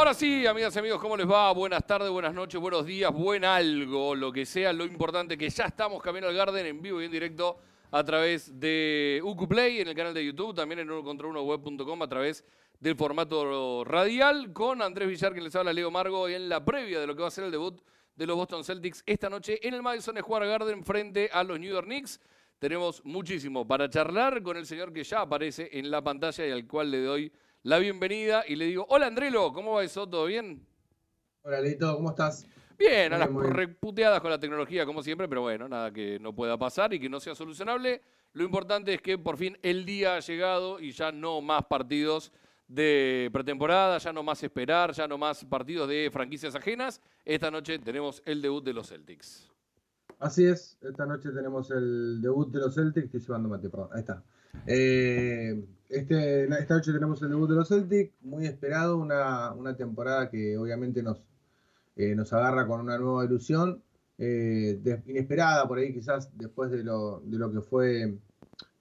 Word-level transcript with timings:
Ahora 0.00 0.14
sí, 0.14 0.46
amigas 0.46 0.74
y 0.74 0.78
amigos, 0.78 0.98
¿cómo 0.98 1.14
les 1.14 1.30
va? 1.30 1.52
Buenas 1.52 1.86
tardes, 1.86 2.08
buenas 2.08 2.32
noches, 2.32 2.58
buenos 2.58 2.86
días, 2.86 3.12
buen 3.12 3.44
algo, 3.44 4.14
lo 4.14 4.32
que 4.32 4.46
sea, 4.46 4.72
lo 4.72 4.86
importante 4.86 5.36
que 5.36 5.50
ya 5.50 5.66
estamos 5.66 6.02
camino 6.02 6.26
al 6.26 6.34
Garden 6.34 6.64
en 6.64 6.80
vivo 6.80 7.02
y 7.02 7.04
en 7.04 7.10
directo 7.10 7.58
a 7.90 8.02
través 8.02 8.58
de 8.58 9.20
Ucuplay 9.22 9.82
en 9.82 9.88
el 9.88 9.94
canal 9.94 10.14
de 10.14 10.24
YouTube, 10.24 10.54
también 10.54 10.78
en 10.78 10.90
uno 10.90 11.04
contra 11.04 11.26
uno 11.28 11.42
web.com 11.42 12.00
a 12.00 12.08
través 12.08 12.42
del 12.80 12.96
formato 12.96 13.84
radial 13.84 14.54
con 14.54 14.80
Andrés 14.80 15.06
Villar 15.06 15.34
que 15.34 15.42
les 15.42 15.54
habla 15.54 15.70
Leo 15.70 15.90
Margo 15.90 16.26
en 16.30 16.48
la 16.48 16.64
previa 16.64 16.98
de 16.98 17.06
lo 17.06 17.14
que 17.14 17.20
va 17.20 17.28
a 17.28 17.30
ser 17.30 17.44
el 17.44 17.50
debut 17.50 17.78
de 18.16 18.26
los 18.26 18.36
Boston 18.36 18.64
Celtics 18.64 19.02
esta 19.04 19.28
noche 19.28 19.60
en 19.60 19.74
el 19.74 19.82
Madison 19.82 20.16
Square 20.16 20.46
Garden 20.46 20.82
frente 20.82 21.28
a 21.30 21.44
los 21.44 21.60
New 21.60 21.70
York 21.70 21.86
Knicks. 21.86 22.18
Tenemos 22.58 23.04
muchísimo 23.04 23.68
para 23.68 23.90
charlar 23.90 24.42
con 24.42 24.56
el 24.56 24.64
señor 24.64 24.94
que 24.94 25.04
ya 25.04 25.20
aparece 25.20 25.68
en 25.74 25.90
la 25.90 26.02
pantalla 26.02 26.46
y 26.46 26.50
al 26.52 26.66
cual 26.66 26.90
le 26.90 27.02
doy 27.02 27.32
la 27.62 27.78
bienvenida 27.78 28.44
y 28.46 28.56
le 28.56 28.66
digo, 28.66 28.86
hola 28.88 29.06
Andrelo, 29.06 29.52
¿cómo 29.52 29.74
va 29.74 29.84
eso? 29.84 30.08
¿Todo 30.08 30.26
bien? 30.26 30.66
Hola 31.42 31.60
Leito, 31.60 31.94
¿cómo 31.94 32.10
estás? 32.10 32.46
Bien, 32.78 33.12
a 33.12 33.18
las 33.18 33.30
reputeadas 33.30 34.20
con 34.20 34.30
la 34.30 34.40
tecnología 34.40 34.86
como 34.86 35.02
siempre, 35.02 35.28
pero 35.28 35.42
bueno, 35.42 35.68
nada 35.68 35.92
que 35.92 36.18
no 36.18 36.34
pueda 36.34 36.56
pasar 36.56 36.94
y 36.94 37.00
que 37.00 37.10
no 37.10 37.20
sea 37.20 37.34
solucionable. 37.34 38.00
Lo 38.32 38.44
importante 38.44 38.94
es 38.94 39.02
que 39.02 39.18
por 39.18 39.36
fin 39.36 39.58
el 39.62 39.84
día 39.84 40.16
ha 40.16 40.20
llegado 40.20 40.80
y 40.80 40.92
ya 40.92 41.12
no 41.12 41.42
más 41.42 41.64
partidos 41.66 42.32
de 42.68 43.28
pretemporada, 43.32 43.98
ya 43.98 44.12
no 44.12 44.22
más 44.22 44.42
esperar, 44.42 44.92
ya 44.92 45.06
no 45.06 45.18
más 45.18 45.44
partidos 45.44 45.88
de 45.88 46.08
franquicias 46.10 46.54
ajenas. 46.54 47.02
Esta 47.24 47.50
noche 47.50 47.78
tenemos 47.80 48.22
el 48.24 48.40
debut 48.40 48.64
de 48.64 48.72
los 48.72 48.88
Celtics. 48.88 49.50
Así 50.18 50.46
es, 50.46 50.78
esta 50.80 51.04
noche 51.04 51.30
tenemos 51.30 51.70
el 51.70 52.22
debut 52.22 52.50
de 52.50 52.60
los 52.60 52.74
Celtics, 52.74 53.06
estoy 53.06 53.20
llevando 53.20 53.48
mate, 53.48 53.68
perdón, 53.68 53.88
ahí 53.92 54.00
está. 54.00 54.22
Eh, 54.66 55.62
este, 55.90 56.44
esta 56.44 56.74
noche 56.74 56.92
tenemos 56.92 57.20
el 57.20 57.30
debut 57.30 57.50
de 57.50 57.56
los 57.56 57.68
Celtics, 57.68 58.14
muy 58.22 58.46
esperado, 58.46 58.96
una, 58.96 59.76
temporada 59.76 60.30
que 60.30 60.56
obviamente 60.56 61.02
nos, 61.02 61.18
eh, 61.96 62.14
nos 62.14 62.32
agarra 62.32 62.66
con 62.66 62.80
una 62.80 62.96
nueva 62.96 63.24
ilusión, 63.24 63.82
eh, 64.16 64.80
inesperada 65.06 65.66
por 65.66 65.78
ahí 65.78 65.92
quizás 65.92 66.30
después 66.38 66.70
de 66.70 66.84
lo, 66.84 67.20
de 67.24 67.38
lo 67.38 67.50
que 67.52 67.60
fue 67.60 68.18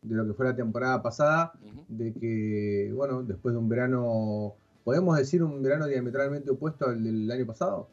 de 0.01 0.15
lo 0.15 0.25
que 0.25 0.33
fue 0.33 0.45
la 0.45 0.55
temporada 0.55 1.01
pasada, 1.01 1.51
de 1.89 2.13
que, 2.13 2.89
bueno, 2.93 3.21
después 3.23 3.53
de 3.53 3.59
un 3.59 3.67
verano, 3.67 4.55
¿podemos 4.85 5.17
decir 5.17 5.43
un 5.43 5.61
verano 5.61 5.87
diametralmente 5.87 6.51
opuesto 6.51 6.85
al 6.85 7.03
del 7.03 7.29
año 7.31 7.45
pasado? 7.45 7.89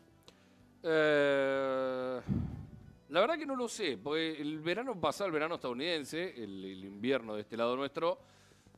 la 3.08 3.20
verdad 3.20 3.38
que 3.38 3.46
no 3.46 3.56
lo 3.56 3.66
sé, 3.66 3.98
porque 4.00 4.40
el 4.40 4.60
verano 4.60 5.00
pasado, 5.00 5.26
el 5.26 5.32
verano 5.32 5.56
estadounidense, 5.56 6.40
el 6.40 6.84
invierno 6.84 7.34
de 7.34 7.40
este 7.40 7.56
lado 7.56 7.74
nuestro, 7.74 8.18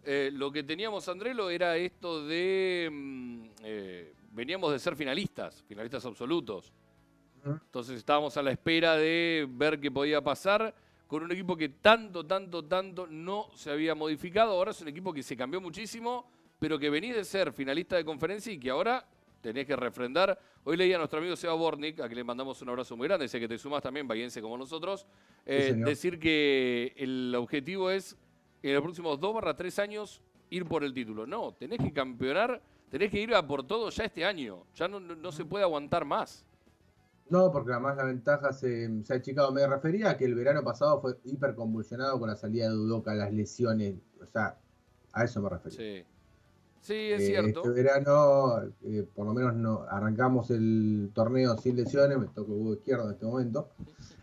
eh, 0.05 0.31
lo 0.33 0.51
que 0.51 0.63
teníamos, 0.63 1.09
Andrelo, 1.09 1.51
era 1.51 1.77
esto 1.77 2.27
de. 2.27 2.89
Mm, 2.91 3.45
eh, 3.63 4.15
veníamos 4.33 4.73
de 4.73 4.79
ser 4.79 4.97
finalistas, 4.97 5.63
finalistas 5.67 6.05
absolutos. 6.05 6.73
Entonces 7.45 7.97
estábamos 7.97 8.37
a 8.37 8.43
la 8.43 8.51
espera 8.51 8.97
de 8.97 9.47
ver 9.49 9.81
qué 9.81 9.91
podía 9.91 10.21
pasar 10.21 10.75
con 11.07 11.23
un 11.23 11.33
equipo 11.33 11.57
que 11.57 11.71
tanto, 11.71 12.27
tanto, 12.27 12.65
tanto 12.65 13.07
no 13.07 13.49
se 13.55 13.71
había 13.71 13.95
modificado. 13.95 14.53
Ahora 14.53 14.73
es 14.73 14.81
un 14.83 14.89
equipo 14.89 15.13
que 15.13 15.23
se 15.23 15.37
cambió 15.37 15.61
muchísimo, 15.61 16.31
pero 16.59 16.79
que 16.79 16.91
venís 16.91 17.15
de 17.15 17.25
ser 17.25 17.53
finalista 17.53 17.97
de 17.97 18.05
conferencia 18.05 18.53
y 18.53 18.59
que 18.59 18.69
ahora 18.69 19.07
tenés 19.41 19.67
que 19.67 19.77
refrendar. 19.77 20.39
Hoy 20.65 20.77
leía 20.77 20.97
a 20.97 20.99
nuestro 20.99 21.19
amigo 21.19 21.35
Seba 21.37 21.55
Bornik, 21.55 22.01
a 22.01 22.07
quien 22.07 22.19
le 22.19 22.25
mandamos 22.25 22.61
un 22.61 22.69
abrazo 22.69 22.97
muy 22.97 23.09
grande, 23.09 23.29
sé 23.29 23.41
que 23.41 23.49
te 23.49 23.57
sumas 23.57 23.83
también, 23.83 24.07
bahiense 24.07 24.43
como 24.43 24.59
nosotros, 24.59 25.07
eh, 25.47 25.75
decir 25.79 26.19
que 26.19 26.93
el 26.97 27.35
objetivo 27.35 27.91
es 27.91 28.17
en 28.63 28.75
los 28.75 28.83
próximos 28.83 29.21
dos 29.21 29.35
barra 29.35 29.57
tres 29.57 29.79
años 29.79 30.23
ir 30.51 30.67
por 30.67 30.85
el 30.85 30.95
título. 30.95 31.27
No, 31.27 31.55
tenés 31.55 31.79
que 31.79 31.93
campeonar, 31.93 32.61
tenés 32.91 33.11
que 33.11 33.21
ir 33.21 33.35
a 33.35 33.47
por 33.47 33.67
todo 33.67 33.91
ya 33.91 34.05
este 34.05 34.25
año. 34.25 34.65
Ya 34.75 34.89
no, 34.89 35.33
se 35.33 35.45
puede 35.45 35.65
aguantar 35.65 36.05
más. 36.05 36.45
No, 37.29 37.53
porque 37.53 37.73
además 37.73 37.97
la 37.97 38.05
ventaja 38.05 38.53
se, 38.53 39.05
se 39.05 39.13
ha 39.13 39.17
achicado. 39.17 39.53
Me 39.53 39.67
refería 39.67 40.11
a 40.11 40.17
que 40.17 40.25
el 40.25 40.35
verano 40.35 40.65
pasado 40.65 41.01
fue 41.01 41.19
hiper 41.25 41.55
convulsionado 41.55 42.19
con 42.19 42.29
la 42.29 42.37
salida 42.37 42.69
de 42.69 42.75
Dudoka, 42.75 43.15
las 43.15 43.33
lesiones. 43.33 43.97
O 44.21 44.27
sea, 44.27 44.57
a 45.13 45.25
eso 45.25 45.43
me 45.43 45.51
refería. 45.51 45.77
Sí, 45.79 46.05
sí 46.81 46.95
es 46.95 47.23
eh, 47.23 47.27
cierto. 47.27 47.61
Este 47.61 47.83
verano, 47.83 48.63
eh, 48.83 49.07
por 49.15 49.27
lo 49.27 49.35
menos 49.35 49.55
no 49.55 49.83
arrancamos 49.91 50.51
el 50.51 51.11
torneo 51.13 51.59
sin 51.59 51.77
lesiones. 51.77 52.19
Me 52.19 52.29
toco 52.29 52.53
el 52.53 52.59
huevo 52.61 52.75
izquierdo 52.75 53.05
en 53.05 53.13
este 53.13 53.27
momento. 53.27 53.69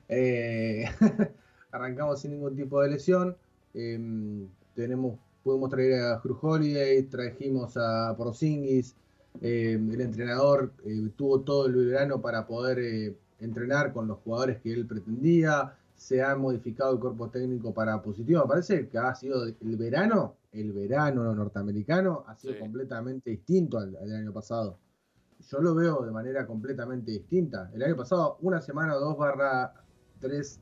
Eh, 0.10 0.86
arrancamos 1.72 2.22
sin 2.22 2.32
ningún 2.32 2.56
tipo 2.56 2.82
de 2.82 2.90
lesión. 2.90 3.38
Em, 3.76 4.48
tenemos, 4.74 5.20
pudimos 5.44 5.70
traer 5.70 6.02
a 6.02 6.22
Cruz 6.22 6.38
Holiday, 6.42 7.04
trajimos 7.04 7.76
a 7.76 8.16
Porzingis, 8.18 8.96
em, 9.42 9.92
el 9.92 10.00
entrenador 10.00 10.72
eh, 10.86 11.10
tuvo 11.18 11.42
todo 11.42 11.68
el 11.68 11.76
verano 11.76 12.22
para 12.22 12.48
poder 12.48 12.80
eh, 12.80 13.18
entrenar 13.42 13.92
con 13.92 14.08
los 14.08 14.20
jugadores 14.20 14.62
que 14.62 14.72
él 14.72 14.88
pretendía, 14.88 15.76
se 15.94 16.24
ha 16.24 16.38
modificado 16.38 16.94
el 16.94 17.00
cuerpo 17.02 17.30
técnico 17.30 17.74
para 17.74 18.02
positivo, 18.02 18.44
me 18.44 18.48
parece 18.48 18.88
que 18.88 18.98
ha 18.98 19.14
sido 19.14 19.44
el 19.46 19.76
verano, 19.76 20.36
el 20.54 20.72
verano 20.72 21.36
norteamericano 21.36 22.24
ha 22.28 22.36
sido 22.36 22.58
completamente 22.58 23.30
distinto 23.30 23.78
al, 23.78 23.98
al 23.98 24.16
año 24.16 24.32
pasado. 24.32 24.78
Yo 25.50 25.60
lo 25.60 25.76
veo 25.76 26.02
de 26.06 26.12
manera 26.12 26.48
completamente 26.48 27.12
distinta. 27.12 27.70
El 27.74 27.84
año 27.84 27.98
pasado, 27.98 28.38
una 28.42 28.62
semana 28.62 28.96
dos 28.96 29.18
barra 29.18 29.74
tres 30.20 30.62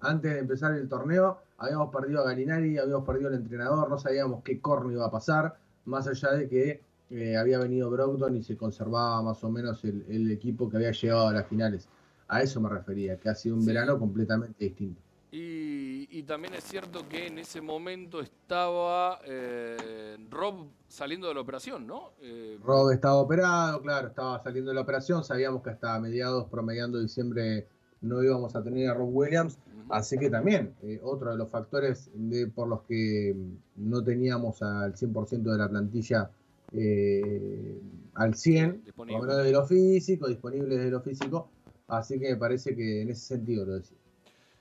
antes 0.00 0.32
de 0.32 0.38
empezar 0.40 0.74
el 0.74 0.88
torneo, 0.88 1.38
habíamos 1.58 1.90
perdido 1.90 2.20
a 2.22 2.24
Galinari, 2.24 2.78
habíamos 2.78 3.06
perdido 3.06 3.28
al 3.28 3.34
entrenador, 3.34 3.88
no 3.88 3.98
sabíamos 3.98 4.42
qué 4.42 4.60
corno 4.60 4.90
iba 4.90 5.06
a 5.06 5.10
pasar, 5.10 5.56
más 5.84 6.06
allá 6.06 6.32
de 6.32 6.48
que 6.48 6.80
eh, 7.10 7.36
había 7.36 7.58
venido 7.58 7.90
Brogdon 7.90 8.36
y 8.36 8.42
se 8.42 8.56
conservaba 8.56 9.20
más 9.22 9.42
o 9.42 9.50
menos 9.50 9.84
el, 9.84 10.30
equipo 10.30 10.70
que 10.70 10.76
había 10.76 10.92
llegado 10.92 11.28
a 11.28 11.32
las 11.32 11.46
finales. 11.48 11.88
A 12.28 12.42
eso 12.42 12.60
me 12.60 12.68
refería, 12.68 13.18
que 13.18 13.28
ha 13.28 13.34
sido 13.34 13.56
un 13.56 13.66
verano 13.66 13.98
completamente 13.98 14.64
distinto. 14.64 15.00
Y, 15.32 16.22
también 16.24 16.54
es 16.54 16.64
cierto 16.64 17.08
que 17.08 17.26
en 17.26 17.38
ese 17.38 17.60
momento 17.60 18.20
estaba 18.20 19.20
eh, 19.24 20.16
Rob 20.30 20.66
saliendo 20.86 21.26
de 21.26 21.34
la 21.34 21.40
operación, 21.40 21.86
¿no? 21.86 22.12
Eh, 22.20 22.58
Rob 22.62 22.92
estaba 22.92 23.16
operado, 23.16 23.80
claro, 23.80 24.08
estaba 24.08 24.40
saliendo 24.40 24.70
de 24.70 24.74
la 24.76 24.82
operación, 24.82 25.24
sabíamos 25.24 25.62
que 25.62 25.70
hasta 25.70 25.98
mediados, 25.98 26.46
promediando 26.48 27.00
diciembre, 27.00 27.66
no 28.02 28.22
íbamos 28.22 28.54
a 28.54 28.62
tener 28.62 28.90
a 28.90 28.94
Rob 28.94 29.08
Williams. 29.10 29.58
Así 29.90 30.16
que 30.18 30.30
también, 30.30 30.74
eh, 30.82 31.00
otro 31.02 31.32
de 31.32 31.36
los 31.36 31.48
factores 31.48 32.10
de, 32.14 32.46
por 32.46 32.68
los 32.68 32.82
que 32.82 33.34
no 33.76 34.02
teníamos 34.04 34.62
al 34.62 34.94
100% 34.94 35.42
de 35.42 35.58
la 35.58 35.68
plantilla 35.68 36.30
eh, 36.72 37.80
al 38.14 38.34
100, 38.34 38.84
por 38.94 39.10
lo 39.10 39.20
menos 39.20 39.44
de 39.44 39.50
lo 39.50 39.66
físico, 39.66 40.28
disponible 40.28 40.76
de 40.76 40.90
lo 40.90 41.00
físico. 41.00 41.50
Así 41.88 42.20
que 42.20 42.30
me 42.30 42.36
parece 42.36 42.76
que 42.76 43.02
en 43.02 43.10
ese 43.10 43.26
sentido 43.26 43.66
lo 43.66 43.72
decía. 43.74 43.98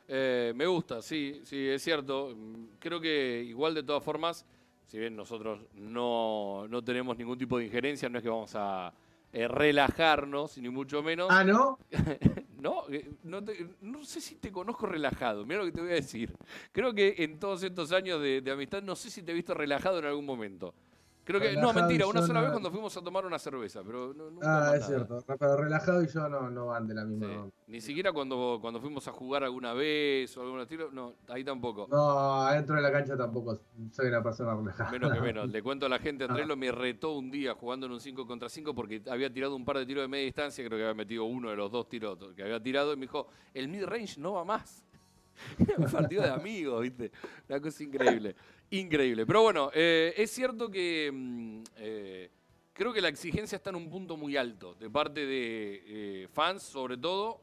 Eh, 0.07 0.53
me 0.55 0.65
gusta, 0.65 1.03
sí, 1.03 1.41
sí, 1.43 1.67
es 1.67 1.83
cierto. 1.83 2.35
Creo 2.79 2.99
que 2.99 3.43
igual 3.43 3.75
de 3.75 3.83
todas 3.83 4.03
formas, 4.03 4.45
si 4.87 4.97
bien 4.97 5.15
nosotros 5.15 5.61
no, 5.75 6.67
no 6.67 6.83
tenemos 6.83 7.15
ningún 7.15 7.37
tipo 7.37 7.59
de 7.59 7.65
injerencia, 7.65 8.09
no 8.09 8.17
es 8.17 8.23
que 8.23 8.29
vamos 8.29 8.51
a 8.55 8.91
eh, 9.33 9.47
relajarnos, 9.47 10.57
ni 10.57 10.69
mucho 10.69 11.03
menos. 11.03 11.27
Ah, 11.29 11.43
¿no? 11.43 11.79
no, 12.59 12.83
eh, 12.89 13.09
no, 13.23 13.41
no, 13.81 14.03
sé 14.03 14.21
si 14.21 14.35
te 14.35 14.51
conozco 14.51 14.85
relajado, 14.85 15.45
mira 15.45 15.59
lo 15.59 15.65
que 15.65 15.71
te 15.71 15.81
voy 15.81 15.91
a 15.91 15.95
decir. 15.95 16.35
Creo 16.71 16.93
que 16.93 17.15
en 17.19 17.39
todos 17.39 17.63
estos 17.63 17.91
años 17.91 18.21
de 18.21 18.51
amistad, 18.51 18.81
no 18.81 18.95
sé 18.95 19.09
si 19.09 19.23
te 19.23 19.31
he 19.31 19.35
visto 19.35 19.53
relajado 19.53 19.99
en 19.99 20.05
algún 20.05 20.25
momento. 20.25 20.73
Creo 21.29 21.39
que, 21.39 21.55
no, 21.57 21.71
mentira, 21.71 22.07
una 22.07 22.23
sola 22.23 22.41
vez 22.41 22.49
cuando 22.49 22.71
fuimos 22.71 22.97
a 22.97 23.03
tomar 23.03 23.23
una 23.23 23.37
cerveza, 23.37 23.83
pero 23.85 24.15
no, 24.15 24.39
Ah, 24.41 24.73
es 24.75 24.83
cierto, 24.87 25.23
pero 25.37 25.57
relajado 25.57 26.01
y 26.01 26.07
yo 26.07 26.27
no, 26.27 26.49
no 26.49 26.65
van 26.65 26.87
de 26.87 26.95
la 26.95 27.05
misma. 27.05 27.47
Ni 27.67 27.81
siquiera 27.81 28.11
cuando, 28.11 28.57
cuando 28.59 28.81
fuimos 28.81 29.07
a 29.07 29.11
jugar 29.11 29.43
alguna 29.43 29.73
vez 29.73 30.35
o 30.35 30.41
algún 30.41 30.59
estilo, 30.61 30.89
no, 30.91 31.17
ahí 31.27 31.43
tampoco. 31.43 31.85
No, 31.87 32.47
adentro 32.47 32.75
de 32.77 32.81
la 32.81 32.91
cancha 32.91 33.15
tampoco 33.15 33.59
soy 33.91 34.07
una 34.07 34.23
persona 34.23 34.55
relajada. 34.55 34.89
Menos 34.89 35.13
que 35.13 35.21
menos. 35.21 35.49
Le 35.49 35.61
cuento 35.61 35.85
a 35.85 35.89
la 35.89 35.99
gente, 35.99 36.23
Andrelo 36.29 36.57
me 36.57 36.71
retó 36.71 37.11
un 37.11 37.29
día 37.29 37.53
jugando 37.53 37.85
en 37.85 37.91
un 37.91 37.99
5 37.99 38.25
contra 38.25 38.49
5 38.49 38.73
porque 38.73 39.03
había 39.07 39.31
tirado 39.31 39.55
un 39.55 39.65
par 39.65 39.77
de 39.77 39.85
tiros 39.85 40.01
de 40.01 40.07
media 40.07 40.25
distancia, 40.25 40.65
creo 40.65 40.79
que 40.79 40.83
había 40.83 40.95
metido 40.95 41.25
uno 41.25 41.51
de 41.51 41.55
los 41.57 41.71
dos 41.71 41.87
tiros 41.87 42.17
que 42.35 42.41
había 42.41 42.59
tirado 42.59 42.91
y 42.93 42.95
me 42.95 43.01
dijo, 43.03 43.27
el 43.53 43.67
mid-range 43.67 44.19
no 44.19 44.33
va 44.33 44.45
más. 44.45 44.83
un 45.77 45.91
partido 45.91 46.23
de 46.23 46.29
amigos, 46.29 46.81
¿viste? 46.81 47.11
Una 47.47 47.59
cosa 47.59 47.83
increíble. 47.83 48.35
Increíble. 48.71 49.25
Pero 49.25 49.41
bueno, 49.41 49.71
eh, 49.73 50.13
es 50.15 50.31
cierto 50.31 50.69
que 50.69 51.09
mm, 51.11 51.63
eh, 51.77 52.31
creo 52.73 52.93
que 52.93 53.01
la 53.01 53.07
exigencia 53.07 53.55
está 53.55 53.71
en 53.71 53.77
un 53.77 53.89
punto 53.89 54.15
muy 54.15 54.37
alto 54.37 54.75
de 54.75 54.89
parte 54.89 55.25
de 55.25 55.83
eh, 55.85 56.27
fans, 56.31 56.63
sobre 56.63 56.97
todo 56.97 57.41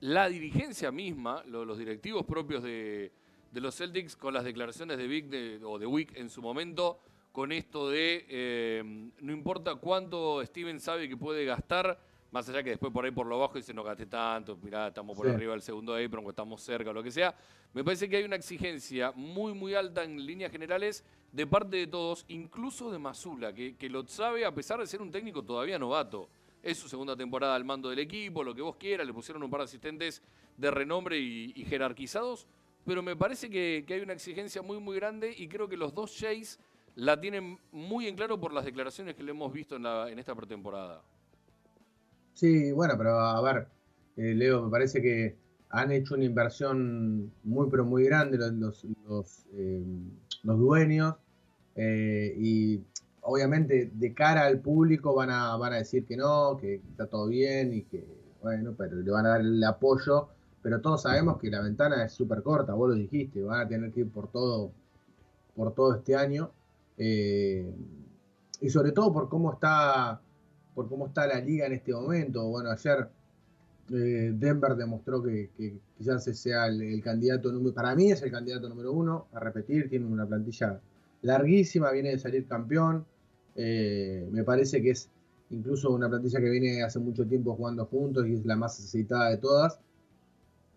la 0.00 0.28
dirigencia 0.28 0.90
misma, 0.90 1.44
los 1.46 1.78
directivos 1.78 2.24
propios 2.26 2.62
de, 2.62 3.12
los 3.52 3.76
Celtics, 3.76 4.16
con 4.16 4.34
las 4.34 4.44
declaraciones 4.44 4.98
de 4.98 5.06
Vic 5.06 5.62
o 5.64 5.78
de 5.78 5.86
Wick 5.86 6.16
en 6.16 6.28
su 6.28 6.42
momento, 6.42 6.98
con 7.30 7.52
esto 7.52 7.88
de 7.88 8.82
no 9.20 9.32
importa 9.32 9.76
cuánto 9.76 10.44
Steven 10.44 10.80
sabe 10.80 11.08
que 11.08 11.16
puede 11.16 11.44
gastar, 11.44 12.00
Más 12.32 12.48
allá 12.48 12.62
que 12.62 12.70
después 12.70 12.90
por 12.90 13.04
ahí 13.04 13.10
por 13.10 13.26
lo 13.26 13.38
bajo 13.38 13.58
dice 13.58 13.74
no 13.74 13.84
gasté 13.84 14.06
tanto, 14.06 14.56
mirá, 14.62 14.88
estamos 14.88 15.14
por 15.14 15.28
arriba 15.28 15.52
del 15.52 15.60
segundo 15.60 15.94
apron, 15.94 16.24
estamos 16.26 16.62
cerca, 16.62 16.90
lo 16.90 17.02
que 17.02 17.10
sea. 17.10 17.36
Me 17.74 17.84
parece 17.84 18.08
que 18.08 18.16
hay 18.16 18.24
una 18.24 18.36
exigencia 18.36 19.12
muy, 19.14 19.52
muy 19.52 19.74
alta 19.74 20.02
en 20.02 20.24
líneas 20.24 20.50
generales 20.50 21.04
de 21.30 21.46
parte 21.46 21.76
de 21.76 21.86
todos, 21.88 22.24
incluso 22.28 22.90
de 22.90 22.98
Masula, 22.98 23.52
que, 23.52 23.76
lo 23.90 24.06
sabe 24.06 24.46
a 24.46 24.54
pesar 24.54 24.80
de 24.80 24.86
ser 24.86 25.02
un 25.02 25.10
técnico 25.10 25.42
todavía 25.42 25.78
novato. 25.78 26.30
Es 26.62 26.78
su 26.78 26.88
segunda 26.88 27.14
temporada 27.14 27.54
al 27.54 27.66
mando 27.66 27.90
del 27.90 27.98
equipo, 27.98 28.42
lo 28.42 28.54
que 28.54 28.62
vos 28.62 28.76
quieras, 28.76 29.06
le 29.06 29.12
pusieron 29.12 29.42
un 29.42 29.50
par 29.50 29.60
de 29.60 29.64
asistentes 29.64 30.22
de 30.56 30.70
renombre 30.70 31.18
y, 31.18 31.52
jerarquizados, 31.68 32.46
pero 32.86 33.02
me 33.02 33.14
parece 33.14 33.50
que, 33.50 33.84
hay 33.86 34.00
una 34.00 34.14
exigencia 34.14 34.62
muy, 34.62 34.80
muy 34.80 34.96
grande 34.96 35.34
y 35.36 35.48
creo 35.48 35.68
que 35.68 35.76
los 35.76 35.92
dos 35.92 36.16
Jays 36.18 36.58
la 36.94 37.20
tienen 37.20 37.58
muy 37.72 38.06
en 38.06 38.16
claro 38.16 38.40
por 38.40 38.54
las 38.54 38.64
declaraciones 38.64 39.16
que 39.16 39.22
le 39.22 39.32
hemos 39.32 39.52
visto 39.52 39.76
en, 39.76 39.84
en 39.84 40.18
esta 40.18 40.34
pretemporada. 40.34 41.02
Sí, 42.34 42.72
bueno, 42.72 42.94
pero 42.96 43.18
a 43.18 43.40
ver, 43.42 43.68
eh, 44.16 44.34
Leo, 44.34 44.62
me 44.62 44.70
parece 44.70 45.00
que 45.00 45.36
han 45.70 45.90
hecho 45.92 46.14
una 46.14 46.24
inversión 46.24 47.32
muy, 47.44 47.68
pero 47.70 47.84
muy 47.84 48.04
grande 48.04 48.38
los, 48.38 48.84
los, 49.08 49.44
eh, 49.54 49.82
dueños 50.42 51.14
eh, 51.76 52.34
y 52.38 52.80
obviamente 53.22 53.90
de 53.94 54.14
cara 54.14 54.46
al 54.46 54.60
público 54.60 55.14
van 55.14 55.30
a, 55.30 55.56
van 55.56 55.72
a 55.74 55.76
decir 55.76 56.04
que 56.04 56.16
no, 56.16 56.58
que 56.58 56.76
está 56.76 57.06
todo 57.06 57.28
bien 57.28 57.72
y 57.74 57.82
que, 57.82 58.04
bueno, 58.42 58.74
pero 58.76 58.96
le 58.96 59.10
van 59.10 59.26
a 59.26 59.30
dar 59.30 59.40
el 59.40 59.62
apoyo, 59.64 60.28
pero 60.62 60.80
todos 60.80 61.02
sabemos 61.02 61.38
que 61.38 61.50
la 61.50 61.62
ventana 61.62 62.04
es 62.04 62.12
súper 62.12 62.42
corta, 62.42 62.74
vos 62.74 62.90
lo 62.90 62.94
dijiste, 62.94 63.42
van 63.42 63.60
a 63.60 63.68
tener 63.68 63.92
que 63.92 64.00
ir 64.00 64.10
por 64.10 64.28
todo, 64.30 64.72
por 65.56 65.74
todo 65.74 65.94
este 65.96 66.16
año. 66.16 66.50
y 66.98 68.70
sobre 68.70 68.92
todo 68.92 69.12
por 69.12 69.28
cómo 69.28 69.52
está 69.52 70.20
por 70.74 70.88
cómo 70.88 71.06
está 71.06 71.26
la 71.26 71.40
liga 71.40 71.66
en 71.66 71.72
este 71.72 71.92
momento. 71.92 72.48
Bueno, 72.48 72.70
ayer 72.70 73.08
eh, 73.90 74.32
Denver 74.34 74.74
demostró 74.74 75.22
que, 75.22 75.50
quizás 75.98 76.24
sea 76.24 76.66
el, 76.66 77.02
candidato 77.02 77.52
número, 77.52 77.74
para 77.74 77.94
mí 77.94 78.10
es 78.10 78.22
el 78.22 78.30
candidato 78.30 78.68
número 78.68 78.92
uno, 78.92 79.26
a 79.32 79.40
repetir, 79.40 79.88
tiene 79.88 80.06
una 80.06 80.26
plantilla 80.26 80.80
larguísima, 81.22 81.90
viene 81.90 82.10
de 82.10 82.18
salir 82.18 82.46
campeón, 82.46 83.04
eh, 83.54 84.28
me 84.32 84.44
parece 84.44 84.80
que 84.80 84.90
es 84.90 85.10
incluso 85.50 85.90
una 85.90 86.08
plantilla 86.08 86.40
que 86.40 86.48
viene 86.48 86.82
hace 86.82 86.98
mucho 86.98 87.26
tiempo 87.26 87.54
jugando 87.54 87.84
juntos 87.86 88.26
y 88.26 88.34
es 88.34 88.44
la 88.46 88.56
más 88.56 88.78
aceitada 88.78 89.30
de 89.30 89.36
todas. 89.36 89.78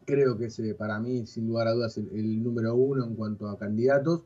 Creo 0.05 0.37
que 0.37 0.45
es 0.45 0.61
para 0.77 0.99
mí, 0.99 1.25
sin 1.25 1.47
lugar 1.47 1.67
a 1.67 1.71
dudas, 1.71 1.97
el 1.97 2.43
número 2.43 2.75
uno 2.75 3.05
en 3.05 3.15
cuanto 3.15 3.47
a 3.47 3.57
candidatos. 3.57 4.21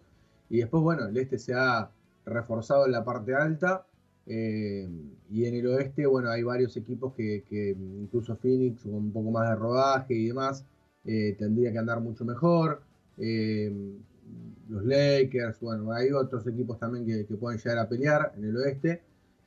Y 0.50 0.58
después, 0.58 0.84
bueno, 0.84 1.06
el 1.06 1.16
este 1.18 1.38
se 1.38 1.54
ha 1.54 1.92
reforzado 2.26 2.86
en 2.86 2.92
la 2.92 3.04
parte 3.06 3.34
alta 3.36 3.86
eh, 4.26 4.88
y 5.32 5.46
en 5.46 5.56
el 5.56 5.68
oeste, 5.68 6.06
bueno, 6.06 6.30
hay 6.30 6.44
varios 6.44 6.78
equipos 6.78 7.14
que, 7.16 7.44
incluso 7.50 8.36
Phoenix, 8.38 8.84
con 8.84 8.94
un 8.94 9.12
poco 9.12 9.32
más 9.32 9.50
de 9.50 9.56
rodaje 9.56 10.14
y 10.14 10.28
demás, 10.28 10.66
eh, 11.04 11.36
tendría 11.38 11.72
que 11.72 11.80
andar 11.80 12.00
mucho 12.00 12.26
mejor. 12.26 12.82
Eh, 13.18 13.74
los 14.70 14.86
Lakers, 14.86 15.60
bueno, 15.60 15.92
hay 15.92 16.12
otros 16.12 16.46
equipos 16.46 16.78
también 16.80 17.06
que, 17.06 17.36
pueden 17.36 17.60
llegar 17.60 17.80
a 17.80 17.90
pelear 17.90 18.34
en 18.38 18.46
el 18.46 18.58
oeste. 18.58 19.02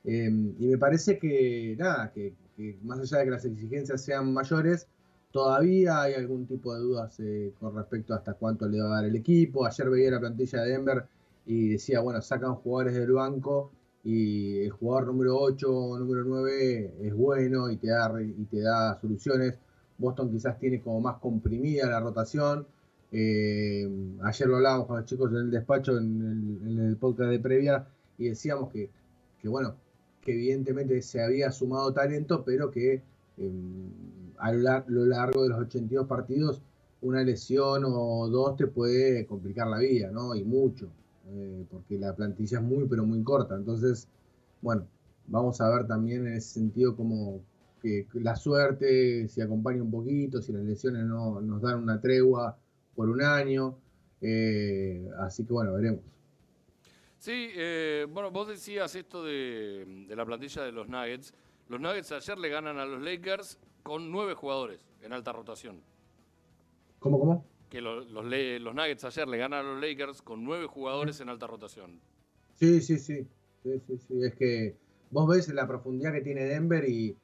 y 0.04 0.66
me 0.66 0.78
parece 0.78 1.18
que, 1.18 1.76
nada, 1.78 2.12
que, 2.12 2.34
más 2.82 2.98
allá 3.00 3.18
de 3.18 3.24
que 3.24 3.30
las 3.30 3.44
exigencias 3.44 4.02
sean 4.02 4.32
mayores, 4.32 4.88
todavía 5.30 6.02
hay 6.02 6.14
algún 6.14 6.46
tipo 6.46 6.74
de 6.74 6.80
dudas 6.80 7.16
con 7.60 7.76
respecto 7.76 8.14
a 8.14 8.18
hasta 8.18 8.34
cuánto 8.34 8.68
le 8.68 8.80
va 8.80 8.86
a 8.88 8.94
dar 8.96 9.04
el 9.06 9.16
equipo. 9.16 9.64
Ayer 9.64 9.88
veía 9.90 10.10
la 10.10 10.20
plantilla 10.20 10.62
de 10.62 10.70
Denver 10.70 11.04
y 11.46 11.70
decía, 11.70 12.00
bueno, 12.00 12.20
sacan 12.20 12.54
jugadores 12.56 12.94
del 12.94 13.12
banco 13.12 13.72
y 14.04 14.58
el 14.60 14.70
jugador 14.70 15.08
número 15.08 15.38
8 15.38 15.70
o 15.70 15.98
número 15.98 16.24
9 16.24 16.94
es 17.02 17.14
bueno 17.14 17.70
y 17.70 17.76
te, 17.76 17.88
da, 17.88 18.12
y 18.20 18.44
te 18.44 18.60
da 18.60 18.98
soluciones. 19.00 19.54
Boston 19.98 20.30
quizás 20.30 20.58
tiene 20.58 20.80
como 20.80 21.00
más 21.00 21.18
comprimida 21.18 21.88
la 21.88 22.00
rotación. 22.00 22.66
Eh, 23.12 23.88
ayer 24.22 24.48
lo 24.48 24.56
hablábamos 24.56 24.86
con 24.86 24.96
los 24.96 25.06
chicos 25.06 25.30
en 25.30 25.36
el 25.36 25.50
despacho, 25.50 25.98
en 25.98 26.78
el, 26.80 26.96
podcast 26.96 27.30
de 27.30 27.38
previa, 27.38 27.86
y 28.18 28.28
decíamos 28.28 28.70
que, 28.72 28.90
bueno, 29.44 29.76
que 30.22 30.32
evidentemente 30.32 31.00
se 31.02 31.22
había 31.22 31.52
sumado 31.52 31.92
talento, 31.92 32.42
pero 32.44 32.70
que 32.70 33.02
em, 33.36 33.90
a 34.38 34.52
lo 34.52 35.06
largo 35.06 35.42
de 35.44 35.50
los 35.50 35.58
82 35.60 36.06
partidos 36.06 36.62
una 37.02 37.22
lesión 37.22 37.84
o 37.84 38.28
dos 38.28 38.56
te 38.56 38.66
puede 38.66 39.26
complicar 39.26 39.66
la 39.66 39.78
vida, 39.78 40.10
¿no? 40.10 40.34
Y 40.34 40.44
mucho. 40.44 40.88
Eh, 41.34 41.64
porque 41.70 41.98
la 41.98 42.14
plantilla 42.14 42.58
es 42.58 42.64
muy, 42.64 42.86
pero 42.86 43.06
muy 43.06 43.22
corta. 43.22 43.54
Entonces, 43.56 44.06
bueno, 44.60 44.86
vamos 45.26 45.60
a 45.60 45.70
ver 45.70 45.86
también 45.86 46.26
en 46.26 46.34
ese 46.34 46.60
sentido 46.60 46.94
como 46.94 47.40
que 47.80 48.06
la 48.14 48.36
suerte 48.36 49.26
si 49.28 49.40
acompaña 49.40 49.82
un 49.82 49.90
poquito, 49.90 50.40
si 50.40 50.52
las 50.52 50.62
lesiones 50.62 51.04
no 51.04 51.40
nos 51.40 51.62
dan 51.62 51.82
una 51.82 52.00
tregua 52.00 52.56
por 52.94 53.08
un 53.08 53.22
año. 53.22 53.78
Eh, 54.20 55.08
así 55.18 55.44
que 55.44 55.52
bueno, 55.52 55.72
veremos. 55.72 56.02
Sí, 57.18 57.50
eh, 57.54 58.06
bueno, 58.10 58.30
vos 58.30 58.48
decías 58.48 58.94
esto 58.94 59.24
de, 59.24 60.04
de, 60.08 60.16
la 60.16 60.26
plantilla 60.26 60.62
de 60.62 60.72
los 60.72 60.88
Nuggets. 60.88 61.34
Los 61.68 61.80
Nuggets 61.80 62.12
ayer 62.12 62.38
le 62.38 62.48
ganan 62.50 62.78
a 62.78 62.84
los 62.84 63.00
Lakers 63.00 63.58
con 63.82 64.10
nueve 64.10 64.34
jugadores 64.34 64.84
en 65.00 65.12
alta 65.12 65.32
rotación. 65.32 65.80
¿Cómo, 66.98 67.18
cómo? 67.18 67.51
Que 67.72 67.80
los, 67.80 68.10
los, 68.10 68.24
Nuggets 68.74 69.02
ayer 69.04 69.26
le 69.26 69.38
ganan 69.38 69.64
a 69.64 69.72
los 69.72 69.80
Lakers 69.80 70.20
con 70.20 70.44
nueve 70.44 70.66
jugadores 70.66 71.22
en 71.22 71.30
alta 71.30 71.46
rotación. 71.46 72.00
Sí, 72.56 72.82
sí, 72.82 72.98
sí. 72.98 73.26
sí, 73.62 73.80
sí, 73.86 73.96
sí. 73.96 74.22
Es 74.22 74.34
que 74.34 74.76
vos 75.10 75.26
ves 75.26 75.48
la 75.54 75.66
profundidad 75.66 76.12
que 76.12 76.20
tiene 76.20 76.44
Denver 76.44 76.86
y, 76.86 77.16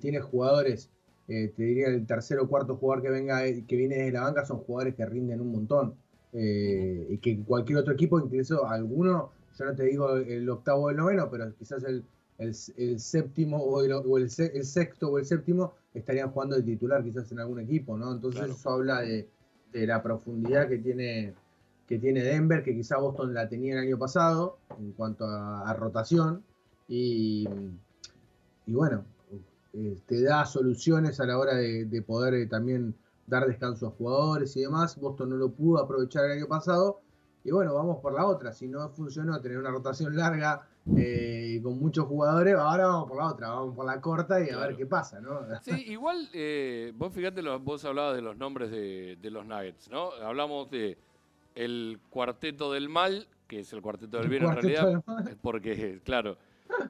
tiene 0.00 0.20
jugadores, 0.20 0.88
eh, 1.26 1.52
te 1.56 1.62
diría 1.64 1.88
el 1.88 2.06
tercer 2.06 2.38
o 2.38 2.46
cuarto 2.46 2.76
jugador 2.76 3.02
que 3.02 3.10
venga 3.10 3.44
eh, 3.44 3.64
que 3.66 3.74
viene 3.74 3.96
desde 3.96 4.12
la 4.12 4.20
banca 4.20 4.44
son 4.44 4.58
jugadores 4.58 4.94
que 4.94 5.04
rinden 5.04 5.40
un 5.40 5.50
montón. 5.50 5.94
Eh, 6.32 7.06
y 7.10 7.18
que 7.18 7.40
cualquier 7.40 7.78
otro 7.78 7.94
equipo, 7.94 8.20
incluso 8.20 8.68
alguno, 8.68 9.32
yo 9.58 9.64
no 9.64 9.74
te 9.74 9.82
digo 9.82 10.16
el 10.16 10.48
octavo 10.48 10.84
o 10.84 10.90
el 10.90 10.96
noveno, 10.96 11.28
pero 11.28 11.52
quizás 11.56 11.82
el, 11.82 12.04
el, 12.38 12.54
séptimo 13.00 13.56
o, 13.56 13.80
el, 14.16 14.30
sexto 14.30 15.08
o 15.08 15.18
el 15.18 15.26
séptimo 15.26 15.74
estarían 15.92 16.30
jugando 16.30 16.54
de 16.54 16.62
titular 16.62 17.02
quizás 17.02 17.32
en 17.32 17.40
algún 17.40 17.58
equipo, 17.58 17.96
¿no? 17.98 18.12
Entonces 18.12 18.50
eso 18.50 18.70
habla 18.70 19.00
de, 19.00 19.26
de 19.72 19.86
la 19.86 20.02
profundidad 20.02 20.68
que 20.68 20.78
tiene, 20.78 21.34
que 21.86 21.98
tiene 21.98 22.22
Denver, 22.22 22.62
que 22.62 22.74
quizá 22.74 22.98
Boston 22.98 23.34
la 23.34 23.48
tenía 23.48 23.74
el 23.74 23.80
año 23.80 23.98
pasado 23.98 24.58
en 24.78 24.92
cuanto 24.92 25.26
a, 25.26 25.72
rotación. 25.74 26.42
Y, 26.88 27.46
y 28.66 28.72
bueno, 28.72 29.04
eh, 29.74 30.00
te 30.06 30.22
da 30.22 30.46
soluciones 30.46 31.20
a 31.20 31.26
la 31.26 31.38
hora 31.38 31.54
de, 31.54 32.02
poder 32.06 32.34
eh, 32.34 32.46
también 32.46 32.94
dar 33.26 33.46
descanso 33.46 33.86
a 33.86 33.90
jugadores 33.90 34.56
y 34.56 34.62
demás. 34.62 34.98
Boston 34.98 35.30
no 35.30 35.36
lo 35.36 35.50
pudo 35.50 35.78
aprovechar 35.82 36.24
el 36.24 36.32
año 36.32 36.46
pasado. 36.46 37.00
Y 37.44 37.50
bueno, 37.50 37.74
vamos 37.74 37.98
por 38.00 38.14
la 38.14 38.26
otra. 38.26 38.52
Si 38.52 38.66
no 38.66 38.88
funcionó 38.90 39.40
tener 39.40 39.58
una 39.58 39.70
rotación 39.70 40.16
larga 40.16 40.66
eh, 40.96 41.60
con 41.62 41.78
muchos 41.78 42.06
jugadores, 42.06 42.54
ahora 42.54 42.86
vamos 42.86 43.08
por 43.08 43.18
la 43.18 43.26
otra, 43.26 43.48
vamos 43.48 43.74
por 43.74 43.86
la 43.86 44.00
corta 44.00 44.40
y 44.44 44.50
a 44.50 44.58
ver 44.58 44.76
qué 44.76 44.86
pasa, 44.86 45.20
¿no? 45.20 45.40
Sí, 45.62 45.72
igual, 45.88 46.28
eh, 46.32 46.92
vos 46.96 47.12
fíjate, 47.12 47.42
vos 47.42 47.84
hablabas 47.84 48.16
de 48.16 48.22
los 48.22 48.36
nombres 48.36 48.70
de, 48.70 49.30
los 49.30 49.44
Nuggets, 49.44 49.90
¿no? 49.90 50.10
Hablamos 50.22 50.70
de 50.70 50.98
el 51.54 52.00
cuarteto 52.10 52.72
del 52.72 52.88
mal, 52.88 53.28
que 53.46 53.60
es 53.60 53.72
el 53.72 53.82
cuarteto 53.82 54.18
del 54.18 54.28
bien 54.28 54.44
en 54.44 54.52
realidad, 54.54 55.02
porque, 55.42 56.00
claro, 56.04 56.38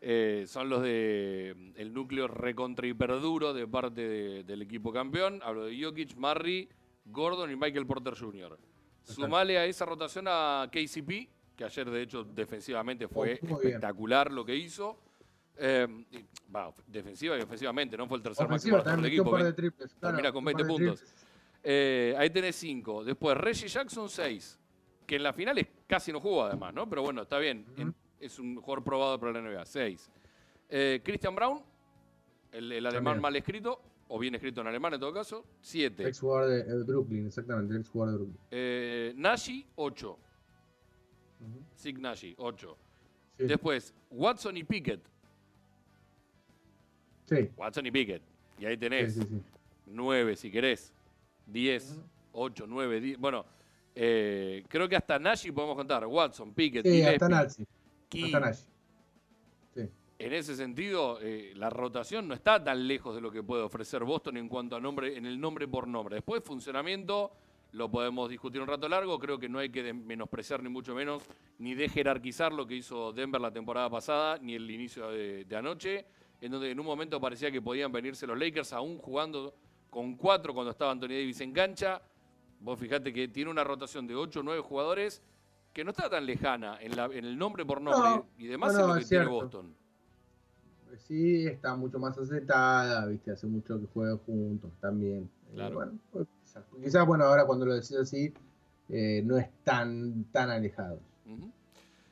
eh, 0.01 0.45
son 0.47 0.69
los 0.69 0.83
de 0.83 1.73
el 1.77 1.93
núcleo 1.93 2.29
recontra 2.29 2.87
hiperduro 2.87 3.55
de 3.55 3.67
parte 3.67 4.45
del 4.45 4.63
equipo 4.63 4.93
campeón. 4.93 5.41
Hablo 5.43 5.67
de 5.67 5.83
Jokic, 5.83 6.17
Murray, 6.17 6.69
Gordon 7.07 7.51
y 7.51 7.57
Michael 7.57 7.87
Porter 7.87 8.15
Jr. 8.19 8.59
Sumale 9.03 9.59
a 9.59 9.65
esa 9.65 9.87
rotación 9.87 10.27
a 10.29 10.69
KCP, 10.71 11.29
que 11.59 11.65
ayer 11.65 11.91
de 11.91 12.03
hecho 12.03 12.23
defensivamente 12.23 13.09
fue 13.09 13.41
oh, 13.43 13.61
espectacular 13.61 14.31
lo 14.31 14.45
que 14.45 14.55
hizo. 14.55 14.97
Eh, 15.61 15.89
defensiva 16.87 17.37
y 17.37 17.41
ofensivamente, 17.41 17.97
no 17.97 18.07
fue 18.07 18.19
el 18.19 18.23
tercer 18.23 18.49
máximo 18.49 18.81
del 18.81 19.05
equipo. 19.07 19.37
termina 20.01 20.33
con 20.33 20.45
20 20.45 20.65
puntos. 20.65 21.05
Eh, 21.65 22.15
ahí 22.17 22.31
tenés 22.31 22.55
5. 22.55 23.05
Después 23.05 23.37
Reggie 23.37 23.67
Jackson 23.67 24.09
6, 24.09 24.57
que 25.05 25.17
en 25.17 25.25
la 25.25 25.33
final 25.33 25.69
casi 25.89 26.13
no 26.13 26.21
jugó 26.21 26.45
además, 26.45 26.73
¿no? 26.73 26.89
Pero 26.89 27.03
bueno, 27.03 27.23
está 27.23 27.39
bien. 27.39 27.67
Es 28.21 28.39
un 28.39 28.55
jugador 28.61 28.85
probado 28.85 29.19
para 29.19 29.33
la 29.33 29.41
NBA. 29.41 29.67
6. 29.67 30.11
Eh, 30.69 31.01
Christian 31.05 31.35
Brown, 31.35 31.61
el, 32.53 32.87
alemán 32.87 33.21
mal 33.21 33.35
escrito, 33.35 33.83
o 34.07 34.19
bien 34.21 34.37
escrito 34.37 34.61
en 34.61 34.69
alemán 34.69 34.95
en 34.95 35.01
todo 35.01 35.13
caso, 35.13 35.45
7. 35.61 36.07
Ex 36.07 36.21
jugador 36.21 36.65
de 36.65 36.85
Brooklyn, 36.85 37.27
exactamente, 37.27 37.77
ex 37.77 37.89
jugador 37.89 38.13
de 38.13 38.19
Brooklyn. 38.19 38.41
Eh, 38.53 39.13
Nashi, 39.17 39.67
8. 39.75 40.19
Signashi, 41.77 42.35
8. 42.39 42.77
Después, 43.39 43.95
Watson 44.11 44.57
y 44.57 44.65
Pickett. 44.65 45.01
Sí. 47.27 47.51
Watson 47.57 47.87
y 47.87 47.91
Pickett. 47.91 48.23
Y 48.59 48.67
ahí 48.67 48.77
tenés 48.77 49.19
9 49.87 50.37
si 50.37 50.51
querés. 50.51 50.93
10, 51.47 52.01
8, 52.33 52.65
9, 52.67 53.01
10. 53.01 53.19
Bueno, 53.19 53.45
eh, 53.95 54.65
creo 54.69 54.89
que 54.89 54.97
hasta 54.97 55.19
Nashi 55.19 55.53
podemos 55.53 55.77
contar. 55.77 56.07
Watson, 56.07 56.53
Pickett, 56.53 56.87
sí, 56.87 57.03
hasta 57.03 57.29
Nashi. 57.29 57.67
Hasta 58.25 58.41
Nashi. 58.41 58.63
Sí. 59.75 59.89
en 60.19 60.33
ese 60.33 60.57
sentido, 60.57 61.19
eh, 61.21 61.53
la 61.55 61.71
rotación 61.71 62.27
no 62.27 62.35
está 62.35 62.63
tan 62.63 62.87
lejos 62.87 63.15
de 63.15 63.21
lo 63.21 63.31
que 63.31 63.43
puede 63.43 63.63
ofrecer 63.63 64.05
Boston 64.05 64.37
en 64.37 64.49
cuanto 64.49 64.77
a 64.77 64.81
nombre, 64.81 65.17
en 65.17 65.27
el 65.27 65.41
nombre 65.41 65.69
por 65.69 65.87
nombre. 65.87 66.17
Después, 66.17 66.43
funcionamiento, 66.43 67.33
lo 67.73 67.91
podemos 67.91 68.29
discutir 68.31 68.61
un 68.61 68.69
rato 68.69 68.89
largo. 68.89 69.19
Creo 69.19 69.39
que 69.39 69.49
no 69.49 69.59
hay 69.59 69.71
que 69.71 69.93
menospreciar 69.93 70.63
ni 70.63 70.69
mucho 70.69 70.95
menos, 70.95 71.23
ni 71.59 71.75
de 71.75 71.89
jerarquizar 71.89 72.53
lo 72.53 72.67
que 72.67 72.77
hizo 72.77 73.13
Denver 73.13 73.41
la 73.41 73.53
temporada 73.53 73.91
pasada, 73.91 74.39
ni 74.39 74.55
el 74.55 74.71
inicio 74.71 75.11
de, 75.11 75.47
anoche, 75.57 76.07
en 76.41 76.53
donde 76.53 76.71
en 76.71 76.81
un 76.81 76.87
momento 76.87 77.21
parecía 77.21 77.51
que 77.51 77.63
podían 77.63 77.93
venirse 77.93 78.27
los 78.27 78.39
Lakers, 78.39 78.73
aún 78.73 78.99
jugando 78.99 79.55
con 79.91 80.17
cuatro 80.17 80.55
cuando 80.55 80.71
estaba 80.71 80.93
Anthony 80.93 81.09
Davis 81.09 81.41
en 81.41 81.53
cancha. 81.53 82.01
Vos 82.61 82.79
fijate 82.79 83.13
que 83.13 83.29
tiene 83.29 83.51
una 83.51 83.65
rotación 83.65 84.07
de 84.07 84.15
ocho 84.15 84.41
o 84.41 84.43
nueve 84.43 84.61
jugadores 84.61 85.23
que 85.73 85.85
no 85.85 85.91
está 85.91 86.11
tan 86.11 86.27
lejana 86.27 86.79
en, 86.81 86.99
el 86.99 87.39
nombre 87.39 87.65
por 87.65 87.81
nombre 87.81 88.25
y 88.37 88.47
demás 88.47 88.73
es 88.73 88.85
lo 88.85 88.95
que 88.95 89.05
tiene 89.05 89.27
Boston 89.27 89.77
sí 90.97 91.47
está 91.47 91.75
mucho 91.77 91.99
más 91.99 92.17
aceptada, 92.19 93.07
¿viste? 93.07 93.31
Hace 93.31 93.47
mucho 93.47 93.79
que 93.81 93.87
juegan 93.87 94.19
juntos 94.19 94.71
también. 94.81 95.31
Eh, 95.51 95.55
claro. 95.55 95.75
bueno, 95.75 95.93
quizás, 96.83 97.07
bueno, 97.07 97.25
ahora 97.25 97.47
cuando 97.47 97.67
lo 97.67 97.75
decís 97.75 97.97
así, 97.97 98.33
eh, 98.89 99.23
no 99.25 99.39
es 99.39 99.49
tan, 99.65 100.25
tan 100.33 100.51
alejado. 100.51 101.01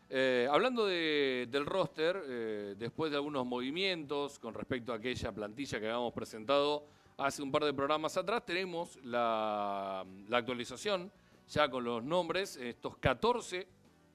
Eh, 0.09 0.49
hablando 0.51 0.87
del 0.87 1.67
roster, 1.67 2.77
después 2.77 3.11
de 3.11 3.17
algunos 3.17 3.45
movimientos 3.45 4.39
con 4.39 4.55
respecto 4.55 4.93
a 4.93 4.97
aquella 4.97 5.33
plantilla 5.33 5.81
que 5.81 5.87
habíamos 5.87 6.13
presentado 6.13 6.85
hace 7.19 7.43
un 7.43 7.51
par 7.51 7.65
de 7.65 7.73
programas 7.73 8.17
atrás, 8.17 8.45
tenemos 8.45 8.97
la, 9.05 10.05
actualización 10.31 11.11
ya 11.49 11.71
con 11.71 11.85
los 11.85 12.03
nombres, 12.03 12.57
estos 12.57 12.97
14 12.99 13.67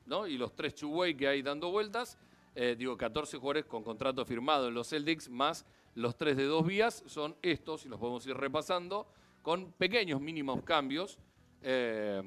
¿no? 0.05 0.27
y 0.27 0.37
los 0.37 0.55
tres 0.55 0.75
Chuway 0.75 1.15
que 1.15 1.27
hay 1.27 1.41
dando 1.41 1.71
vueltas. 1.71 2.17
Eh, 2.53 2.75
digo, 2.77 2.97
14 2.97 3.37
jugadores 3.37 3.65
con 3.65 3.83
contrato 3.83 4.25
firmado 4.25 4.67
en 4.67 4.73
los 4.73 4.89
Celtics, 4.89 5.29
más 5.29 5.65
los 5.95 6.17
tres 6.17 6.35
de 6.35 6.43
dos 6.43 6.65
vías, 6.65 7.03
son 7.07 7.35
estos, 7.41 7.85
y 7.85 7.89
los 7.89 7.99
podemos 7.99 8.25
ir 8.27 8.35
repasando, 8.35 9.07
con 9.41 9.71
pequeños 9.73 10.21
mínimos 10.21 10.63
cambios. 10.63 11.17
Eh, 11.61 12.21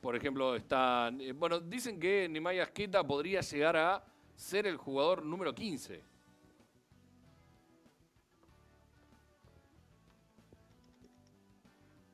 por 0.00 0.16
ejemplo, 0.16 0.56
están. 0.56 1.20
Eh, 1.20 1.32
bueno, 1.32 1.60
dicen 1.60 1.98
que 1.98 2.28
Nemaya 2.28 2.64
Asqueta 2.64 3.04
podría 3.04 3.40
llegar 3.40 3.76
a 3.76 4.04
ser 4.34 4.66
el 4.66 4.76
jugador 4.76 5.24
número 5.24 5.54
15. 5.54 6.02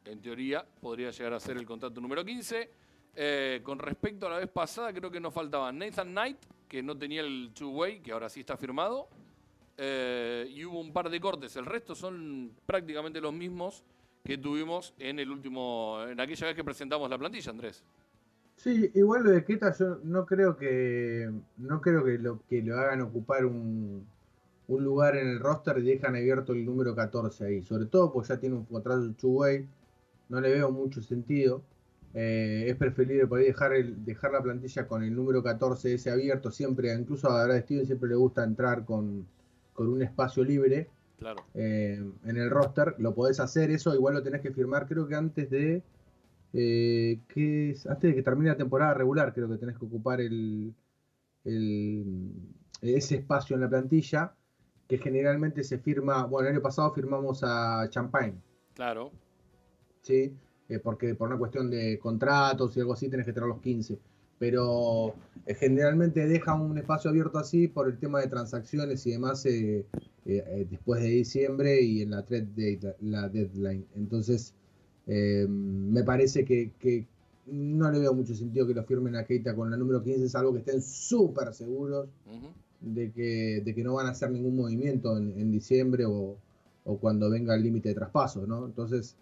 En 0.04 0.20
teoría, 0.20 0.64
podría 0.80 1.10
llegar 1.10 1.34
a 1.34 1.40
ser 1.40 1.56
el 1.56 1.66
contrato 1.66 2.00
número 2.00 2.24
15. 2.24 2.70
con 3.62 3.78
respecto 3.78 4.26
a 4.26 4.30
la 4.30 4.38
vez 4.38 4.50
pasada, 4.50 4.92
creo 4.92 5.10
que 5.10 5.18
nos 5.18 5.32
faltaban 5.32 5.78
Nathan 5.78 6.10
Knight, 6.10 6.36
que 6.68 6.82
no 6.82 6.96
tenía 6.96 7.22
el 7.22 7.50
two-way, 7.54 8.00
que 8.00 8.12
ahora 8.12 8.28
sí 8.28 8.40
está 8.40 8.56
firmado. 8.56 9.08
Eh, 9.78 10.48
y 10.50 10.64
hubo 10.64 10.80
un 10.80 10.92
par 10.92 11.10
de 11.10 11.20
cortes. 11.20 11.56
El 11.56 11.66
resto 11.66 11.94
son 11.94 12.52
prácticamente 12.64 13.20
los 13.20 13.32
mismos 13.32 13.84
que 14.24 14.38
tuvimos 14.38 14.94
en 14.98 15.18
el 15.18 15.30
último, 15.30 16.02
en 16.08 16.18
aquella 16.18 16.46
vez 16.46 16.56
que 16.56 16.64
presentamos 16.64 17.08
la 17.08 17.18
plantilla, 17.18 17.50
Andrés. 17.50 17.84
Sí, 18.56 18.90
igual 18.94 19.24
lo 19.24 19.30
de 19.30 19.44
Keta 19.44 19.72
yo 19.76 19.98
no 20.02 20.24
creo 20.24 20.56
que 20.56 21.30
no 21.58 21.80
creo 21.80 22.02
que 22.04 22.18
lo 22.18 22.40
que 22.48 22.62
lo 22.62 22.78
hagan 22.78 23.02
ocupar 23.02 23.44
un, 23.44 24.06
un 24.68 24.84
lugar 24.84 25.16
en 25.16 25.28
el 25.28 25.40
roster 25.40 25.78
y 25.78 25.82
dejan 25.82 26.16
abierto 26.16 26.54
el 26.54 26.64
número 26.64 26.94
14 26.94 27.44
ahí, 27.44 27.62
sobre 27.62 27.84
todo 27.86 28.12
porque 28.12 28.30
ya 28.30 28.40
tiene 28.40 28.56
un 28.56 28.64
contrato 28.64 29.12
two-way, 29.12 29.68
no 30.28 30.40
le 30.40 30.52
veo 30.52 30.70
mucho 30.70 31.02
sentido. 31.02 31.62
Eh, 32.14 32.70
es 32.70 32.76
preferible 32.76 33.26
por 33.26 33.40
dejar, 33.40 33.72
dejar 33.84 34.32
la 34.32 34.42
plantilla 34.42 34.88
con 34.88 35.02
el 35.02 35.14
número 35.14 35.42
14 35.42 35.92
ese 35.92 36.10
abierto, 36.10 36.50
siempre, 36.50 36.94
incluso 36.94 37.28
a 37.28 37.44
Brad 37.44 37.60
Steven 37.60 37.84
siempre 37.84 38.08
le 38.08 38.14
gusta 38.14 38.42
entrar 38.42 38.86
con, 38.86 39.26
un 39.78 40.02
espacio 40.02 40.42
libre 40.44 40.88
claro. 41.18 41.44
Eh, 41.54 42.02
en 42.24 42.36
el 42.36 42.50
roster, 42.50 42.94
lo 42.98 43.14
podés 43.14 43.40
hacer 43.40 43.70
eso, 43.70 43.94
igual 43.94 44.14
lo 44.14 44.22
tenés 44.22 44.40
que 44.40 44.52
firmar, 44.52 44.86
creo 44.86 45.06
que 45.06 45.14
antes 45.14 45.50
de 45.50 45.82
eh, 46.52 47.20
que 47.28 47.76
antes 47.88 48.10
de 48.10 48.14
que 48.14 48.22
termine 48.22 48.50
la 48.50 48.56
temporada 48.56 48.94
regular, 48.94 49.34
creo 49.34 49.48
que 49.48 49.58
tenés 49.58 49.76
que 49.76 49.84
ocupar 49.84 50.20
el, 50.20 50.74
ese 51.44 53.16
espacio 53.16 53.54
en 53.54 53.60
la 53.60 53.68
plantilla, 53.68 54.34
que 54.88 54.98
generalmente 54.98 55.64
se 55.64 55.78
firma, 55.78 56.24
bueno, 56.24 56.48
el 56.48 56.54
año 56.54 56.62
pasado 56.62 56.92
firmamos 56.92 57.42
a 57.42 57.88
Champagne. 57.90 58.40
Claro. 58.74 59.10
Sí, 60.02 60.34
eh, 60.68 60.78
porque 60.78 61.14
por 61.14 61.28
una 61.28 61.38
cuestión 61.38 61.70
de 61.70 61.98
contratos 61.98 62.76
y 62.76 62.80
algo 62.80 62.92
así 62.92 63.08
tenés 63.08 63.26
que 63.26 63.32
tener 63.32 63.48
los 63.48 63.60
15. 63.60 63.98
Pero 64.38 65.14
eh, 65.46 65.54
generalmente 65.54 66.26
deja 66.26 66.54
un 66.54 66.76
espacio 66.78 67.10
abierto 67.10 67.38
así 67.38 67.68
por 67.68 67.88
el 67.88 67.98
tema 67.98 68.20
de 68.20 68.28
transacciones 68.28 69.06
y 69.06 69.12
demás 69.12 69.46
eh, 69.46 69.86
después 70.24 71.02
de 71.02 71.08
diciembre 71.08 71.80
y 71.80 72.02
en 72.02 72.10
la, 72.10 72.24
la 73.00 73.28
deadline. 73.28 73.86
Entonces, 73.94 74.54
me 75.06 76.02
parece 76.02 76.44
que, 76.44 77.06
no 77.46 77.90
le 77.92 78.00
veo 78.00 78.12
mucho 78.12 78.34
sentido 78.34 78.66
que 78.66 78.74
lo 78.74 78.82
firmen 78.82 79.14
a 79.14 79.24
Keita 79.24 79.54
con 79.54 79.70
la 79.70 79.76
número 79.76 80.02
15, 80.02 80.28
salvo 80.28 80.52
que 80.52 80.58
estén 80.58 80.82
súper 80.82 81.54
seguros 81.54 82.08
de, 82.80 83.12
que, 83.12 83.62
de 83.64 83.74
que 83.74 83.84
no 83.84 83.94
van 83.94 84.06
a 84.06 84.10
hacer 84.10 84.30
ningún 84.30 84.56
movimiento 84.56 85.16
en, 85.16 85.50
diciembre 85.52 86.04
o, 86.06 86.36
o, 86.84 86.98
cuando 86.98 87.30
venga 87.30 87.54
el 87.54 87.62
límite 87.62 87.90
de 87.90 87.94
traspaso, 87.94 88.46
¿no? 88.46 88.66
Entonces, 88.66 89.16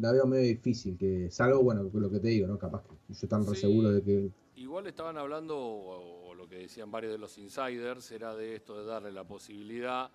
la 0.00 0.12
veo 0.12 0.26
medio 0.26 0.48
difícil, 0.48 0.96
que 0.98 1.30
salvo, 1.30 1.62
bueno, 1.62 1.88
lo 1.92 2.10
que 2.10 2.20
te 2.20 2.28
digo, 2.28 2.46
¿no? 2.46 2.58
Capaz 2.58 2.82
que 2.82 3.14
yo 3.14 3.28
tan 3.28 3.46
re 3.46 3.54
seguro 3.54 3.92
de 3.92 4.02
que... 4.02 4.30
Igual 4.56 4.86
estaban 4.86 5.16
hablando, 5.16 5.58
o, 5.58 6.34
lo 6.34 6.48
que 6.48 6.56
decían 6.56 6.90
varios 6.90 7.12
de 7.12 7.18
los 7.18 7.38
insiders, 7.38 8.10
era 8.10 8.34
de 8.34 8.56
esto 8.56 8.78
de 8.78 8.84
darle 8.84 9.12
la 9.12 9.24
posibilidad 9.24 10.10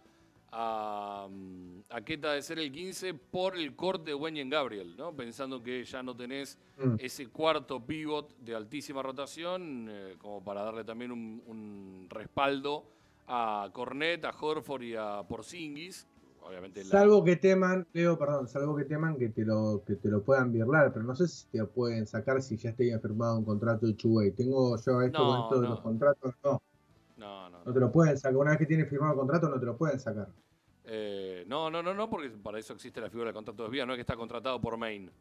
a, 0.52 1.28
mm, 1.30 1.80
a 1.90 2.02
Keta 2.02 2.34
de 2.34 2.42
ser 2.42 2.60
el 2.60 2.72
15 2.72 3.14
por 3.14 3.58
el 3.58 3.76
corte 3.76 4.12
de 4.12 4.16
Wenyen 4.16 4.50
Gabriel, 4.50 4.96
¿no? 4.98 5.16
Pensando 5.16 5.62
que 5.62 5.84
ya 5.84 6.04
no 6.04 6.16
tenés 6.16 6.58
mm. 6.78 6.96
ese 7.00 7.28
cuarto 7.28 7.86
pivot 7.86 8.38
de 8.40 8.56
altísima 8.56 9.02
rotación, 9.02 9.88
eh, 9.90 10.16
como 10.18 10.44
para 10.44 10.64
darle 10.64 10.84
también 10.84 11.12
un, 11.12 11.42
un 11.46 12.08
respaldo 12.10 12.86
a 13.28 13.70
Cornet, 13.74 14.24
a 14.26 14.34
Horford 14.40 14.84
y 14.84 14.96
a 14.96 15.24
Porzingis, 15.28 16.08
Salvo 16.84 17.24
que 17.24 17.36
teman, 17.36 17.88
Leo, 17.94 18.18
perdón, 18.18 18.48
salvo 18.48 18.76
que 18.76 18.86
teman 18.86 19.18
que 19.18 19.30
te 19.30 19.44
lo, 19.44 19.84
que 19.86 19.96
te 19.96 20.10
lo 20.10 20.24
puedan 20.24 20.52
virlar, 20.52 20.92
pero 20.94 21.06
no 21.06 21.16
sé 21.16 21.28
si 21.28 21.48
te 21.48 21.58
lo 21.60 21.70
pueden 21.70 22.06
sacar 22.08 22.42
si 22.42 22.58
ya 22.58 22.70
esté 22.70 22.98
firmado 23.00 23.38
un 23.38 23.46
contrato 23.46 23.86
de 23.86 23.96
Chuway. 23.96 24.32
Tengo 24.32 24.78
yo 24.78 25.02
esto 25.02 25.26
con 25.26 25.42
esto 25.42 25.62
de 25.62 25.68
los 25.68 25.82
contratos, 25.82 26.34
no. 26.44 26.62
No, 27.18 27.50
no. 27.50 27.64
No 27.66 27.74
te 27.74 27.80
lo 27.80 27.92
pueden 27.92 28.18
sacar. 28.18 28.38
Una 28.38 28.52
vez 28.52 28.60
que 28.60 28.66
tienes 28.66 28.90
firmado 28.90 29.14
el 29.14 29.20
contrato, 29.20 29.50
no 29.50 29.60
te 29.60 29.66
lo 29.66 29.76
pueden 29.76 30.00
sacar. 30.00 30.30
Eh, 30.86 31.44
no, 31.48 31.70
no, 31.70 31.84
no, 31.84 31.94
no, 31.94 32.10
porque 32.10 32.30
para 32.30 32.60
eso 32.60 32.74
existe 32.74 33.02
la 33.02 33.10
figura 33.10 33.30
de 33.30 33.34
contrato 33.34 33.64
de 33.64 33.70
vía, 33.70 33.86
no 33.86 33.94
es 33.94 33.98
que 33.98 34.02
está 34.02 34.16
contratado 34.16 34.62
por 34.62 34.78
Main. 34.78 35.12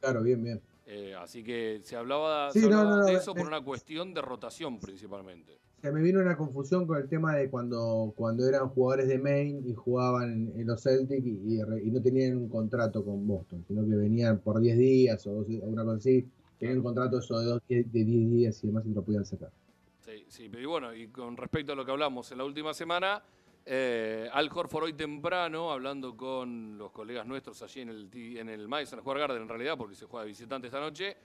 Claro, 0.00 0.22
bien, 0.22 0.42
bien. 0.42 0.60
Eh, 0.84 1.14
así 1.14 1.44
que 1.44 1.80
se 1.84 1.96
hablaba, 1.96 2.50
de 2.52 3.14
eso 3.14 3.34
por 3.34 3.46
una 3.46 3.62
cuestión 3.62 4.12
de 4.12 4.20
rotación 4.20 4.80
principalmente 4.80 5.60
se 5.82 5.90
me 5.90 6.00
vino 6.00 6.20
una 6.20 6.36
confusión 6.36 6.86
con 6.86 6.96
el 6.98 7.08
tema 7.08 7.34
de 7.34 7.50
cuando, 7.50 8.12
cuando 8.14 8.48
eran 8.48 8.68
jugadores 8.68 9.08
de 9.08 9.18
Maine 9.18 9.68
y 9.68 9.74
jugaban 9.74 10.52
en, 10.54 10.64
los 10.64 10.80
Celtics 10.80 11.26
y, 11.26 11.90
no 11.90 12.00
tenían 12.00 12.36
un 12.36 12.48
contrato 12.48 13.04
con 13.04 13.26
Boston, 13.26 13.64
sino 13.66 13.84
que 13.84 13.96
venían 13.96 14.38
por 14.38 14.60
10 14.60 14.78
días 14.78 15.26
o 15.26 15.44
una 15.62 15.82
cosa 15.82 15.96
así, 15.96 16.24
tenían 16.60 16.78
un 16.78 16.84
contrato 16.84 17.18
eso 17.18 17.58
de, 17.68 17.82
10 17.82 18.06
días 18.06 18.62
y 18.62 18.68
demás 18.68 18.84
y 18.86 18.94
lo 18.94 19.02
podían 19.02 19.26
sacar. 19.26 19.50
Sí, 19.98 20.24
sí, 20.28 20.48
pero 20.48 20.70
bueno, 20.70 20.94
y 20.94 21.08
con 21.08 21.36
respecto 21.36 21.72
a 21.72 21.74
lo 21.74 21.84
que 21.84 21.90
hablamos 21.90 22.30
en 22.30 22.38
la 22.38 22.44
última 22.44 22.72
semana, 22.74 23.20
eh, 23.66 24.28
Al 24.32 24.50
Horford 24.54 24.84
hoy 24.84 24.92
temprano, 24.92 25.72
hablando 25.72 26.16
con 26.16 26.78
los 26.78 26.92
colegas 26.92 27.26
nuestros 27.26 27.60
allí 27.60 27.80
en 27.80 27.88
el, 27.88 28.08
en 28.14 28.48
el 28.48 28.68
Madison 28.68 29.00
Square 29.00 29.18
Garden, 29.18 29.42
en 29.42 29.48
realidad, 29.48 29.76
porque 29.76 29.96
se 29.96 30.06
juega 30.06 30.26
visitante 30.26 30.68
esta 30.68 30.78
noche, 30.78 31.16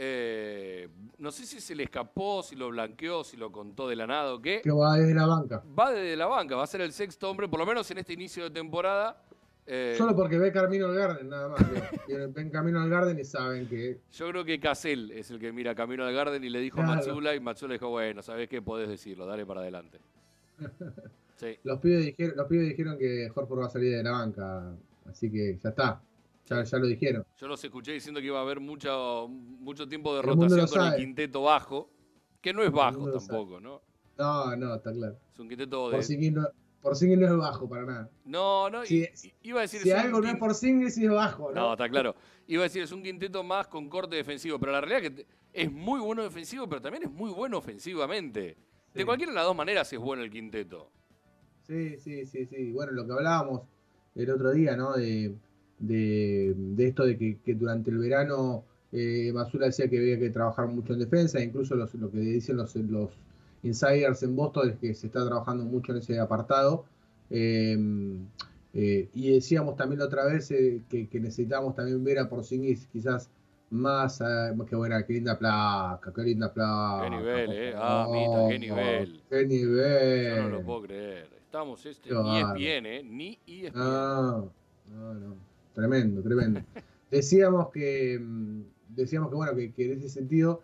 eh, 0.00 0.88
no 1.18 1.32
sé 1.32 1.44
si 1.44 1.60
se 1.60 1.74
le 1.74 1.82
escapó, 1.82 2.40
si 2.44 2.54
lo 2.54 2.68
blanqueó, 2.68 3.24
si 3.24 3.36
lo 3.36 3.50
contó 3.50 3.88
de 3.88 3.96
la 3.96 4.06
nada 4.06 4.32
o 4.32 4.40
qué. 4.40 4.60
Que 4.62 4.70
va 4.70 4.96
desde 4.96 5.12
la 5.12 5.26
banca. 5.26 5.64
Va 5.76 5.90
desde 5.90 6.16
la 6.16 6.26
banca, 6.26 6.54
va 6.54 6.62
a 6.62 6.68
ser 6.68 6.82
el 6.82 6.92
sexto 6.92 7.28
hombre, 7.28 7.48
por 7.48 7.58
lo 7.58 7.66
menos 7.66 7.90
en 7.90 7.98
este 7.98 8.12
inicio 8.12 8.44
de 8.44 8.50
temporada. 8.50 9.20
Eh, 9.66 9.96
Solo 9.98 10.14
porque 10.14 10.38
ve 10.38 10.52
Camino 10.52 10.86
al 10.86 10.94
Garden, 10.94 11.28
nada 11.28 11.48
más. 11.48 11.60
ven 12.32 12.48
Camino 12.48 12.80
al 12.80 12.88
Garden 12.88 13.18
y 13.18 13.24
saben 13.24 13.66
que. 13.66 13.98
Yo 14.12 14.28
creo 14.28 14.44
que 14.44 14.60
Cassell 14.60 15.10
es 15.10 15.32
el 15.32 15.40
que 15.40 15.52
mira 15.52 15.74
Camino 15.74 16.04
al 16.04 16.14
Garden 16.14 16.44
y 16.44 16.48
le 16.48 16.60
dijo 16.60 16.80
a 16.80 16.84
Matsula 16.84 17.34
y 17.34 17.40
Matsula 17.40 17.72
dijo, 17.72 17.88
bueno, 17.88 18.22
¿sabes 18.22 18.48
qué? 18.48 18.62
Podés 18.62 18.88
decirlo, 18.88 19.26
dale 19.26 19.44
para 19.44 19.62
adelante. 19.62 19.98
los, 21.64 21.80
pibes 21.80 22.06
dijeron, 22.06 22.36
los 22.36 22.46
pibes 22.46 22.68
dijeron 22.68 22.96
que 22.96 23.28
Horford 23.34 23.62
va 23.62 23.66
a 23.66 23.70
salir 23.70 23.96
de 23.96 24.02
la 24.04 24.12
banca, 24.12 24.76
así 25.06 25.28
que 25.28 25.58
ya 25.60 25.70
está. 25.70 26.00
Ya, 26.48 26.78
lo 26.78 26.86
dijeron. 26.86 27.26
Yo 27.36 27.46
los 27.46 27.62
escuché 27.62 27.92
diciendo 27.92 28.20
que 28.20 28.26
iba 28.26 28.38
a 28.38 28.42
haber 28.42 28.60
mucho, 28.60 29.28
mucho 29.28 29.86
tiempo 29.86 30.14
de 30.16 30.22
rotación 30.22 30.66
con 30.66 30.92
el 30.92 30.96
quinteto 30.96 31.42
bajo, 31.42 31.90
que 32.40 32.52
no 32.52 32.62
es 32.62 32.72
bajo 32.72 33.10
tampoco, 33.10 33.60
¿no? 33.60 33.82
No, 34.16 34.56
no, 34.56 34.74
está 34.74 34.92
claro. 34.92 35.16
Es 35.32 35.38
un 35.38 35.48
quinteto 35.48 35.90
de. 35.90 35.96
Por 35.96 36.04
sí 36.04 36.30
no, 36.30 36.48
por 36.80 37.02
no 37.02 37.26
es 37.26 37.36
bajo 37.36 37.68
para 37.68 37.84
nada. 37.84 38.10
No, 38.24 38.70
no, 38.70 38.82
iba 38.84 39.58
a 39.58 39.62
decir. 39.62 39.82
Si 39.82 39.90
algo 39.90 40.20
no 40.20 40.28
es 40.28 40.36
por 40.36 40.54
sí 40.54 40.70
es 40.82 41.10
bajo, 41.10 41.52
¿no? 41.52 41.60
No, 41.60 41.72
está 41.72 41.88
claro. 41.88 42.14
Iba 42.46 42.62
a 42.62 42.64
decir, 42.64 42.82
es 42.82 42.92
un 42.92 43.02
quinteto 43.02 43.42
más 43.42 43.66
con 43.68 43.88
corte 43.88 44.16
defensivo, 44.16 44.58
pero 44.58 44.72
la 44.72 44.80
realidad 44.80 45.04
es 45.04 45.24
que 45.24 45.26
es 45.52 45.70
muy 45.70 46.00
bueno 46.00 46.22
defensivo, 46.22 46.68
pero 46.68 46.80
también 46.80 47.04
es 47.04 47.10
muy 47.10 47.30
bueno 47.30 47.58
ofensivamente. 47.58 48.56
De 48.94 49.04
cualquiera 49.04 49.32
de 49.32 49.36
las 49.36 49.44
dos 49.44 49.54
maneras 49.54 49.92
es 49.92 49.98
bueno 49.98 50.22
el 50.22 50.30
quinteto. 50.30 50.90
Sí, 51.62 51.98
sí, 51.98 52.24
sí, 52.26 52.46
sí. 52.46 52.72
Bueno, 52.72 52.92
lo 52.92 53.06
que 53.06 53.12
hablábamos 53.12 53.62
el 54.14 54.30
otro 54.30 54.52
día, 54.52 54.76
¿no? 54.76 54.94
De, 54.94 55.36
esto 55.80 57.04
de 57.04 57.16
que, 57.44 57.54
durante 57.54 57.90
el 57.90 57.98
verano 57.98 58.64
eh, 58.92 59.30
Masura 59.32 59.66
decía 59.66 59.88
que 59.88 59.98
había 59.98 60.18
que 60.18 60.30
trabajar 60.30 60.66
mucho 60.68 60.92
en 60.92 61.00
defensa, 61.00 61.42
incluso 61.42 61.74
lo 61.76 61.86
que 62.10 62.18
dicen 62.18 62.56
los, 62.56 62.74
los 62.76 63.10
insiders 63.62 64.22
en 64.22 64.36
Boston 64.36 64.70
es 64.70 64.76
que 64.78 64.94
se 64.94 65.06
está 65.08 65.24
trabajando 65.26 65.64
mucho 65.64 65.92
en 65.92 65.98
ese 65.98 66.18
apartado. 66.18 66.84
Em, 67.30 68.26
eh, 68.74 69.08
y 69.14 69.32
decíamos 69.32 69.76
también 69.76 69.98
la 69.98 70.06
otra 70.06 70.24
vez 70.24 70.50
eh, 70.50 70.82
que, 70.88 71.08
necesitamos 71.20 71.74
también 71.74 72.02
ver 72.04 72.18
a 72.18 72.28
Porzingis 72.28 72.86
quizás 72.92 73.30
más, 73.70 74.20
eh, 74.20 74.54
que 74.68 74.76
buena, 74.76 75.04
qué 75.04 75.14
linda 75.14 75.38
placa, 75.38 76.12
qué 76.14 76.22
linda 76.22 76.52
placa. 76.52 77.04
Qué 77.04 77.10
nivel, 77.10 77.52
eh. 77.52 77.74
Ah, 77.76 78.06
mira, 78.10 78.48
qué 78.48 78.58
nivel. 78.58 79.22
Qué 79.28 79.46
nivel. 79.46 80.36
Yo 80.36 80.42
no 80.42 80.48
lo 80.48 80.62
puedo 80.62 80.82
creer. 80.82 81.28
Estamos 81.38 81.84
este, 81.86 82.10
ni 82.10 82.38
ESPN, 82.38 82.86
¿eh? 82.86 83.02
Ni 83.04 83.38
ESPN. 83.46 83.78
No, 83.78 84.52
no, 84.86 85.14
no. 85.14 85.47
Tremendo, 85.78 86.22
tremendo. 86.22 86.60
decíamos 87.10 87.70
que, 87.70 88.18
mm, 88.18 88.62
decíamos 88.96 89.30
que 89.30 89.36
bueno, 89.36 89.54
que, 89.54 89.72
que 89.72 89.84
en 89.86 89.98
ese 89.98 90.08
sentido, 90.08 90.62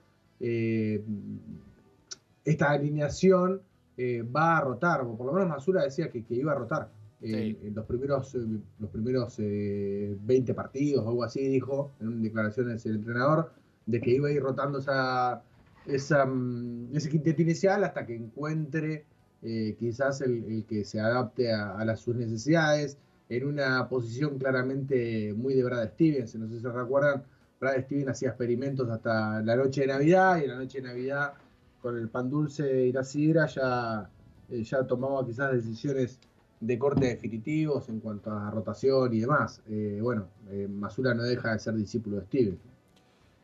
esta 2.44 2.70
alineación 2.70 3.62
va 3.98 4.58
a 4.58 4.60
rotar, 4.60 5.00
o 5.02 5.16
por 5.16 5.26
lo 5.26 5.32
menos 5.32 5.48
Masura 5.48 5.84
decía 5.84 6.10
que, 6.10 6.22
que 6.24 6.34
iba 6.34 6.52
a 6.52 6.56
rotar 6.56 6.90
en, 7.24 7.74
los 7.74 7.86
primeros, 7.86 8.34
eh, 8.34 8.60
los 8.78 8.90
primeros 8.90 9.36
20 9.38 10.22
eh, 10.28 10.54
partidos 10.54 11.04
o 11.04 11.08
algo 11.08 11.24
así, 11.24 11.48
dijo 11.48 11.92
en 12.00 12.22
declaraciones 12.22 12.84
el 12.86 12.96
entrenador, 12.96 13.52
de 13.86 14.00
que 14.00 14.10
iba 14.10 14.28
a 14.28 14.32
ir 14.32 14.42
rotando 14.42 14.78
esa, 14.78 15.42
esa 15.86 16.26
mm, 16.26 16.94
ese 16.94 17.08
quinteto 17.08 17.42
inicial 17.42 17.84
hasta 17.84 18.06
que 18.06 18.14
encuentre 18.14 19.04
eh, 19.42 19.76
quizás 19.78 20.20
el, 20.20 20.64
que 20.68 20.84
se 20.84 21.00
adapte 21.00 21.52
a, 21.52 21.82
las, 21.84 22.00
sus 22.00 22.16
necesidades, 22.16 22.98
en 23.28 23.46
una 23.46 23.88
posición 23.88 24.38
claramente 24.38 25.32
muy 25.34 25.54
de 25.54 25.64
Brad 25.64 25.88
Stevens. 25.90 26.34
No 26.36 26.48
sé 26.48 26.56
si 26.56 26.60
se 26.60 26.70
recuerdan, 26.70 27.24
Brad 27.60 27.84
Stevens 27.84 28.08
hacía 28.08 28.28
experimentos 28.30 28.88
hasta 28.90 29.40
la 29.42 29.56
noche 29.56 29.82
de 29.82 29.86
Navidad 29.88 30.38
y 30.38 30.44
en 30.44 30.50
la 30.50 30.56
noche 30.56 30.80
de 30.80 30.88
Navidad 30.88 31.34
con 31.80 31.98
el 31.98 32.08
pan 32.08 32.30
dulce 32.30 32.86
y 32.86 32.92
la 32.92 33.04
sidra 33.04 33.46
ya, 33.46 34.08
ya 34.48 34.86
tomaba 34.86 35.24
quizás 35.24 35.52
decisiones 35.52 36.18
de 36.60 36.78
corte 36.78 37.06
definitivos 37.06 37.88
en 37.90 38.00
cuanto 38.00 38.30
a 38.32 38.50
rotación 38.50 39.12
y 39.12 39.20
demás. 39.20 39.62
Eh, 39.68 39.98
bueno, 40.00 40.28
eh, 40.50 40.66
Masura 40.68 41.12
no 41.14 41.22
deja 41.22 41.52
de 41.52 41.58
ser 41.58 41.74
discípulo 41.74 42.16
de 42.16 42.22
Steven. 42.26 42.58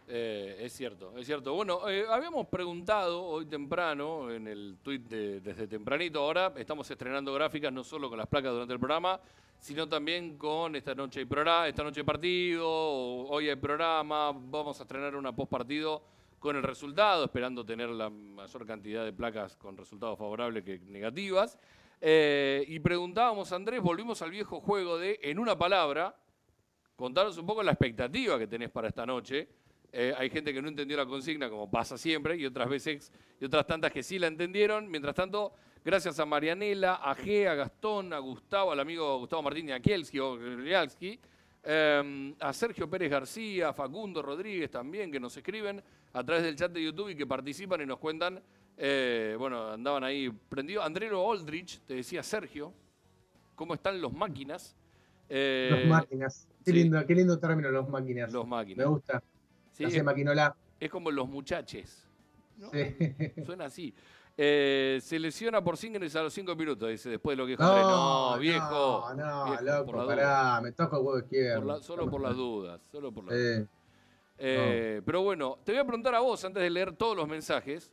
Eh, 0.08 0.56
es 0.60 0.72
cierto, 0.72 1.12
es 1.16 1.26
cierto. 1.26 1.54
Bueno, 1.54 1.80
habíamos 2.08 2.46
preguntado 2.48 3.22
hoy 3.22 3.46
temprano 3.46 4.30
en 4.30 4.48
el 4.48 4.78
tweet 4.82 5.00
de, 5.00 5.40
desde 5.40 5.68
tempranito. 5.68 6.20
Ahora 6.20 6.52
estamos 6.56 6.90
estrenando 6.90 7.32
gráficas 7.34 7.72
no 7.72 7.84
solo 7.84 8.08
con 8.08 8.18
las 8.18 8.26
placas 8.26 8.52
durante 8.52 8.72
el 8.72 8.80
programa, 8.80 9.20
sino 9.60 9.86
también 9.86 10.38
con 10.38 10.74
esta 10.74 10.94
noche 10.94 11.20
hay 11.20 11.26
programa, 11.26 11.68
esta 11.68 11.84
noche 11.84 12.02
partido, 12.02 12.66
hoy 12.66 13.50
hay 13.50 13.56
programa. 13.56 14.32
Vamos 14.32 14.80
a 14.80 14.84
estrenar 14.84 15.14
una 15.14 15.36
post 15.36 15.50
partido 15.50 16.02
con 16.38 16.56
el 16.56 16.62
resultado, 16.62 17.26
esperando 17.26 17.64
tener 17.64 17.90
la 17.90 18.08
mayor 18.08 18.66
cantidad 18.66 19.04
de 19.04 19.12
placas 19.12 19.56
con 19.56 19.76
resultados 19.76 20.18
favorables 20.18 20.64
que 20.64 20.78
negativas. 20.78 21.58
Eh, 22.00 22.64
y 22.68 22.80
preguntábamos, 22.80 23.52
Andrés, 23.52 23.82
volvimos 23.82 24.22
al 24.22 24.30
viejo 24.30 24.60
juego 24.60 24.98
de, 24.98 25.20
en 25.22 25.38
una 25.38 25.58
palabra, 25.58 26.16
contaros 26.96 27.36
un 27.36 27.44
poco 27.44 27.62
la 27.62 27.72
expectativa 27.72 28.38
que 28.38 28.46
tenés 28.46 28.70
para 28.70 28.88
esta 28.88 29.04
noche. 29.04 29.46
Eh, 29.92 30.14
hay 30.16 30.30
gente 30.30 30.54
que 30.54 30.62
no 30.62 30.68
entendió 30.68 30.96
la 30.96 31.04
consigna, 31.04 31.50
como 31.50 31.70
pasa 31.70 31.98
siempre, 31.98 32.34
y 32.36 32.46
otras 32.46 32.70
veces, 32.70 33.12
y 33.38 33.44
otras 33.44 33.66
tantas 33.66 33.92
que 33.92 34.02
sí 34.02 34.18
la 34.18 34.28
entendieron. 34.28 34.90
Mientras 34.90 35.14
tanto, 35.14 35.52
gracias 35.84 36.18
a 36.18 36.26
Marianela, 36.26 36.96
a 36.96 37.14
G, 37.16 37.46
a 37.46 37.54
Gastón, 37.54 38.12
a 38.12 38.18
Gustavo, 38.18 38.72
al 38.72 38.80
amigo 38.80 39.18
Gustavo 39.18 39.42
Martín 39.42 39.72
Akielski 39.72 40.18
o 40.18 40.38
eh, 41.62 42.34
a 42.40 42.52
Sergio 42.52 42.88
Pérez 42.88 43.10
García, 43.10 43.68
a 43.68 43.72
Facundo 43.72 44.22
Rodríguez 44.22 44.70
también, 44.70 45.12
que 45.12 45.20
nos 45.20 45.36
escriben 45.36 45.82
a 46.12 46.24
través 46.24 46.44
del 46.44 46.56
chat 46.56 46.72
de 46.72 46.82
YouTube 46.82 47.10
y 47.10 47.16
que 47.16 47.26
participan 47.26 47.82
y 47.82 47.86
nos 47.86 47.98
cuentan 47.98 48.42
eh, 48.82 49.36
bueno, 49.38 49.72
andaban 49.72 50.04
ahí 50.04 50.30
prendidos. 50.30 50.86
Andrero 50.86 51.30
Aldrich, 51.30 51.80
te 51.80 51.94
decía 51.96 52.22
Sergio, 52.22 52.72
¿cómo 53.54 53.74
están 53.74 54.00
los 54.00 54.10
máquinas? 54.10 54.74
Eh, 55.28 55.68
los 55.70 55.86
máquinas. 55.86 56.48
Qué, 56.64 56.72
lindo, 56.72 57.06
qué 57.06 57.14
lindo 57.14 57.38
término, 57.38 57.70
los 57.70 57.90
máquinas. 57.90 58.32
Los 58.32 58.46
máquinas. 58.46 58.78
Me 58.78 58.84
gusta. 58.86 59.22
Sí, 59.72 59.84
es, 59.84 60.02
maquinola. 60.02 60.56
Es 60.80 60.90
como 60.90 61.10
los 61.10 61.28
muchaches. 61.28 62.08
Suena 63.44 63.66
así. 63.66 63.94
Eh, 64.42 65.00
se 65.02 65.18
lesiona 65.18 65.62
por 65.62 65.76
Singles 65.76 66.16
a 66.16 66.22
los 66.22 66.32
cinco 66.32 66.56
minutos, 66.56 66.88
dice, 66.88 67.10
después 67.10 67.36
de 67.36 67.42
lo 67.42 67.44
que 67.44 67.50
dijo 67.50 67.62
no, 67.62 68.30
No, 68.30 68.38
viejo. 68.38 69.12
No, 69.14 69.54
no, 69.54 69.60
loco, 69.60 70.06
pará, 70.06 70.62
me 70.62 70.72
toca 70.72 70.96
el 70.96 71.02
huevo 71.02 71.18
izquierdo. 71.18 71.82
solo 71.82 72.08
por 72.08 72.22
las 72.22 72.34
dudas, 72.34 72.80
solo 72.90 73.12
por 73.12 73.24
las 73.24 73.36
dudas. 73.36 73.68
Pero 74.38 75.22
bueno, 75.22 75.58
te 75.62 75.72
voy 75.72 75.80
a 75.82 75.84
preguntar 75.84 76.14
a 76.14 76.20
vos, 76.20 76.42
antes 76.42 76.62
de 76.62 76.70
leer 76.70 76.96
todos 76.96 77.14
los 77.14 77.28
mensajes, 77.28 77.92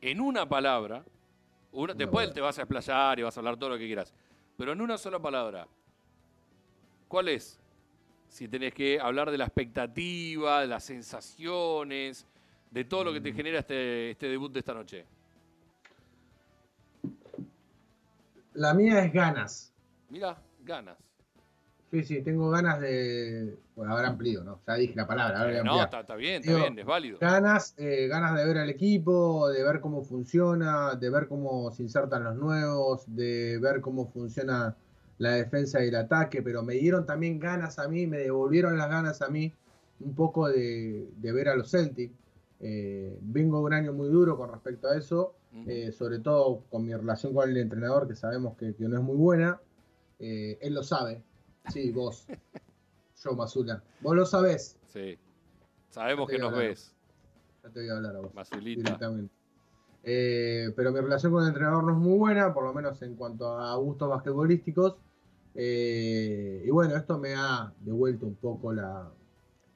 en 0.00 0.22
una 0.22 0.48
palabra, 0.48 1.04
después 1.94 2.32
te 2.32 2.40
vas 2.40 2.58
a 2.58 2.62
explayar 2.62 3.18
y 3.18 3.24
vas 3.24 3.36
a 3.36 3.40
hablar 3.40 3.58
todo 3.58 3.68
lo 3.68 3.76
que 3.76 3.84
quieras, 3.84 4.14
pero 4.56 4.72
en 4.72 4.80
una 4.80 4.96
sola 4.96 5.18
palabra, 5.18 5.68
¿cuál 7.08 7.28
es? 7.28 7.60
Si 8.28 8.48
tenés 8.48 8.72
que 8.72 8.98
hablar 8.98 9.30
de 9.30 9.36
la 9.36 9.44
expectativa, 9.44 10.62
de 10.62 10.66
las 10.66 10.82
sensaciones, 10.82 12.26
de 12.74 12.84
todo 12.84 13.04
lo 13.04 13.12
que 13.12 13.20
te 13.20 13.32
genera 13.32 13.60
este, 13.60 14.10
este 14.10 14.28
debut 14.28 14.52
de 14.52 14.58
esta 14.58 14.74
noche. 14.74 15.04
La 18.54 18.74
mía 18.74 19.04
es 19.04 19.12
ganas. 19.12 19.72
Mira, 20.10 20.36
ganas. 20.64 20.98
Sí, 21.92 22.02
sí, 22.02 22.22
tengo 22.22 22.50
ganas 22.50 22.80
de. 22.80 23.56
Bueno, 23.76 23.92
haber 23.92 24.06
ampliado, 24.06 24.44
¿no? 24.44 24.60
Ya 24.66 24.74
dije 24.74 24.94
la 24.96 25.06
palabra. 25.06 25.62
No, 25.62 25.80
está, 25.80 26.16
bien, 26.16 26.42
está 26.42 26.56
bien, 26.56 26.76
es 26.76 26.84
válido. 26.84 27.18
Ganas, 27.20 27.74
eh, 27.78 28.08
ganas 28.08 28.36
de 28.36 28.44
ver 28.44 28.58
al 28.58 28.70
equipo, 28.70 29.48
de 29.48 29.62
ver 29.62 29.80
cómo 29.80 30.02
funciona, 30.02 30.96
de 30.96 31.10
ver 31.10 31.28
cómo 31.28 31.70
se 31.70 31.84
insertan 31.84 32.24
los 32.24 32.34
nuevos, 32.34 33.04
de 33.06 33.58
ver 33.60 33.80
cómo 33.80 34.08
funciona 34.08 34.76
la 35.18 35.30
defensa 35.30 35.84
y 35.84 35.88
el 35.88 35.96
ataque, 35.96 36.42
pero 36.42 36.64
me 36.64 36.74
dieron 36.74 37.06
también 37.06 37.38
ganas 37.38 37.78
a 37.78 37.86
mí, 37.86 38.08
me 38.08 38.18
devolvieron 38.18 38.76
las 38.76 38.88
ganas 38.88 39.22
a 39.22 39.28
mí 39.28 39.52
un 40.00 40.14
poco 40.14 40.48
de, 40.48 41.06
ver 41.20 41.48
a 41.48 41.54
los 41.54 41.70
Celtics. 41.70 42.23
Eh, 42.66 43.18
vengo 43.20 43.58
de 43.58 43.64
un 43.64 43.72
año 43.74 43.92
muy 43.92 44.08
duro 44.08 44.38
con 44.38 44.50
respecto 44.50 44.88
a 44.88 44.96
eso, 44.96 45.36
sobre 45.92 46.18
todo 46.18 46.64
con 46.70 46.84
mi 46.84 46.94
relación 46.94 47.32
con 47.34 47.48
el 47.48 47.56
entrenador, 47.58 48.08
que 48.08 48.16
sabemos 48.16 48.56
que, 48.56 48.74
que 48.74 48.88
no 48.88 48.96
es 48.96 49.02
muy 49.04 49.16
buena. 49.16 49.60
él 50.18 50.74
lo 50.74 50.82
sabe, 50.82 51.22
Sí, 51.72 51.90
vos. 51.92 52.26
Yo, 53.22 53.32
Masula. 53.34 53.82
Vos 54.00 54.16
lo 54.16 54.26
sabés. 54.26 54.78
Sí. 54.88 55.18
Sabemos 55.90 56.28
que 56.28 56.38
nos 56.38 56.56
ves. 56.56 56.94
Ya 57.62 57.70
te 57.70 57.80
voy 57.80 57.88
a 57.88 57.96
hablar 57.96 58.16
a 58.16 58.20
vos. 58.20 58.32
Directamente. 58.62 59.34
Eh, 60.02 60.70
pero 60.76 60.92
mi 60.92 61.00
relación 61.00 61.32
con 61.32 61.42
el 61.42 61.48
entrenador 61.48 61.84
no 61.84 61.92
es 61.92 61.98
muy 61.98 62.18
buena, 62.18 62.52
por 62.52 62.64
lo 62.64 62.74
menos 62.74 63.00
en 63.00 63.14
cuanto 63.14 63.58
a 63.58 63.74
gustos 63.76 64.08
basquetbolísticos. 64.10 64.96
Eh, 65.54 66.62
y 66.66 66.70
bueno, 66.70 66.96
esto 66.96 67.18
me 67.18 67.34
ha 67.34 67.72
devuelto 67.80 68.26
un 68.26 68.34
poco 68.34 68.72
la, 68.72 69.10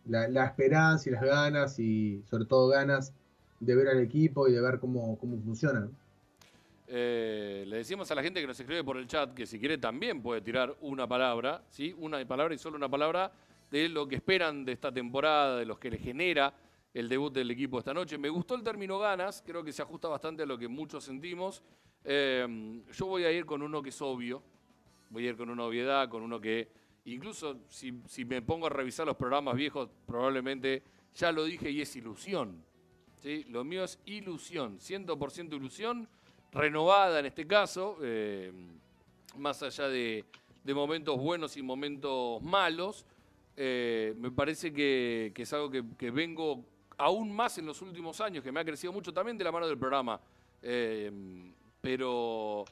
la, 0.08 0.44
esperanza 0.44 1.08
y 1.08 1.12
las 1.12 1.22
ganas, 1.22 1.78
y 1.78 2.22
sobre 2.28 2.44
todo 2.44 2.68
ganas 2.68 3.12
de 3.60 3.74
ver 3.74 3.88
al 3.88 4.00
equipo 4.00 4.48
y 4.48 4.52
de 4.52 4.60
ver 4.60 4.78
cómo, 4.78 5.18
cómo 5.18 5.38
funciona. 5.40 5.88
Eh, 6.86 7.64
le 7.66 7.76
decimos 7.78 8.10
a 8.10 8.14
la 8.14 8.22
gente 8.22 8.40
que 8.40 8.46
nos 8.46 8.58
escribe 8.58 8.82
por 8.82 8.96
el 8.96 9.06
chat 9.06 9.34
que 9.34 9.46
si 9.46 9.58
quiere 9.58 9.76
también 9.76 10.22
puede 10.22 10.40
tirar 10.40 10.74
una 10.80 11.06
palabra, 11.06 11.62
¿sí? 11.68 11.94
Una 11.98 12.26
palabra 12.26 12.54
y 12.54 12.58
solo 12.58 12.76
una 12.76 12.88
palabra 12.88 13.30
de 13.70 13.90
lo 13.90 14.08
que 14.08 14.16
esperan 14.16 14.64
de 14.64 14.72
esta 14.72 14.90
temporada, 14.90 15.58
de 15.58 15.66
los 15.66 15.78
que 15.78 15.90
le 15.90 15.98
genera 15.98 16.54
el 16.94 17.08
debut 17.08 17.32
del 17.32 17.50
equipo 17.50 17.78
esta 17.78 17.92
noche. 17.92 18.16
Me 18.16 18.30
gustó 18.30 18.54
el 18.54 18.62
término 18.62 18.98
ganas, 18.98 19.42
creo 19.44 19.62
que 19.62 19.72
se 19.72 19.82
ajusta 19.82 20.08
bastante 20.08 20.44
a 20.44 20.46
lo 20.46 20.56
que 20.56 20.68
muchos 20.68 21.04
sentimos. 21.04 21.62
Eh, 22.04 22.82
yo 22.92 23.06
voy 23.06 23.24
a 23.24 23.32
ir 23.32 23.44
con 23.44 23.60
uno 23.60 23.82
que 23.82 23.90
es 23.90 24.00
obvio, 24.00 24.42
voy 25.10 25.26
a 25.26 25.30
ir 25.30 25.36
con 25.36 25.50
una 25.50 25.64
obviedad, 25.64 26.08
con 26.08 26.22
uno 26.22 26.40
que 26.40 26.68
incluso 27.14 27.58
si, 27.68 27.92
me 28.24 28.42
pongo 28.42 28.66
a 28.66 28.70
revisar 28.70 29.06
los 29.06 29.16
programas 29.16 29.54
viejos, 29.54 29.88
probablemente 30.06 30.82
ya 31.14 31.32
lo 31.32 31.44
dije 31.44 31.70
y 31.70 31.80
es 31.80 31.94
ilusión. 31.96 32.62
Lo 33.48 33.64
mío 33.64 33.84
es 33.84 33.98
ilusión, 34.06 34.78
100% 34.78 35.54
ilusión 35.54 36.08
renovada 36.52 37.20
en 37.20 37.26
este 37.26 37.46
caso, 37.46 37.98
eh, 38.02 38.52
más 39.36 39.62
allá 39.62 39.88
de, 39.88 40.24
momentos 40.64 41.18
buenos 41.18 41.56
y 41.56 41.62
momentos 41.62 42.42
malos. 42.42 43.04
Eh, 43.56 44.14
me 44.18 44.30
parece 44.30 44.72
que, 44.72 45.32
es 45.34 45.52
algo 45.52 45.70
que, 45.70 46.10
vengo 46.10 46.64
aún 46.96 47.32
más 47.32 47.58
en 47.58 47.66
los 47.66 47.82
últimos 47.82 48.20
años, 48.20 48.44
que 48.44 48.52
me 48.52 48.60
ha 48.60 48.64
crecido 48.64 48.92
mucho 48.92 49.12
también 49.12 49.36
de 49.36 49.44
la 49.44 49.52
mano 49.52 49.66
del 49.66 49.78
programa. 49.78 50.20
Eh, 50.62 51.10
pero 51.80 52.64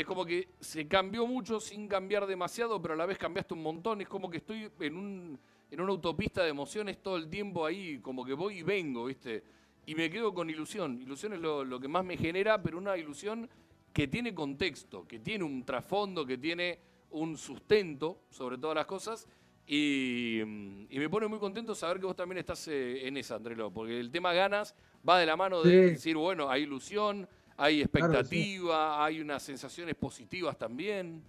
es 0.00 0.06
como 0.06 0.24
que 0.24 0.48
se 0.60 0.86
cambió 0.86 1.26
mucho 1.26 1.60
sin 1.60 1.88
cambiar 1.88 2.26
demasiado, 2.26 2.80
pero 2.80 2.94
a 2.94 2.96
la 2.96 3.06
vez 3.06 3.18
cambiaste 3.18 3.54
un 3.54 3.62
montón. 3.62 4.00
Es 4.00 4.08
como 4.08 4.30
que 4.30 4.38
estoy 4.38 4.70
en, 4.80 4.96
un, 4.96 5.38
en 5.70 5.80
una 5.80 5.90
autopista 5.92 6.42
de 6.42 6.50
emociones 6.50 7.02
todo 7.02 7.16
el 7.16 7.28
tiempo 7.28 7.66
ahí, 7.66 7.98
como 8.00 8.24
que 8.24 8.32
voy 8.34 8.58
y 8.58 8.62
vengo, 8.62 9.06
¿viste? 9.06 9.42
y 9.86 9.94
me 9.94 10.10
quedo 10.10 10.34
con 10.34 10.50
ilusión. 10.50 11.00
Ilusión 11.00 11.32
es 11.32 11.40
lo, 11.40 11.64
lo 11.64 11.80
que 11.80 11.88
más 11.88 12.04
me 12.04 12.16
genera, 12.18 12.62
pero 12.62 12.76
una 12.76 12.96
ilusión 12.98 13.48
que 13.92 14.06
tiene 14.06 14.34
contexto, 14.34 15.06
que 15.08 15.18
tiene 15.18 15.44
un 15.44 15.64
trasfondo, 15.64 16.26
que 16.26 16.36
tiene 16.36 16.78
un 17.10 17.38
sustento 17.38 18.20
sobre 18.28 18.58
todas 18.58 18.76
las 18.76 18.84
cosas. 18.86 19.26
Y, 19.66 20.40
y 20.40 20.98
me 20.98 21.08
pone 21.08 21.26
muy 21.26 21.38
contento 21.38 21.74
saber 21.74 21.98
que 22.00 22.06
vos 22.06 22.16
también 22.16 22.38
estás 22.38 22.68
eh, 22.68 23.06
en 23.06 23.16
esa, 23.16 23.36
Andrelo, 23.36 23.70
porque 23.72 23.98
el 23.98 24.10
tema 24.10 24.32
ganas 24.32 24.74
va 25.08 25.18
de 25.18 25.26
la 25.26 25.36
mano 25.36 25.62
de 25.62 25.70
Sí. 25.70 25.76
decir, 25.94 26.16
bueno, 26.16 26.50
hay 26.50 26.62
ilusión, 26.62 27.28
hay 27.58 27.84
Claro, 27.84 28.14
expectativa, 28.14 29.04
hay 29.04 29.20
unas 29.20 29.42
sensaciones 29.42 29.94
positivas 29.96 30.56
también. 30.56 31.22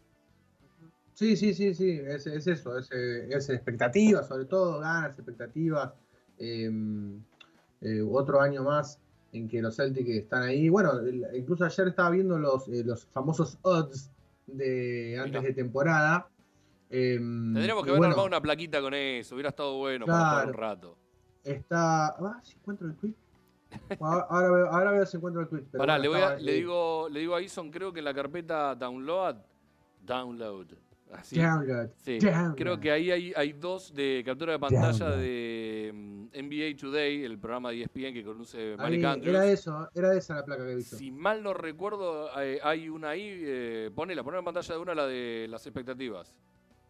Sí, 1.13 1.35
sí, 1.35 1.53
sí, 1.53 1.73
sí, 1.75 1.99
es, 2.01 2.25
es 2.27 2.47
eso, 2.47 2.77
es, 2.77 2.89
eh, 2.93 3.27
es 3.29 3.49
expectativas, 3.49 4.27
sobre 4.27 4.45
todo, 4.45 4.79
ganas, 4.79 5.17
expectativas. 5.17 5.91
eh, 6.37 6.71
eh, 7.81 8.01
otro 8.09 8.39
año 8.41 8.63
más 8.63 8.99
en 9.31 9.47
que 9.47 9.61
los 9.61 9.75
Celtics 9.77 10.09
están 10.09 10.43
ahí. 10.43 10.69
Bueno, 10.69 10.91
incluso 11.33 11.65
ayer 11.65 11.87
estaba 11.89 12.09
viendo 12.11 12.37
los, 12.37 12.67
eh, 12.67 12.83
los 12.85 13.05
famosos 13.07 13.57
odds 13.61 14.09
de 14.47 15.19
antes 15.21 15.43
de 15.43 15.53
temporada. 15.53 16.27
eh, 16.89 17.15
Tendríamos 17.17 17.83
que 17.83 17.89
haber 17.91 17.99
bueno, 17.99 18.11
armado 18.13 18.27
una 18.27 18.41
plaquita 18.41 18.81
con 18.81 18.93
eso, 18.93 19.35
hubiera 19.35 19.49
estado 19.49 19.77
bueno 19.77 20.05
para 20.05 20.17
jugar 20.29 20.45
un 20.47 20.53
Claro. 20.53 20.75
rato. 20.75 20.97
Está. 21.43 22.07
Ah, 22.07 22.39
si 22.43 22.55
encuentro 22.57 22.87
el 22.87 22.95
tweet. 22.95 23.13
Ahora, 23.99 24.25
ahora 24.29 24.49
veo, 24.51 24.67
ahora 24.67 24.91
veo 24.91 25.05
si 25.05 25.17
encuentro 25.17 25.41
el 25.41 25.47
tweet. 25.47 25.63
pero 25.71 25.79
Pará, 25.79 25.97
bueno, 25.97 26.03
le, 26.03 26.09
voy 26.09 26.17
a- 26.17 26.23
estaba, 26.23 26.39
le 26.41 26.53
digo, 26.53 27.07
le 27.09 27.19
digo 27.19 27.35
a 27.35 27.41
Ison, 27.41 27.69
creo 27.71 27.91
que 27.93 27.99
en 27.99 28.05
la 28.05 28.13
carpeta 28.13 28.73
download, 28.75 29.35
download, 30.05 30.67
así. 31.11 31.37
Download, 31.39 31.89
Sí, 31.97 32.19
download. 32.19 32.55
creo 32.55 32.79
que 32.79 32.91
ahí 32.91 33.11
hay, 33.11 33.33
hay 33.35 33.53
dos 33.53 33.93
de 33.93 34.23
captura 34.25 34.53
de 34.53 34.59
pantalla 34.59 34.91
Download. 34.91 35.19
de 35.19 35.91
mm, 35.93 36.25
NBA 36.33 36.77
Today, 36.79 37.23
el 37.25 37.37
programa 37.37 37.69
de 37.71 37.81
ESPN 37.83 38.13
que 38.13 38.23
Ahí, 38.71 38.77
Malik 38.77 39.03
Andrews. 39.05 39.35
era 39.35 39.45
eso, 39.45 39.89
era 39.93 40.13
esa 40.15 40.35
la 40.35 40.45
placa 40.45 40.65
que 40.65 40.71
he 40.71 40.75
visto. 40.75 40.95
Si 40.97 41.11
mal 41.11 41.43
no 41.43 41.53
recuerdo, 41.53 42.29
eh, 42.41 42.59
hay 42.63 42.89
una 42.89 43.09
ahí, 43.09 43.27
eh, 43.43 43.91
ponela, 43.93 44.23
ponela 44.23 44.39
en 44.39 44.45
pantalla 44.45 44.73
de 44.75 44.79
una 44.81 44.95
la 44.95 45.05
de 45.05 45.47
las 45.49 45.65
expectativas. 45.67 46.33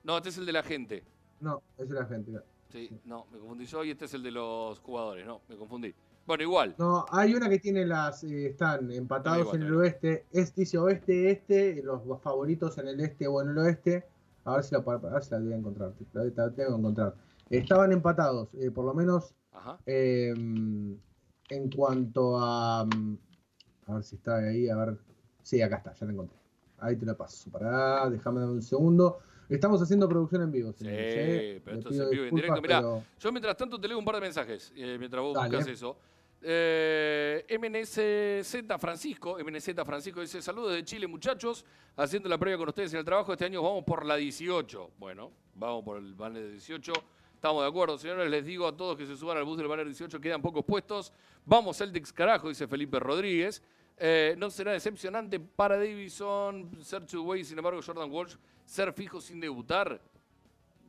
No, 0.03 0.17
este 0.17 0.29
es 0.29 0.37
el 0.37 0.45
de 0.45 0.53
la 0.53 0.63
gente. 0.63 1.03
No, 1.41 1.61
es 1.77 1.89
la 1.89 2.05
gente. 2.05 2.31
Sí, 2.71 2.89
no, 3.05 3.25
me 3.31 3.39
confundí 3.39 3.65
yo 3.65 3.83
y 3.83 3.91
este 3.91 4.05
es 4.05 4.13
el 4.13 4.23
de 4.23 4.31
los 4.31 4.79
jugadores, 4.79 5.25
no, 5.25 5.41
me 5.49 5.55
confundí. 5.57 5.93
Bueno, 6.27 6.43
igual. 6.43 6.75
No, 6.77 7.05
hay 7.09 7.33
una 7.33 7.49
que 7.49 7.57
tiene 7.57 7.85
las. 7.87 8.23
eh, 8.23 8.47
están 8.47 8.91
empatados 8.91 9.39
igual, 9.39 9.55
en 9.55 9.63
el 9.63 9.75
oeste. 9.75 10.25
Es, 10.31 10.53
dice 10.53 10.77
oeste, 10.77 11.31
este. 11.31 11.81
Los 11.81 12.03
favoritos 12.21 12.77
en 12.77 12.87
el 12.87 12.99
este 12.99 13.27
o 13.27 13.41
en 13.41 13.49
el 13.49 13.57
oeste. 13.57 14.05
A 14.45 14.53
ver 14.55 14.63
si 14.63 14.75
la, 14.75 14.81
a 14.81 14.97
ver 14.97 15.23
si 15.23 15.31
la 15.31 15.39
voy 15.39 15.53
a 15.53 15.55
encontrar. 15.55 15.93
La, 16.13 16.23
la 16.23 16.31
tengo 16.51 16.69
que 16.69 16.77
encontrar. 16.79 17.15
Estaban 17.49 17.91
empatados, 17.91 18.53
eh, 18.59 18.69
por 18.69 18.85
lo 18.85 18.93
menos 18.93 19.33
Ajá. 19.51 19.79
eh, 19.87 20.29
en 20.35 21.71
cuanto 21.75 22.37
a. 22.37 22.81
A 22.81 23.93
ver 23.93 24.03
si 24.03 24.15
está 24.17 24.37
ahí, 24.37 24.69
a 24.69 24.75
ver. 24.75 24.99
Sí, 25.41 25.63
acá 25.63 25.77
está, 25.77 25.93
ya 25.95 26.05
la 26.05 26.11
encontré. 26.11 26.37
Ahí 26.77 26.95
te 26.95 27.07
la 27.07 27.15
paso. 27.15 27.49
Pará, 27.49 28.07
déjame 28.07 28.41
dar 28.41 28.49
un 28.49 28.61
segundo. 28.61 29.17
Estamos 29.49 29.81
haciendo 29.81 30.07
producción 30.07 30.43
en 30.43 30.51
vivo. 30.51 30.71
Sí, 30.73 30.85
¿eh? 30.87 31.61
pero 31.65 31.77
esto 31.79 31.89
es 31.89 31.99
en 31.99 32.09
vivo 32.11 32.23
y 32.25 32.27
en 32.27 32.35
directo. 32.35 32.61
Mirá, 32.61 32.77
pero- 32.79 33.03
Yo 33.19 33.31
mientras 33.31 33.57
tanto 33.57 33.79
te 33.79 33.87
leo 33.87 33.97
un 33.97 34.05
par 34.05 34.15
de 34.15 34.21
mensajes 34.21 34.71
eh, 34.75 34.95
mientras 34.99 35.23
vos 35.23 35.33
Dale. 35.33 35.49
buscas 35.57 35.67
eso. 35.73 35.97
Eh, 36.41 37.45
MNZ 37.49 38.79
Francisco, 38.79 39.37
MNZ 39.43 39.73
Francisco 39.85 40.21
dice, 40.21 40.41
saludos 40.41 40.73
de 40.73 40.85
Chile 40.85 41.05
muchachos, 41.07 41.65
haciendo 41.97 42.29
la 42.29 42.37
previa 42.37 42.57
con 42.57 42.69
ustedes 42.69 42.93
en 42.93 42.99
el 42.99 43.05
trabajo, 43.05 43.33
este 43.33 43.45
año 43.45 43.61
vamos 43.61 43.83
por 43.83 44.05
la 44.05 44.15
18. 44.15 44.91
Bueno, 44.97 45.31
vamos 45.55 45.83
por 45.83 45.97
el 45.97 46.13
banner 46.13 46.43
de 46.43 46.51
18. 46.51 46.93
Estamos 47.35 47.63
de 47.63 47.69
acuerdo, 47.69 47.97
señores, 47.97 48.29
les 48.29 48.45
digo 48.45 48.67
a 48.67 48.75
todos 48.75 48.97
que 48.97 49.05
se 49.05 49.17
suban 49.17 49.37
al 49.37 49.45
bus 49.45 49.57
del 49.57 49.67
banner 49.67 49.85
18, 49.85 50.19
quedan 50.21 50.41
pocos 50.41 50.63
puestos. 50.63 51.11
Vamos 51.45 51.77
Celtics 51.77 52.13
carajo, 52.13 52.49
dice 52.49 52.67
Felipe 52.67 52.99
Rodríguez. 52.99 53.61
Eh, 53.99 54.35
no 54.37 54.49
será 54.49 54.71
decepcionante 54.71 55.39
para 55.39 55.77
Davison, 55.77 56.69
ser 56.81 57.05
two 57.05 57.21
way, 57.23 57.43
sin 57.43 57.57
embargo 57.57 57.81
Jordan 57.85 58.09
Walsh, 58.09 58.35
ser 58.65 58.93
fijo 58.93 59.19
sin 59.19 59.39
debutar 59.41 60.01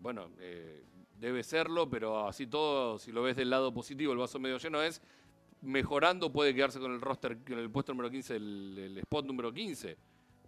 bueno, 0.00 0.30
eh, 0.38 0.82
debe 1.18 1.42
serlo, 1.42 1.88
pero 1.88 2.26
así 2.26 2.46
todo, 2.46 2.98
si 2.98 3.12
lo 3.12 3.22
ves 3.22 3.36
del 3.36 3.50
lado 3.50 3.72
positivo, 3.72 4.12
el 4.12 4.18
vaso 4.18 4.38
medio 4.38 4.58
lleno 4.58 4.82
es, 4.82 5.02
mejorando 5.62 6.32
puede 6.32 6.54
quedarse 6.54 6.80
con 6.80 6.92
el 6.92 7.00
roster, 7.00 7.38
con 7.46 7.58
el 7.58 7.70
puesto 7.70 7.92
número 7.92 8.10
15, 8.10 8.36
el, 8.36 8.78
el 8.78 8.98
spot 8.98 9.26
número 9.26 9.52
15. 9.52 9.96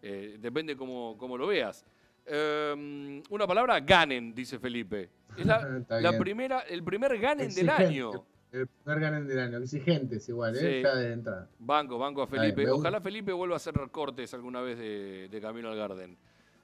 Eh, 0.05 0.37
depende 0.41 0.77
cómo, 0.77 1.17
cómo 1.19 1.37
lo 1.37 1.47
veas. 1.47 1.85
Eh, 2.25 3.23
una 3.29 3.47
palabra, 3.47 3.79
ganen, 3.81 4.35
dice 4.35 4.59
Felipe. 4.59 5.11
Es 5.37 5.47
la, 5.47 6.17
primera, 6.19 6.61
el 6.61 6.83
primer 6.83 7.19
ganen 7.19 7.55
del 7.55 7.69
año. 7.69 8.25
El 8.53 8.67
primer 8.67 9.01
ganen 9.01 9.27
del 9.27 9.39
año. 9.39 9.59
Exigentes 9.59 10.29
igual, 10.29 10.57
¿eh? 10.57 10.61
Sí. 10.61 10.83
Ya 10.83 10.95
de 10.95 11.13
entrada. 11.13 11.49
Banco, 11.59 11.99
banco 11.99 12.23
a 12.23 12.27
Felipe. 12.27 12.71
Ojalá 12.71 13.01
Felipe 13.01 13.33
vuelva 13.33 13.55
a 13.55 13.57
hacer 13.57 13.75
cortes 13.91 14.33
alguna 14.35 14.61
vez 14.61 14.79
de, 14.79 15.29
de 15.29 15.41
Camino 15.41 15.71
al 15.71 15.77
Garden. 15.77 16.17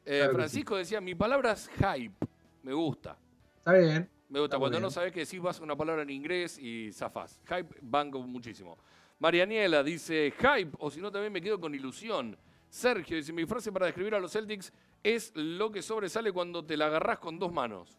Eh, 0.05 0.19
Claro 0.19 0.35
Francisco 0.35 0.77
decía, 0.77 1.01
mi 1.01 1.15
palabra 1.15 1.53
es 1.53 1.69
hype. 1.69 2.15
Me 2.63 2.75
gusta. 2.75 3.17
Está 3.59 3.73
bien. 3.73 4.09
Me 4.29 4.41
gusta 4.41 4.57
Está 4.57 4.59
cuando 4.59 4.81
no 4.81 4.91
sabes 4.91 5.13
que 5.13 5.21
decís 5.21 5.41
vas 5.41 5.59
a 5.59 5.63
una 5.63 5.77
palabra 5.77 6.03
en 6.03 6.11
inglés 6.11 6.59
y 6.59 6.93
zafás. 6.93 7.41
Hype, 7.47 7.77
banco 7.81 8.21
muchísimo. 8.21 8.77
Marianiela 9.19 9.83
dice 9.83 10.33
hype, 10.39 10.77
o 10.79 10.91
si 10.91 11.01
no 11.01 11.11
también 11.11 11.33
me 11.33 11.41
quedo 11.41 11.59
con 11.59 11.75
ilusión. 11.75 12.37
Sergio 12.69 13.17
dice, 13.17 13.33
mi 13.33 13.47
frase 13.47 13.73
para 13.73 13.87
describir 13.87 14.15
a 14.15 14.21
los 14.21 14.33
Celtics 14.33 14.73
es 15.03 15.33
lo 15.35 15.73
que 15.73 15.81
sobresale 15.81 16.33
cuando 16.33 16.65
te 16.65 16.77
la 16.77 16.87
agarrás 16.87 17.19
con 17.19 17.39
dos 17.39 17.51
manos. 17.51 17.99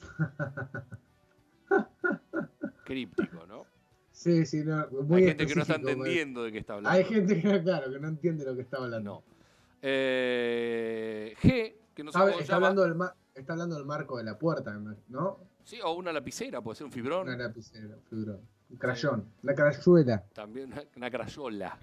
Críptico, 2.84 3.46
¿no? 3.46 3.64
Sí, 4.12 4.46
sí, 4.46 4.62
no, 4.64 4.86
muy 5.02 5.22
Hay 5.22 5.28
gente 5.28 5.46
que 5.46 5.54
no 5.56 5.62
está 5.62 5.74
entendiendo 5.74 6.44
de 6.44 6.52
qué 6.52 6.58
está 6.58 6.74
hablando. 6.74 6.96
Hay 6.96 7.04
gente 7.04 7.40
que, 7.40 7.62
claro, 7.62 7.90
que 7.92 7.98
no 7.98 8.08
entiende 8.08 8.44
lo 8.44 8.54
que 8.54 8.62
está 8.62 8.76
hablando. 8.76 9.10
No. 9.10 9.22
Eh, 9.82 11.34
G, 11.42 11.74
que 11.94 12.04
no 12.04 12.12
Sabe- 12.12 12.32
está, 12.32 12.44
llama. 12.54 12.68
hablando 12.68 12.82
del 12.82 13.10
está 13.34 13.52
hablando 13.54 13.76
del 13.76 13.84
marco 13.84 14.16
de 14.16 14.24
la 14.24 14.38
puerta, 14.38 14.72
¿no? 15.08 15.38
Sí, 15.64 15.78
o 15.82 15.92
una 15.92 16.12
lapicera, 16.12 16.60
puede 16.60 16.76
ser 16.76 16.86
un 16.86 16.92
fibrón. 16.92 17.26
Una 17.28 17.36
lapicera, 17.36 17.96
fibrón. 18.08 18.40
Un 18.70 18.76
crayón. 18.76 19.24
Una 19.42 19.54
crayuela. 19.54 20.24
También 20.32 20.72
una, 20.72 20.82
una 20.96 21.10
crayola. 21.10 21.78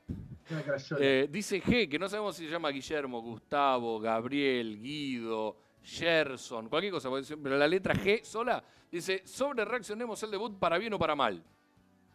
Una 0.50 0.62
crayola. 0.64 1.06
Eh, 1.06 1.28
dice 1.32 1.62
G, 1.62 1.90
que 1.90 2.00
no 2.00 2.08
sabemos 2.10 2.36
si 2.36 2.46
se 2.46 2.52
llama 2.52 2.70
Guillermo, 2.70 3.22
Gustavo, 3.22 4.00
Gabriel, 4.00 4.80
Guido, 4.82 5.58
Gerson, 5.84 6.70
cualquier 6.70 6.94
cosa, 6.94 7.10
pero 7.42 7.58
la 7.58 7.68
letra 7.68 7.94
G 7.96 8.24
sola 8.24 8.64
dice, 8.92 9.22
sobre 9.26 9.66
reaccionemos 9.66 10.22
el 10.24 10.32
debut 10.32 10.58
para 10.60 10.78
bien 10.78 10.94
o 10.94 11.00
para 11.00 11.16
mal. 11.16 11.44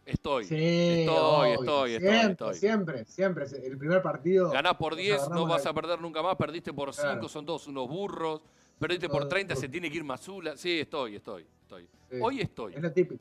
Estoy. 0.04 0.44
sí, 0.44 0.54
estoy, 1.00 1.50
estoy, 1.50 1.92
estoy, 1.94 1.98
siempre, 1.98 2.30
estoy. 2.30 2.54
Siempre, 2.54 3.04
siempre. 3.04 3.66
El 3.66 3.76
primer 3.76 4.00
partido. 4.02 4.50
Ganás 4.50 4.74
por 4.76 4.92
nos 4.92 5.00
10, 5.00 5.28
no 5.30 5.46
vas 5.48 5.66
a 5.66 5.74
perder 5.74 6.00
nunca 6.00 6.22
más, 6.22 6.36
perdiste 6.36 6.72
por 6.72 6.92
5, 6.94 7.02
Claro. 7.08 7.28
son 7.28 7.44
todos 7.44 7.66
unos 7.66 7.88
burros, 7.88 8.40
perdiste 8.78 9.08
por 9.08 9.22
Todo- 9.22 9.30
30, 9.30 9.54
todo. 9.54 9.60
se 9.60 9.68
tiene 9.68 9.90
que 9.90 9.96
ir 9.96 10.04
Mazula. 10.04 10.56
Sí, 10.56 10.78
estoy, 10.78 11.16
estoy, 11.16 11.44
estoy. 11.62 11.88
Sí. 12.08 12.18
Hoy 12.22 12.40
estoy. 12.40 12.74
Es 12.74 12.82
la 12.82 12.92
típica. 12.94 13.20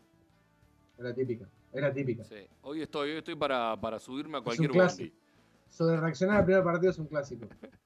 Es 0.98 1.04
la 1.04 1.14
típica. 1.16 1.46
Es 1.74 1.82
la 1.82 1.92
típica. 1.92 2.24
Sí, 2.24 2.36
hoy 2.62 2.84
estoy, 2.84 3.10
hoy 3.12 3.18
estoy 3.18 3.36
para, 3.36 3.76
para 3.82 3.98
subirme 4.00 4.36
a 4.36 4.40
un 4.42 4.44
cualquier 4.46 4.70
clásico. 4.70 5.10
bondi. 5.10 5.26
Sobre 5.72 5.98
reaccionar 6.00 6.38
al 6.38 6.46
primer 6.46 6.64
partido 6.64 6.92
es 6.92 7.00
un 7.00 7.08
clásico. 7.08 7.48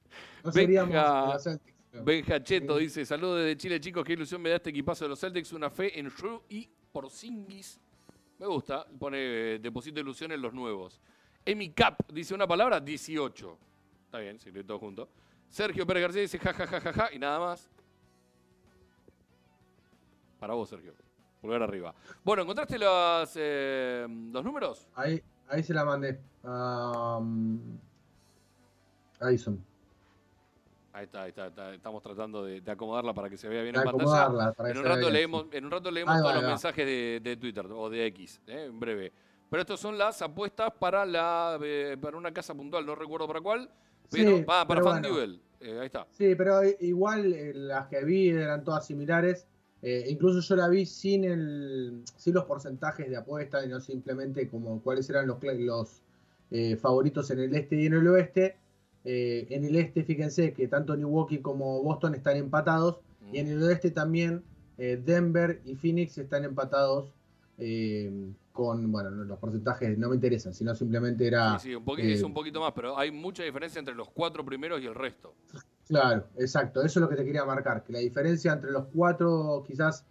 No 0.44 0.52
seríamos 0.52 0.90
Benja- 0.92 1.56
de 1.92 1.98
los 1.98 2.04
Celtics. 2.04 2.04
no. 2.04 2.04
Benja 2.04 2.42
Cheto 2.42 2.76
Sí. 2.78 2.82
dice, 2.84 3.06
saludos 3.06 3.38
desde 3.38 3.56
Chile 3.56 3.80
chicos, 3.80 4.04
qué 4.04 4.12
ilusión 4.14 4.40
me 4.42 4.50
da 4.50 4.56
este 4.56 4.70
equipazo 4.70 5.04
de 5.04 5.08
los 5.10 5.20
Celtics, 5.20 5.52
una 5.52 5.70
fe 5.70 5.98
en 5.98 6.08
Shrew 6.08 6.42
y 6.48 6.68
Porzingis. 6.92 7.80
Me 8.38 8.46
gusta, 8.46 8.86
pone 8.98 9.18
eh, 9.54 9.58
deposito 9.58 10.00
ilusión 10.00 10.32
en 10.32 10.40
los 10.40 10.52
nuevos. 10.54 11.00
Emi 11.44 11.70
Cap 11.70 11.98
dice 12.12 12.34
una 12.34 12.46
palabra, 12.46 12.80
18. 12.80 13.58
Está 14.06 14.18
bien, 14.18 14.38
si 14.38 14.50
todo 14.64 14.78
junto. 14.78 15.08
Sergio 15.48 15.86
Pérez 15.86 16.02
García 16.02 16.22
dice 16.22 16.38
ja, 16.38 16.52
ja, 16.52 16.66
ja, 16.66 16.80
ja, 16.80 16.92
ja, 16.92 17.08
y 17.12 17.18
nada 17.18 17.38
más. 17.38 17.70
Para 20.38 20.54
vos, 20.54 20.68
Sergio. 20.68 20.94
Pulgar 21.40 21.62
arriba. 21.62 21.94
Bueno, 22.22 22.42
¿encontraste 22.42 22.78
las, 22.78 23.32
eh, 23.36 24.06
los 24.32 24.44
números? 24.44 24.86
Ahí, 24.94 25.22
ahí 25.48 25.62
se 25.62 25.72
la 25.74 25.84
mandé. 25.84 26.20
um, 26.44 27.78
Addison. 29.18 29.62
Ahí 31.00 31.04
está, 31.06 31.22
ahí 31.22 31.28
está, 31.30 31.46
está. 31.46 31.74
estamos 31.74 32.02
tratando 32.02 32.44
de, 32.44 32.60
de 32.60 32.70
acomodarla 32.70 33.14
para 33.14 33.30
que 33.30 33.38
se 33.38 33.48
vea 33.48 33.62
bien 33.62 33.74
De 33.74 33.80
en 33.80 33.84
pantalla. 33.86 34.52
para 34.52 34.70
En 34.70 34.76
un 34.76 34.84
rato 34.84 35.08
leemos, 35.08 35.46
en 35.50 35.64
un 35.64 35.70
rato 35.70 35.90
leemos 35.90 36.14
Ahí 36.14 36.20
todos 36.20 36.34
los 36.34 36.44
va. 36.44 36.48
mensajes 36.48 36.84
de, 36.84 37.20
de 37.24 37.36
Twitter 37.38 37.66
o 37.72 37.88
de 37.88 38.04
X, 38.08 38.38
¿eh? 38.46 38.64
en 38.66 38.78
breve. 38.78 39.10
Pero 39.48 39.62
estos 39.62 39.80
son 39.80 39.96
las 39.96 40.20
apuestas 40.20 40.70
para 40.78 41.06
la 41.06 41.58
eh, 41.62 41.96
para 41.98 42.18
una 42.18 42.32
casa 42.34 42.54
puntual, 42.54 42.84
no 42.84 42.94
recuerdo 42.94 43.26
para 43.26 43.40
cuál, 43.40 43.70
pero 44.10 44.36
Sí, 44.36 44.42
para 44.44 44.68
pero 44.68 44.84
FanDuel. 44.84 45.40
Eh, 45.60 45.78
ahí 45.80 45.86
está. 45.86 46.06
Sí, 46.10 46.34
pero 46.34 46.60
igual 46.80 47.32
eh, 47.32 47.52
las 47.54 47.88
que 47.88 48.04
vi 48.04 48.28
eran 48.28 48.62
todas 48.62 48.86
similares. 48.86 49.46
Incluso 49.82 50.40
yo 50.46 50.56
la 50.56 50.68
vi 50.68 50.84
sin 50.84 51.24
el 51.24 52.02
sin 52.18 52.34
los 52.34 52.44
porcentajes 52.44 53.08
de 53.08 53.16
apuesta 53.16 53.64
y 53.64 53.68
no 53.68 53.80
simplemente 53.80 54.46
como 54.50 54.82
cuáles 54.82 55.08
eran 55.08 55.26
los, 55.26 55.38
los 55.42 56.02
eh, 56.50 56.76
favoritos 56.76 57.30
en 57.30 57.38
el 57.38 57.54
este 57.56 57.76
y 57.76 57.86
en 57.86 57.94
el 57.94 58.06
oeste. 58.08 58.58
Eh, 59.04 59.46
en 59.50 59.64
el 59.64 59.76
este, 59.76 60.04
fíjense 60.04 60.52
que 60.52 60.68
tanto 60.68 60.96
Milwaukee 60.96 61.38
como 61.38 61.82
Boston 61.82 62.14
están 62.14 62.36
empatados. 62.36 63.00
Y 63.32 63.38
en 63.38 63.48
el 63.48 63.62
oeste 63.62 63.90
también 63.90 64.42
eh, 64.76 65.00
Denver 65.02 65.60
y 65.64 65.76
Phoenix 65.76 66.18
están 66.18 66.44
empatados 66.44 67.12
eh, 67.58 68.32
con, 68.52 68.90
bueno, 68.90 69.10
los 69.10 69.38
porcentajes 69.38 69.96
no 69.96 70.08
me 70.08 70.16
interesan, 70.16 70.52
sino 70.52 70.74
simplemente 70.74 71.26
era... 71.26 71.58
Sí, 71.58 71.68
sí 71.68 71.74
un 71.74 71.84
poquito, 71.84 72.08
es 72.08 72.22
un 72.22 72.34
poquito 72.34 72.60
más, 72.60 72.72
pero 72.72 72.98
hay 72.98 73.10
mucha 73.10 73.42
diferencia 73.44 73.78
entre 73.78 73.94
los 73.94 74.10
cuatro 74.10 74.44
primeros 74.44 74.82
y 74.82 74.86
el 74.86 74.94
resto. 74.94 75.34
Claro, 75.86 76.26
exacto, 76.38 76.80
eso 76.82 76.98
es 76.98 77.02
lo 77.02 77.08
que 77.08 77.16
te 77.16 77.24
quería 77.24 77.44
marcar, 77.44 77.84
que 77.84 77.92
la 77.92 77.98
diferencia 77.98 78.52
entre 78.52 78.70
los 78.70 78.86
cuatro 78.86 79.64
quizás 79.66 80.06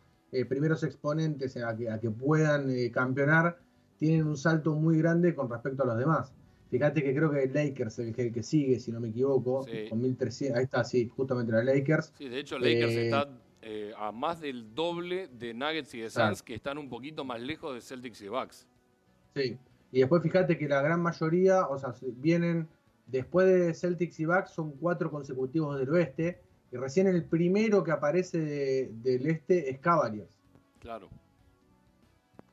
primeros 0.48 0.84
exponentes 0.84 1.58
a 1.58 1.76
que, 1.76 1.90
a 1.90 2.00
que 2.00 2.12
puedan 2.12 2.70
campeonar 2.92 3.58
tienen 3.98 4.28
un 4.28 4.38
salto 4.38 4.76
muy 4.76 4.98
grande 4.98 5.34
con 5.34 5.50
respecto 5.50 5.84
a 5.84 5.86
los 5.88 5.98
demás. 5.98 6.34
Fíjate 6.70 7.02
que 7.02 7.16
creo 7.16 7.32
que 7.32 7.44
el 7.44 7.54
Lakers 7.54 7.98
es 8.00 8.18
el 8.18 8.32
que 8.32 8.44
sigue, 8.44 8.80
si 8.80 8.92
no 8.92 9.00
me 9.00 9.10
equivoco, 9.10 9.66
con 9.90 10.02
1300. 10.02 10.58
Ahí 10.58 10.64
está, 10.66 10.84
sí, 10.84 11.10
justamente 11.10 11.52
la 11.52 11.64
Lakers. 11.64 12.14
Sí, 12.16 12.30
de 12.30 12.40
hecho, 12.40 12.60
Lakers 12.60 12.94
eh, 12.94 13.06
está 13.06 13.28
eh, 13.64 13.92
a 13.98 14.12
más 14.12 14.40
del 14.40 14.76
doble 14.76 15.30
de 15.30 15.54
Nuggets 15.56 15.96
y 15.96 16.02
de 16.02 16.10
Suns, 16.12 16.44
que 16.44 16.54
están 16.54 16.78
un 16.78 16.88
poquito 16.88 17.26
más 17.26 17.42
lejos 17.42 17.74
de 17.74 17.82
Celtics 17.82 18.22
y 18.22 18.28
Bucks. 18.28 18.68
Sí, 19.36 19.58
y 19.92 20.00
después 20.00 20.22
fíjate 20.22 20.60
que 20.60 20.68
la 20.68 20.82
gran 20.82 21.02
mayoría, 21.02 21.68
o 21.68 21.78
sea, 21.80 21.94
vienen 22.18 22.68
después 23.08 23.48
de 23.48 23.74
Celtics 23.74 24.20
y 24.20 24.26
Bucks, 24.26 24.52
son 24.52 24.74
cuatro 24.74 25.10
consecutivos 25.10 25.80
del 25.80 25.90
oeste, 25.90 26.40
y 26.72 26.78
recién 26.78 27.08
el 27.08 27.24
primero 27.24 27.84
que 27.84 27.92
aparece 27.92 28.92
del 28.94 29.26
este 29.26 29.72
es 29.72 29.80
Cavaliers. 29.80 30.38
Claro. 30.80 31.10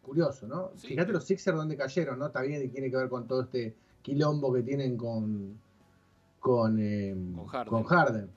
Curioso, 0.01 0.47
¿no? 0.47 0.71
Fíjate 0.77 1.13
los 1.13 1.25
Sixers 1.25 1.57
donde 1.57 1.77
cayeron, 1.77 2.19
¿no? 2.19 2.29
Y 2.29 2.69
tiene 2.69 2.91
que 2.91 2.97
ver 2.97 3.11
con 3.11 3.27
todo 3.27 3.43
este 3.43 3.75
quilombo 4.07 4.53
que 4.53 4.63
tienen 4.63 4.97
con, 4.97 5.61
con, 6.39 6.79
eh, 6.79 7.13
con 7.69 7.83
Harden. 7.83 8.31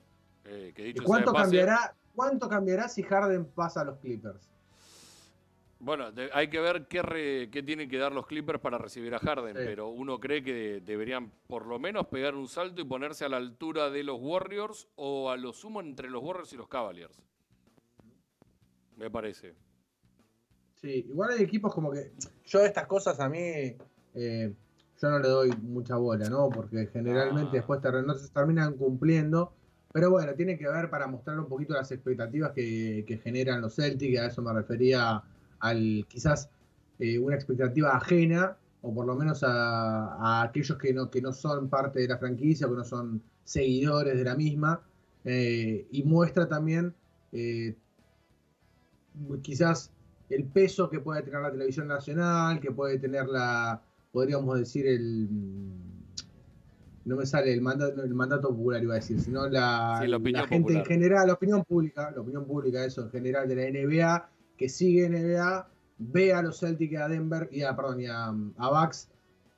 Eh, 0.44 0.94
¿Cuánto, 1.04 1.32
cambiará, 1.32 1.94
¿Cuánto 2.12 2.48
cambiará 2.48 2.88
si 2.88 3.04
Harden 3.04 3.44
pasa 3.44 3.82
a 3.82 3.84
los 3.84 3.98
Clippers? 3.98 4.50
Bueno, 5.78 6.06
hay 6.34 6.50
que 6.50 6.58
ver 6.58 6.88
qué, 6.88 7.48
qué, 7.52 7.62
tienen 7.62 7.88
que 7.88 7.98
dar 7.98 8.10
los 8.10 8.26
Clippers 8.26 8.58
para 8.58 8.78
recibir 8.78 9.14
a 9.14 9.20
Harden, 9.20 9.54
pero 9.54 9.90
uno 9.90 10.18
cree 10.18 10.42
que 10.42 10.82
deberían 10.84 11.30
por 11.46 11.66
lo 11.66 11.78
menos 11.78 12.08
pegar 12.08 12.34
un 12.34 12.48
salto 12.48 12.82
y 12.82 12.84
ponerse 12.84 13.24
a 13.24 13.28
la 13.28 13.36
altura 13.36 13.90
de 13.90 14.02
los 14.02 14.18
Warriors 14.20 14.88
o 14.96 15.30
a 15.30 15.36
lo 15.36 15.52
sumo 15.52 15.80
entre 15.80 16.10
los 16.10 16.20
Warriors 16.20 16.52
y 16.52 16.56
los 16.56 16.66
Cavaliers. 16.66 17.16
Me 18.96 19.08
parece. 19.08 19.54
Sí, 20.74 21.06
igual 21.08 21.30
hay 21.30 21.44
equipos 21.44 21.72
como 21.72 21.92
que. 21.92 22.10
Yo 22.44 22.60
estas 22.60 22.88
cosas 22.88 23.20
a 23.20 23.28
mí. 23.28 23.76
Eh, 24.14 24.52
yo 25.00 25.10
no 25.10 25.18
le 25.18 25.28
doy 25.28 25.50
mucha 25.62 25.96
bola, 25.96 26.28
¿no? 26.28 26.50
Porque 26.50 26.88
generalmente 26.92 27.50
ah. 27.58 27.66
después 27.66 27.80
no 28.06 28.14
se 28.14 28.28
terminan 28.28 28.74
cumpliendo. 28.74 29.52
Pero 29.92 30.10
bueno, 30.10 30.34
tiene 30.34 30.56
que 30.56 30.68
ver 30.68 30.88
para 30.90 31.06
mostrar 31.06 31.40
un 31.40 31.48
poquito 31.48 31.74
las 31.74 31.90
expectativas 31.90 32.52
que, 32.52 33.20
generan 33.24 33.60
los 33.60 33.74
Celtics, 33.74 34.20
a 34.20 34.26
eso 34.26 34.42
me 34.42 34.52
refería 34.52 35.22
al 35.58 36.06
quizás 36.08 36.48
eh, 36.98 37.18
una 37.18 37.34
expectativa 37.34 37.96
ajena, 37.96 38.56
o 38.82 38.94
por 38.94 39.06
lo 39.06 39.16
menos 39.16 39.42
a, 39.42 40.42
aquellos 40.42 40.78
que 40.78 40.92
no, 40.92 41.10
que 41.10 41.20
no 41.20 41.32
son 41.32 41.68
parte 41.68 42.00
de 42.00 42.08
la 42.08 42.18
franquicia, 42.18 42.68
que 42.68 42.74
no 42.74 42.84
son 42.84 43.22
seguidores 43.42 44.16
de 44.16 44.24
la 44.24 44.36
misma, 44.36 44.80
eh, 45.24 45.88
y 45.90 46.02
muestra 46.04 46.48
también 46.48 46.94
eh, 47.32 47.74
quizás 49.42 49.90
el 50.28 50.44
peso 50.44 50.88
que 50.88 51.00
puede 51.00 51.22
tener 51.22 51.40
la 51.40 51.50
televisión 51.50 51.88
nacional, 51.88 52.60
que 52.60 52.70
puede 52.70 52.98
tener 52.98 53.26
la, 53.26 53.82
podríamos 54.12 54.58
decir, 54.58 54.86
el. 54.86 55.28
No 57.04 57.16
me 57.16 57.26
sale 57.26 57.52
el 57.52 57.62
mandato, 57.62 58.02
el 58.02 58.14
mandato 58.14 58.48
popular, 58.48 58.82
iba 58.82 58.94
a 58.94 58.96
decir, 58.96 59.20
sino 59.20 59.48
la, 59.48 60.00
gente 60.48 60.74
en 60.74 60.84
general, 60.84 61.26
la 61.26 61.32
opinión 61.32 61.64
pública, 61.64 62.10
la 62.14 62.20
opinión 62.20 62.44
pública, 62.44 62.84
eso 62.84 63.02
en 63.02 63.10
general 63.10 63.48
de 63.48 63.56
la 63.56 63.62
NBA, 63.70 64.28
que 64.56 64.68
sigue 64.68 65.08
NBA, 65.08 65.66
ve 65.98 66.32
a 66.34 66.42
los 66.42 66.60
Celtics, 66.60 66.96
a 66.98 67.08
Denver 67.08 67.48
y 67.50 67.62
a, 67.62 67.74
perdón, 67.74 68.00
y 68.00 68.06
a, 68.06 68.26
a 68.26 68.90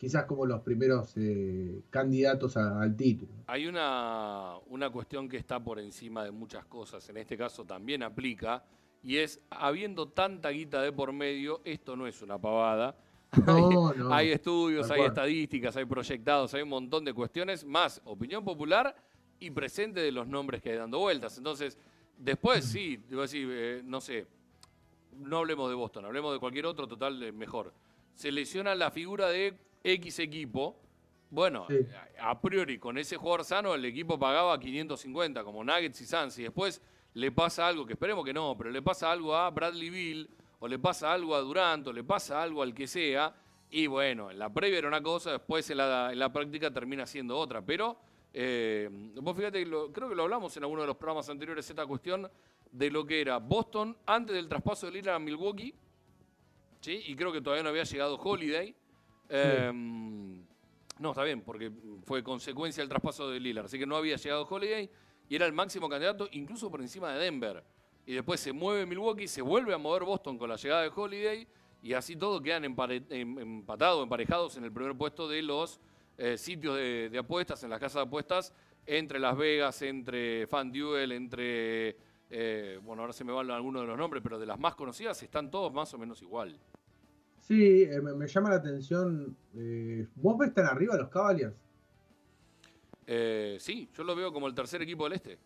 quizás 0.03 0.25
como 0.25 0.47
los 0.47 0.61
primeros 0.63 1.13
eh, 1.17 1.83
candidatos 1.89 2.57
al 2.57 2.97
título. 2.97 3.31
Hay 3.47 3.69
una, 3.69 4.55
una 4.67 4.91
cuestión 4.91 5.29
que 5.29 5.37
está 5.37 5.63
por 5.63 5.79
encima 5.79 6.25
de 6.25 6.33
muchas 6.33 6.65
cosas, 6.65 7.09
en 7.09 7.19
este 7.19 7.37
caso 7.37 7.65
también 7.65 8.03
aplica, 8.03 8.65
y 9.01 9.19
es, 9.19 9.41
habiendo 9.49 10.09
tanta 10.09 10.51
guita 10.51 10.83
de 10.83 10.91
por 10.91 11.13
medio, 11.13 11.61
esto 11.65 11.95
no 11.95 12.09
es 12.09 12.21
una 12.21 12.37
pavada, 12.37 12.97
hay, 14.11 14.31
estudios, 14.31 14.91
hay 14.91 15.03
estadísticas, 15.03 15.75
hay 15.77 15.87
proyectados, 15.87 16.53
hay 16.53 16.63
un 16.63 16.69
montón 16.69 17.05
de 17.05 17.15
cuestiones, 17.15 17.65
más 17.65 18.01
opinión 18.05 18.45
popular 18.45 18.95
y 19.41 19.51
presente 19.51 20.01
de 20.01 20.13
los 20.13 20.27
nombres 20.27 20.61
que 20.61 20.71
hay 20.71 20.77
dando 20.77 20.99
vueltas. 20.99 21.39
Entonces, 21.39 21.79
después 22.19 22.65
sí, 22.65 22.99
digo 23.09 23.23
así, 23.23 23.47
eh, 23.49 23.81
no 23.85 24.03
sé, 24.03 24.27
no 25.19 25.39
hablemos 25.39 25.71
de 25.71 25.75
Boston, 25.75 26.05
hablemos 26.05 26.33
de 26.35 26.41
cualquier 26.41 26.67
otro, 26.67 26.87
total, 26.87 27.33
mejor. 27.33 27.73
Se 28.15 28.31
lesiona 28.31 28.75
la 28.75 28.91
figura 28.91 29.29
de 29.29 29.57
X 29.83 30.19
equipo. 30.19 30.79
Bueno, 31.31 31.67
a 32.21 32.39
priori, 32.39 32.79
con 32.79 32.99
ese 32.99 33.17
jugador 33.17 33.45
sano, 33.47 33.75
el 33.75 33.87
equipo 33.87 34.19
pagaba 34.19 34.61
550, 34.61 35.43
como 35.43 35.65
Nuggets 35.65 36.03
y 36.03 36.05
Suns, 36.05 36.39
y 36.39 36.43
después 36.43 36.83
le 37.15 37.33
pasa 37.33 37.67
algo, 37.67 37.87
que 37.87 37.95
esperemos 37.95 38.23
que 38.27 38.35
no, 38.35 38.55
pero 38.59 38.71
le 38.71 38.83
pasa 38.83 39.11
algo 39.11 39.35
a 39.35 39.49
Bradley 39.49 39.89
Bill 39.89 40.29
o 40.63 40.69
le 40.69 40.79
pasa 40.79 41.13
algo 41.13 41.35
a 41.35 41.41
Durant, 41.41 41.89
o 41.89 41.93
le 41.93 42.05
pasa 42.05 42.41
algo 42.41 42.63
al 42.63 42.73
que 42.73 42.87
sea, 42.87 43.35
y 43.69 43.89
bueno, 43.89 44.31
en 44.31 44.39
la 44.39 44.49
previa 44.49 44.79
era 44.79 44.87
una 44.87 45.03
cosa, 45.03 45.33
después 45.33 45.69
en 45.71 45.79
la, 45.79 46.31
práctica 46.33 46.71
termina 46.71 47.05
siendo 47.05 47.37
otra. 47.37 47.63
Pero 47.67 47.99
eh, 48.33 48.89
vos 49.21 49.37
fíjate, 49.37 49.65
creo 49.65 50.09
que 50.09 50.15
lo 50.15 50.23
hablamos 50.23 50.57
en 50.57 50.63
alguno 50.63 50.83
de 50.83 50.87
los 50.87 50.97
programas 50.97 51.29
anteriores, 51.29 51.69
esta 51.69 51.85
cuestión 51.85 52.31
de 52.71 52.91
lo 52.93 53.05
que 53.05 53.21
era 53.21 53.39
Boston 53.39 53.97
antes 54.07 54.37
del 54.37 54.49
traspaso 54.49 54.87
de 54.87 54.93
Lillard 54.93 55.17
a 55.17 55.19
Milwaukee, 55.19 55.75
¿sí? 56.81 57.03
y 57.07 57.17
creo 57.17 57.33
que 57.33 57.41
todavía 57.41 57.65
no 57.65 57.71
había 57.71 57.83
llegado 57.83 58.15
Holiday. 58.15 58.73
Em, 59.31 60.45
no, 61.01 61.11
está 61.11 61.25
bien, 61.25 61.41
porque 61.41 61.73
fue 62.05 62.23
consecuencia 62.23 62.83
del 62.85 62.89
traspaso 62.89 63.29
de 63.29 63.41
Lillard, 63.41 63.65
así 63.65 63.81
que 63.81 63.87
no 63.87 63.97
había 63.97 64.15
llegado 64.15 64.47
Holiday 64.49 64.89
y 65.29 65.35
era 65.35 65.45
el 65.45 65.53
máximo 65.53 65.89
candidato 65.89 66.29
incluso 66.31 66.71
por 66.71 66.81
encima 66.81 67.13
de 67.13 67.19
Denver 67.19 67.65
y 68.07 68.15
después 68.15 68.41
se 68.41 68.53
mueve 68.53 68.87
Milwaukee, 68.87 69.29
se 69.29 69.43
vuelve 69.43 69.75
a 69.75 69.79
mover 69.79 70.05
Boston 70.05 70.37
con 70.39 70.49
la 70.49 70.57
llegada 70.57 70.83
de 70.83 70.91
Holiday 70.95 71.47
y 71.83 71.95
así 71.95 72.17
todos 72.17 72.41
quedan 72.41 72.65
em, 72.65 73.39
empatados, 73.39 74.03
emparejados 74.03 74.57
en 74.57 74.65
el 74.65 74.73
primer 74.73 74.97
puesto 74.97 75.29
de 75.29 75.43
los 75.43 75.81
eh, 76.19 76.37
sitios 76.37 76.77
de, 76.77 77.19
apuestas, 77.19 77.63
en 77.65 77.71
las 77.71 77.81
casas 77.81 78.03
de 78.03 78.03
apuestas, 78.03 78.53
entre 78.87 79.19
Las 79.19 79.37
Vegas, 79.37 79.83
entre 79.83 80.47
FanDuel, 80.47 81.13
entre, 81.13 81.97
eh, 82.31 82.79
bueno, 82.83 83.03
ahora 83.03 83.13
se 83.13 83.25
me 83.25 83.33
van 83.33 83.51
algunos 83.51 83.83
de 83.83 83.89
los 83.89 83.99
nombres, 83.99 84.23
pero 84.23 84.39
de 84.39 84.47
las 84.47 84.59
más 84.59 84.75
conocidas 84.75 85.21
están 85.23 85.51
todos 85.51 85.73
más 85.73 85.93
o 85.95 85.99
menos 85.99 86.23
igual. 86.23 86.59
Sí, 87.39 87.83
eh, 87.83 88.01
me, 88.01 88.27
llama 88.29 88.51
la 88.51 88.57
atención. 88.57 89.37
¿Vos 90.15 90.39
ves 90.39 90.55
tan 90.55 90.67
arriba 90.67 90.97
los 90.97 91.09
Cavaliers? 91.09 91.55
sí, 93.59 93.91
yo 93.93 94.05
lo 94.05 94.15
veo 94.15 94.33
como 94.33 94.47
el 94.47 94.55
tercer 94.55 94.81
equipo 94.83 95.05
del 95.05 95.15
este. 95.15 95.39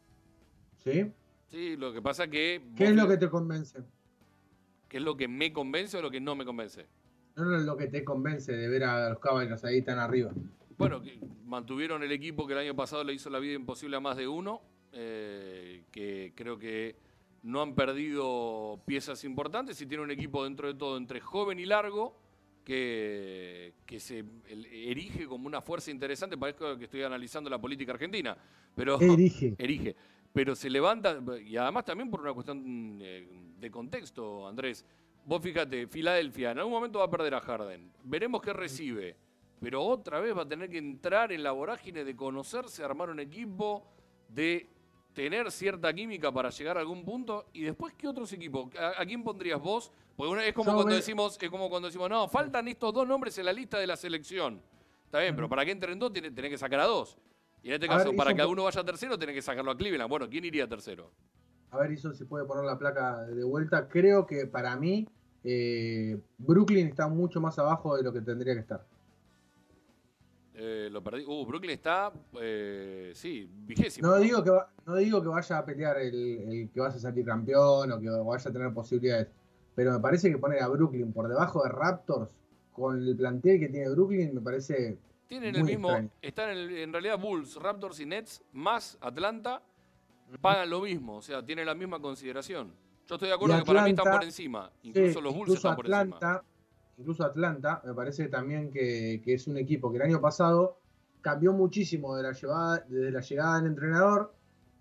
¿Sí? 0.84 1.10
Sí, 1.48 1.76
lo 1.76 1.92
que 1.92 2.02
pasa 2.02 2.28
que... 2.28 2.62
¿Qué 2.76 2.84
es 2.84 2.94
lo 2.94 3.08
que 3.08 3.16
te 3.16 3.28
convence? 3.28 3.78
¿Qué 4.88 4.98
es 4.98 5.02
lo 5.02 5.16
que 5.16 5.28
me 5.28 5.52
convence 5.52 5.96
o 5.96 6.02
lo 6.02 6.10
que 6.10 6.20
no 6.20 6.34
me 6.34 6.44
convence? 6.44 6.86
No, 7.36 7.44
no 7.44 7.56
es 7.56 7.64
lo 7.64 7.76
que 7.76 7.86
te 7.86 8.04
convence 8.04 8.52
de 8.52 8.68
ver 8.68 8.84
a 8.84 9.10
los 9.10 9.18
caballos 9.18 9.64
ahí 9.64 9.82
tan 9.82 9.98
arriba. 9.98 10.32
Bueno, 10.78 11.02
mantuvieron 11.44 12.02
el 12.02 12.12
equipo 12.12 12.46
que 12.46 12.52
el 12.52 12.60
año 12.60 12.74
pasado 12.74 13.04
le 13.04 13.14
hizo 13.14 13.30
la 13.30 13.38
vida 13.38 13.54
imposible 13.54 13.96
a 13.96 14.00
más 14.00 14.16
de 14.16 14.28
uno, 14.28 14.62
eh, 14.92 15.84
que 15.90 16.32
creo 16.34 16.58
que 16.58 16.96
no 17.42 17.62
han 17.62 17.74
perdido 17.74 18.80
piezas 18.86 19.22
importantes 19.24 19.80
y 19.80 19.86
tiene 19.86 20.02
un 20.02 20.10
equipo 20.10 20.44
dentro 20.44 20.66
de 20.66 20.74
todo 20.74 20.96
entre 20.96 21.20
joven 21.20 21.58
y 21.60 21.66
largo 21.66 22.18
que, 22.64 23.74
que 23.86 24.00
se 24.00 24.24
erige 24.48 25.26
como 25.26 25.46
una 25.46 25.60
fuerza 25.60 25.90
interesante. 25.90 26.36
Parece 26.36 26.58
que 26.78 26.84
estoy 26.84 27.02
analizando 27.02 27.48
la 27.48 27.60
política 27.60 27.92
argentina, 27.92 28.36
pero 28.74 29.00
erige. 29.00 29.54
erige 29.58 29.94
pero 30.32 30.54
se 30.54 30.68
levanta, 30.70 31.18
y 31.44 31.56
además 31.56 31.84
también 31.84 32.10
por 32.10 32.20
una 32.20 32.32
cuestión 32.32 32.98
eh, 33.00 33.28
de 33.58 33.70
contexto, 33.70 34.46
Andrés. 34.46 34.84
Vos 35.24 35.42
fíjate, 35.42 35.86
Filadelfia 35.86 36.52
en 36.52 36.58
algún 36.58 36.72
momento 36.72 37.00
va 37.00 37.06
a 37.06 37.10
perder 37.10 37.34
a 37.34 37.40
Harden. 37.40 37.90
Veremos 38.04 38.40
qué 38.40 38.52
recibe. 38.52 39.16
Pero 39.60 39.82
otra 39.82 40.20
vez 40.20 40.36
va 40.36 40.42
a 40.42 40.48
tener 40.48 40.68
que 40.68 40.78
entrar 40.78 41.32
en 41.32 41.42
la 41.42 41.52
vorágine 41.52 42.04
de 42.04 42.14
conocerse, 42.14 42.84
armar 42.84 43.10
un 43.10 43.20
equipo, 43.20 43.86
de 44.28 44.68
tener 45.14 45.50
cierta 45.50 45.92
química 45.94 46.30
para 46.30 46.50
llegar 46.50 46.76
a 46.76 46.80
algún 46.80 47.04
punto. 47.04 47.46
Y 47.54 47.62
después, 47.62 47.94
¿qué 47.94 48.06
otros 48.06 48.32
equipos? 48.32 48.68
¿A, 48.76 49.04
quién 49.06 49.24
pondrías 49.24 49.60
vos? 49.60 49.90
Porque 50.14 50.48
es 50.48 50.54
como 50.54 50.74
cuando 50.74 50.94
decimos, 50.94 51.38
es 51.40 51.50
como 51.50 51.70
cuando 51.70 51.88
decimos, 51.88 52.10
no, 52.10 52.28
faltan 52.28 52.68
estos 52.68 52.92
dos 52.92 53.08
nombres 53.08 53.36
en 53.38 53.46
la 53.46 53.52
lista 53.52 53.78
de 53.78 53.86
la 53.86 53.96
selección. 53.96 54.60
Está 55.04 55.20
bien, 55.20 55.34
pero 55.34 55.48
para 55.48 55.64
que 55.64 55.70
entren 55.70 55.98
dos, 55.98 56.12
tenés 56.12 56.50
que 56.50 56.58
sacar 56.58 56.80
a 56.80 56.84
dos. 56.84 57.16
Y 57.66 57.70
en 57.70 57.74
este 57.74 57.88
caso, 57.88 58.14
para 58.14 58.32
que 58.32 58.44
uno 58.44 58.62
vaya 58.62 58.84
tercero, 58.84 59.18
tiene 59.18 59.34
que 59.34 59.42
sacarlo 59.42 59.72
a 59.72 59.76
Cleveland. 59.76 60.08
Bueno, 60.08 60.28
¿quién 60.30 60.44
iría 60.44 60.68
tercero? 60.68 61.10
A 61.72 61.78
ver, 61.78 61.90
eso 61.90 62.14
si 62.14 62.24
puede 62.24 62.44
poner 62.44 62.62
la 62.62 62.78
placa 62.78 63.24
de 63.24 63.42
vuelta. 63.42 63.88
Creo 63.88 64.24
que 64.24 64.46
para 64.46 64.76
mí, 64.76 65.08
eh, 65.42 66.16
Brooklyn 66.38 66.86
está 66.86 67.08
mucho 67.08 67.40
más 67.40 67.58
abajo 67.58 67.96
de 67.96 68.04
lo 68.04 68.12
que 68.12 68.20
tendría 68.20 68.54
que 68.54 68.60
estar. 68.60 68.86
Eh, 70.54 70.88
lo 70.92 71.02
perdí. 71.02 71.24
Uh, 71.26 71.44
Brooklyn 71.44 71.72
está, 71.72 72.12
eh, 72.40 73.10
sí, 73.16 73.50
vigésimo. 73.52 74.06
No 74.06 74.18
digo, 74.18 74.44
que 74.44 74.52
no 74.86 74.94
digo 74.94 75.20
que 75.20 75.28
vaya 75.28 75.58
a 75.58 75.64
pelear 75.64 75.98
el, 75.98 76.70
que 76.72 76.78
vaya 76.78 76.94
a 76.94 77.00
salir 77.00 77.26
campeón 77.26 77.90
o 77.90 77.98
que 77.98 78.08
vaya 78.08 78.48
a 78.48 78.52
tener 78.52 78.72
posibilidades. 78.72 79.26
pero 79.74 79.90
me 79.90 79.98
parece 79.98 80.30
que 80.30 80.38
poner 80.38 80.62
a 80.62 80.68
Brooklyn 80.68 81.12
por 81.12 81.26
debajo 81.26 81.64
de 81.64 81.70
Raptors, 81.70 82.30
con 82.70 83.02
el 83.02 83.16
plantel 83.16 83.58
que 83.58 83.68
tiene 83.70 83.90
Brooklyn, 83.90 84.36
me 84.36 84.40
parece. 84.40 85.00
Tienen 85.28 85.56
el 85.56 85.64
mismo, 85.64 85.90
están 86.22 86.50
en, 86.50 86.92
realidad 86.92 87.18
Bulls, 87.18 87.56
Raptors 87.56 87.98
y 88.00 88.06
Nets, 88.06 88.42
más 88.52 88.96
Atlanta, 89.00 89.62
pagan 90.40 90.70
lo 90.70 90.80
mismo, 90.82 91.16
o 91.16 91.22
sea, 91.22 91.44
tienen 91.44 91.66
la 91.66 91.74
misma 91.74 92.00
consideración. 92.00 92.72
Yo 93.06 93.14
estoy 93.16 93.28
de 93.28 93.34
acuerdo 93.34 93.58
que 93.58 93.64
para 93.64 93.84
mí 93.84 93.90
están 93.90 94.12
por 94.12 94.24
encima, 94.24 94.70
incluso 94.82 95.20
los 95.20 95.34
Bulls 95.34 95.54
están 95.54 95.76
por 95.76 95.86
encima. 95.86 96.42
Incluso 96.98 97.24
Atlanta, 97.24 97.82
me 97.84 97.92
parece 97.92 98.28
también 98.28 98.72
que, 98.72 99.20
que, 99.22 99.34
es 99.34 99.46
un 99.48 99.58
equipo 99.58 99.90
que 99.90 99.98
el 99.98 100.02
año 100.04 100.18
pasado 100.18 100.78
cambió 101.20 101.52
muchísimo 101.52 102.16
de 102.16 102.22
la 102.22 102.32
llevada, 102.32 102.86
desde 102.88 103.10
la 103.10 103.20
llegada 103.20 103.56
del 103.56 103.66
entrenador 103.66 104.32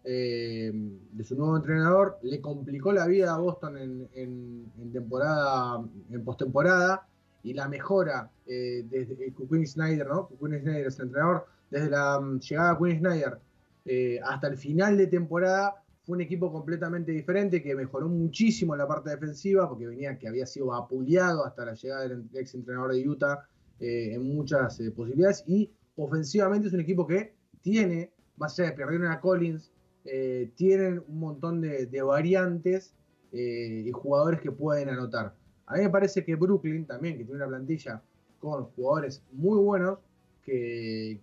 eh, 0.08 0.72
de 0.72 1.24
su 1.24 1.36
nuevo 1.36 1.58
entrenador, 1.58 2.20
le 2.22 2.40
complicó 2.40 2.92
la 2.92 3.08
vida 3.08 3.34
a 3.34 3.40
Boston 3.40 3.80
en, 3.80 4.08
en, 4.14 4.92
temporada, 4.94 5.84
en 6.12 6.24
postemporada, 6.24 7.08
y 7.46 7.54
la 7.54 7.70
mejora 7.70 8.32
eh, 8.48 8.84
desde 8.90 9.16
Quinn 9.34 9.68
Snyder, 9.68 10.08
¿no? 10.08 10.28
Quinn 10.28 10.60
Snyder 10.60 10.88
es 10.88 11.00
el 11.00 11.06
entrenador, 11.06 11.46
desde 11.70 11.90
la 11.92 12.20
mm, 12.20 12.40
llegada 12.40 12.74
de 12.74 12.78
Quinn 12.78 13.00
Snyder 13.00 13.40
eh, 13.86 14.20
hasta 14.24 14.48
el 14.48 14.58
final 14.58 14.98
de 14.98 15.08
temporada, 15.08 15.76
fue 16.04 16.16
un 16.16 16.22
equipo 16.22 16.52
completamente 16.52 17.12
diferente 17.12 17.62
que 17.62 17.76
mejoró 17.76 18.10
muchísimo 18.10 18.76
la 18.76 18.88
parte 18.88 19.12
defensiva, 19.12 19.70
porque 19.70 19.88
venía 19.88 20.18
que 20.18 20.28
había 20.28 20.48
sido 20.48 20.74
apuleado 20.74 21.46
hasta 21.46 21.66
la 21.66 21.74
llegada 21.74 22.08
del 22.08 22.26
ex 22.34 22.56
entrenador 22.56 22.94
de 22.94 23.08
Utah 23.08 23.48
en 23.80 24.24
muchas 24.36 24.80
posibilidades, 24.96 25.44
y 25.48 25.72
ofensivamente 25.96 26.68
es 26.68 26.74
un 26.74 26.80
equipo 26.80 27.06
que 27.06 27.36
tiene, 27.62 28.12
más 28.38 28.58
allá 28.60 28.70
de 28.70 28.76
perder 28.76 29.06
a 29.08 29.20
Collins, 29.20 29.72
eh, 30.06 30.52
tienen 30.56 31.04
un 31.08 31.20
montón 31.20 31.62
de, 31.62 32.02
variantes 32.04 32.94
eh, 33.32 33.84
y 33.86 33.92
jugadores 33.92 34.40
que 34.40 34.52
pueden 34.52 34.90
anotar. 34.90 35.34
A 35.68 35.76
mí 35.76 35.82
me 35.82 35.90
parece 35.90 36.24
que 36.24 36.36
Brooklyn 36.36 36.86
también, 36.86 37.18
que 37.18 37.24
tiene 37.24 37.38
una 37.38 37.48
plantilla 37.48 38.02
con 38.40 38.66
jugadores 38.66 39.24
muy 39.32 39.58
buenos, 39.58 40.00
que, 40.44 41.20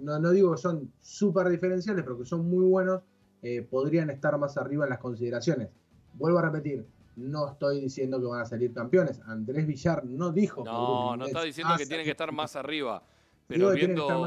no, 0.00 0.30
digo 0.30 0.52
que 0.52 0.58
son 0.58 0.92
súper 1.00 1.48
diferenciales, 1.48 2.02
pero 2.02 2.18
que 2.18 2.24
son 2.24 2.48
muy 2.48 2.64
buenos, 2.64 3.02
eh, 3.42 3.62
podrían 3.62 4.10
estar 4.10 4.36
más 4.38 4.56
arriba 4.56 4.84
en 4.84 4.90
las 4.90 4.98
consideraciones. 4.98 5.68
Vuelvo 6.14 6.38
a 6.38 6.42
repetir, 6.42 6.84
no 7.16 7.48
estoy 7.48 7.80
diciendo 7.80 8.20
que 8.20 8.26
van 8.26 8.40
a 8.40 8.46
salir 8.46 8.72
campeones. 8.72 9.20
Andrés 9.26 9.66
Villar 9.66 10.04
no 10.04 10.32
dijo. 10.32 10.64
No, 10.64 11.16
no 11.16 11.26
está 11.26 11.42
diciendo 11.42 11.74
que 11.76 11.86
tienen 11.86 12.04
que 12.04 12.10
estar 12.10 12.32
más 12.32 12.56
arriba. 12.56 13.02
Pero 13.46 13.72
viendo, 13.72 14.26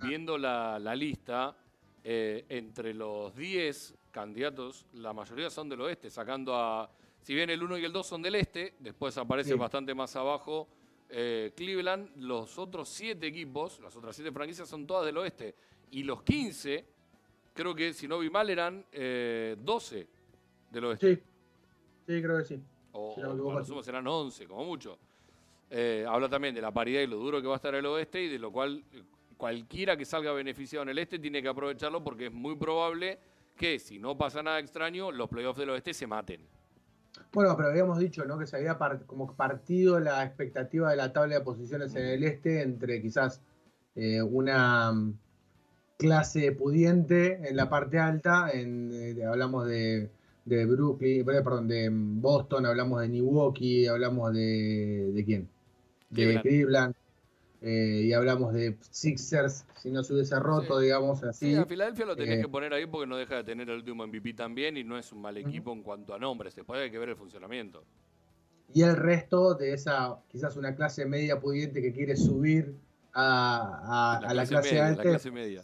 viendo 0.00 0.38
la, 0.38 0.78
la 0.78 0.94
lista, 0.94 1.56
eh, 2.04 2.44
entre 2.48 2.94
los 2.94 3.34
10 3.34 3.94
candidatos, 4.10 4.86
la 4.94 5.12
mayoría 5.12 5.50
son 5.50 5.68
del 5.68 5.80
oeste, 5.82 6.10
sacando 6.10 6.54
a. 6.54 6.90
Si 7.22 7.34
bien 7.34 7.50
el 7.50 7.62
1 7.62 7.78
y 7.78 7.84
el 7.84 7.92
2 7.92 8.06
son 8.06 8.22
del 8.22 8.34
este, 8.34 8.74
después 8.80 9.16
aparece 9.16 9.54
bastante 9.54 9.94
más 9.94 10.14
abajo 10.16 10.68
eh, 11.08 11.52
Cleveland. 11.54 12.10
Los 12.16 12.58
otros 12.58 12.88
7 12.88 13.24
equipos, 13.26 13.78
las 13.80 13.94
otras 13.96 14.16
7 14.16 14.32
franquicias 14.32 14.68
son 14.68 14.86
todas 14.86 15.06
del 15.06 15.16
oeste. 15.18 15.54
Y 15.92 16.02
los 16.02 16.22
15, 16.22 16.84
creo 17.54 17.74
que 17.74 17.92
si 17.92 18.08
no 18.08 18.18
vi 18.18 18.28
mal, 18.28 18.50
eran 18.50 18.84
12 18.90 18.90
eh, 18.92 20.06
del 20.70 20.84
oeste. 20.84 21.14
Sí, 21.14 21.22
sí, 22.06 22.22
creo 22.22 22.38
que 22.38 22.44
sí. 22.44 22.62
O, 22.92 23.14
si 23.64 23.82
serán 23.84 24.06
11, 24.06 24.46
como 24.46 24.64
mucho. 24.64 24.98
habla 26.08 26.28
también 26.28 26.54
de 26.54 26.60
la 26.60 26.72
paridad 26.72 27.02
y 27.02 27.06
lo 27.06 27.16
duro 27.16 27.40
que 27.40 27.46
va 27.46 27.54
a 27.54 27.56
estar 27.56 27.74
el 27.74 27.86
oeste 27.86 28.22
y 28.22 28.28
de 28.28 28.38
lo 28.38 28.50
cual 28.50 28.82
cualquiera 29.36 29.96
que 29.96 30.04
salga 30.04 30.32
beneficiado 30.32 30.82
en 30.82 30.90
el 30.90 30.98
este 30.98 31.18
tiene 31.18 31.40
que 31.40 31.48
aprovecharlo 31.48 32.02
porque 32.02 32.26
es 32.26 32.32
muy 32.32 32.56
probable 32.56 33.18
que 33.56 33.78
si 33.78 33.98
no 33.98 34.16
pasa 34.16 34.42
nada 34.42 34.58
extraño, 34.58 35.12
los 35.12 35.28
playoffs 35.28 35.58
del 35.58 35.70
oeste 35.70 35.94
se 35.94 36.06
maten. 36.06 36.46
Bueno, 37.32 37.56
pero 37.56 37.68
habíamos 37.68 37.98
dicho 37.98 38.24
¿no? 38.24 38.38
que 38.38 38.46
se 38.46 38.56
había 38.56 38.78
como 39.06 39.34
partido 39.34 40.00
la 40.00 40.24
expectativa 40.24 40.90
de 40.90 40.96
la 40.96 41.12
tabla 41.12 41.36
de 41.36 41.40
posiciones 41.42 41.94
en 41.94 42.06
el 42.06 42.24
este 42.24 42.62
entre 42.62 43.00
quizás 43.00 43.40
eh, 43.94 44.22
una 44.22 44.92
mm, 44.92 45.18
clase 45.98 46.52
pudiente 46.52 47.48
en 47.48 47.56
la 47.56 47.68
parte 47.68 47.98
alta, 47.98 48.50
en, 48.52 48.90
eh, 48.92 49.24
hablamos 49.24 49.66
de, 49.66 50.10
Brooklyn, 50.44 51.20
eh, 51.20 51.24
perdón, 51.24 51.68
de 51.68 51.88
Boston, 51.92 52.66
hablamos 52.66 53.00
de 53.00 53.08
Milwaukee, 53.08 53.86
hablamos 53.86 54.32
de, 54.34 55.12
de 55.14 55.24
quién? 55.24 55.48
De 56.10 56.40
Cleveland. 56.40 56.94
Eh, 57.62 58.02
y 58.06 58.12
hablamos 58.12 58.52
de 58.52 58.76
Sixers, 58.90 59.64
si 59.76 59.90
no 59.90 60.02
se 60.02 60.14
hubiese 60.14 60.38
roto, 60.40 60.80
digamos 60.80 61.22
así. 61.22 61.52
Sí, 61.52 61.54
a 61.54 61.64
Filadelfia 61.64 62.06
lo 62.06 62.16
tenés 62.16 62.38
eh, 62.38 62.42
que 62.42 62.48
poner 62.48 62.72
ahí 62.74 62.86
porque 62.86 63.06
no 63.06 63.16
deja 63.16 63.36
de 63.36 63.44
tener 63.44 63.70
el 63.70 63.76
último 63.76 64.04
MVP 64.04 64.34
también 64.34 64.76
y 64.76 64.82
no 64.82 64.98
es 64.98 65.12
un 65.12 65.20
mal 65.20 65.36
equipo 65.36 65.72
en 65.72 65.82
cuanto 65.82 66.12
a 66.12 66.18
nombres, 66.18 66.56
después 66.56 66.80
hay 66.80 66.90
que 66.90 66.98
ver 66.98 67.10
el 67.10 67.16
funcionamiento. 67.16 67.84
Y 68.74 68.82
el 68.82 68.96
resto 68.96 69.54
de 69.54 69.74
esa, 69.74 70.18
quizás 70.28 70.56
una 70.56 70.74
clase 70.74 71.06
media 71.06 71.38
pudiente 71.38 71.80
que 71.80 71.92
quiere 71.92 72.16
subir 72.16 72.74
a, 73.12 74.18
la, 74.22 74.46
clase, 74.46 74.80
alta. 74.80 75.30
media. 75.30 75.62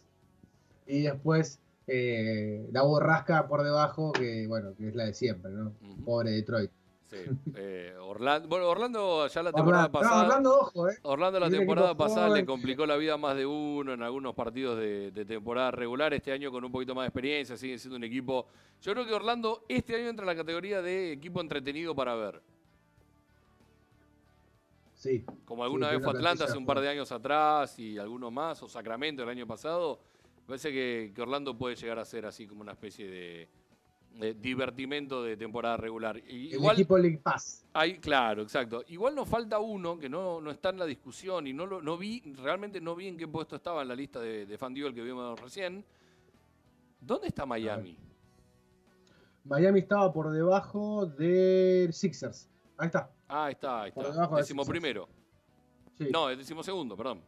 Y 0.87 1.03
después 1.03 1.59
eh, 1.87 2.69
la 2.71 2.83
borrasca 2.83 3.49
por 3.49 3.65
debajo, 3.65 4.13
que 4.13 4.47
bueno, 4.47 4.75
que 4.77 4.89
es 4.89 4.95
la 4.95 5.07
de 5.07 5.15
siempre, 5.15 5.51
¿no? 5.51 5.73
Pobre 6.05 6.31
Detroit. 6.31 6.71
Sí. 7.09 7.17
Eh, 7.55 7.95
Orlando, 8.03 8.49
bueno, 8.49 8.69
Orlando 8.69 9.27
ya 9.29 9.43
la 9.43 9.51
temporada 9.51 9.91
pasada. 9.91 10.25
Orlando, 10.25 10.61
ojo, 10.61 10.91
eh. 10.91 10.99
Orlando 11.03 11.41
la 11.41 11.49
temporada 11.49 11.97
pasada 11.97 12.29
le 12.29 12.45
complicó 12.45 12.85
la 12.85 12.97
vida 12.97 13.15
a 13.15 13.17
más 13.17 13.35
de 13.35 13.47
uno 13.47 13.95
en 13.95 14.03
algunos 14.03 14.35
partidos 14.35 14.79
de, 14.79 15.25
temporada 15.27 15.71
regular. 15.71 16.13
Este 16.13 16.33
año 16.33 16.53
con 16.53 16.63
un 16.65 16.71
poquito 16.71 16.95
más 16.95 17.05
de 17.05 17.09
experiencia, 17.09 17.57
sigue 17.57 17.79
siendo 17.79 17.97
un 17.97 18.05
equipo. 18.05 18.47
Yo 18.83 18.93
creo 18.93 19.07
que 19.07 19.15
Orlando 19.15 19.65
este 19.69 19.97
año 19.97 20.09
entra 20.09 20.25
en 20.25 20.27
la 20.27 20.37
categoría 20.37 20.83
de 20.83 21.13
equipo 21.13 21.41
entretenido 21.41 21.95
para 21.95 22.15
ver. 22.15 22.43
Sí. 24.93 25.25
Como 25.47 25.65
alguna 25.65 25.91
vez 25.91 26.03
fue 26.03 26.13
Atlanta 26.13 26.45
hace 26.45 26.59
un 26.59 26.67
par 26.67 26.81
de 26.81 26.91
años 26.91 27.11
atrás 27.11 27.79
y 27.79 27.97
algunos 27.97 28.31
más, 28.31 28.63
o 28.63 28.69
Sacramento 28.69 29.23
el 29.23 29.31
año 29.31 29.47
pasado. 29.47 29.99
Me 30.41 30.49
parece 30.49 30.73
que 30.73 31.23
Orlando 31.23 31.57
puede 31.57 31.75
llegar 31.75 31.99
a 31.99 32.05
ser 32.05 32.27
así 32.27 32.47
como 32.47 32.61
una 32.61 32.73
especie 32.73 33.09
de 33.09 33.49
divertimento 34.19 35.23
de 35.23 35.37
temporada 35.37 35.77
regular. 35.77 36.19
Igual, 36.29 36.75
el 36.75 36.81
equipo 36.81 36.99
League 36.99 37.19
Pass. 37.19 37.65
Hay, 37.73 37.99
claro, 37.99 38.43
exacto. 38.43 38.83
Igual 38.89 39.15
nos 39.15 39.29
falta 39.29 39.59
uno 39.61 39.99
que 39.99 40.09
no, 40.09 40.41
no 40.41 40.51
está 40.51 40.71
en 40.71 40.79
la 40.79 40.87
discusión 40.87 41.47
y 41.47 41.53
no 41.53 41.67
lo 41.67 41.81
no 41.81 41.97
vi, 41.97 42.21
realmente 42.37 42.81
no 42.81 42.97
vi 42.97 43.09
en 43.09 43.17
qué 43.17 43.29
puesto 43.29 43.57
estaba 43.57 43.83
en 43.83 43.89
la 43.89 43.95
lista 43.95 44.21
de, 44.21 44.47
de 44.47 44.59
Fan 44.59 44.75
que 44.75 45.03
vimos 45.03 45.41
recién. 45.41 45.85
¿Dónde 47.01 47.29
está 47.29 47.47
Miami? 47.47 47.97
Miami 49.45 49.81
estaba 49.81 50.13
por 50.13 50.31
debajo 50.31 51.07
del 51.07 51.93
Sixers. 51.93 52.49
Ahí 52.77 52.87
está. 52.87 53.11
Ah, 53.29 53.47
ahí 53.47 53.53
está, 53.53 53.83
ahí 53.83 53.93
está. 53.97 54.37
Décimo 54.37 54.65
primero. 54.65 55.09
No, 56.13 56.29
es 56.31 56.39
décimo 56.39 56.63
segundo, 56.63 56.97
perdón. 56.97 57.21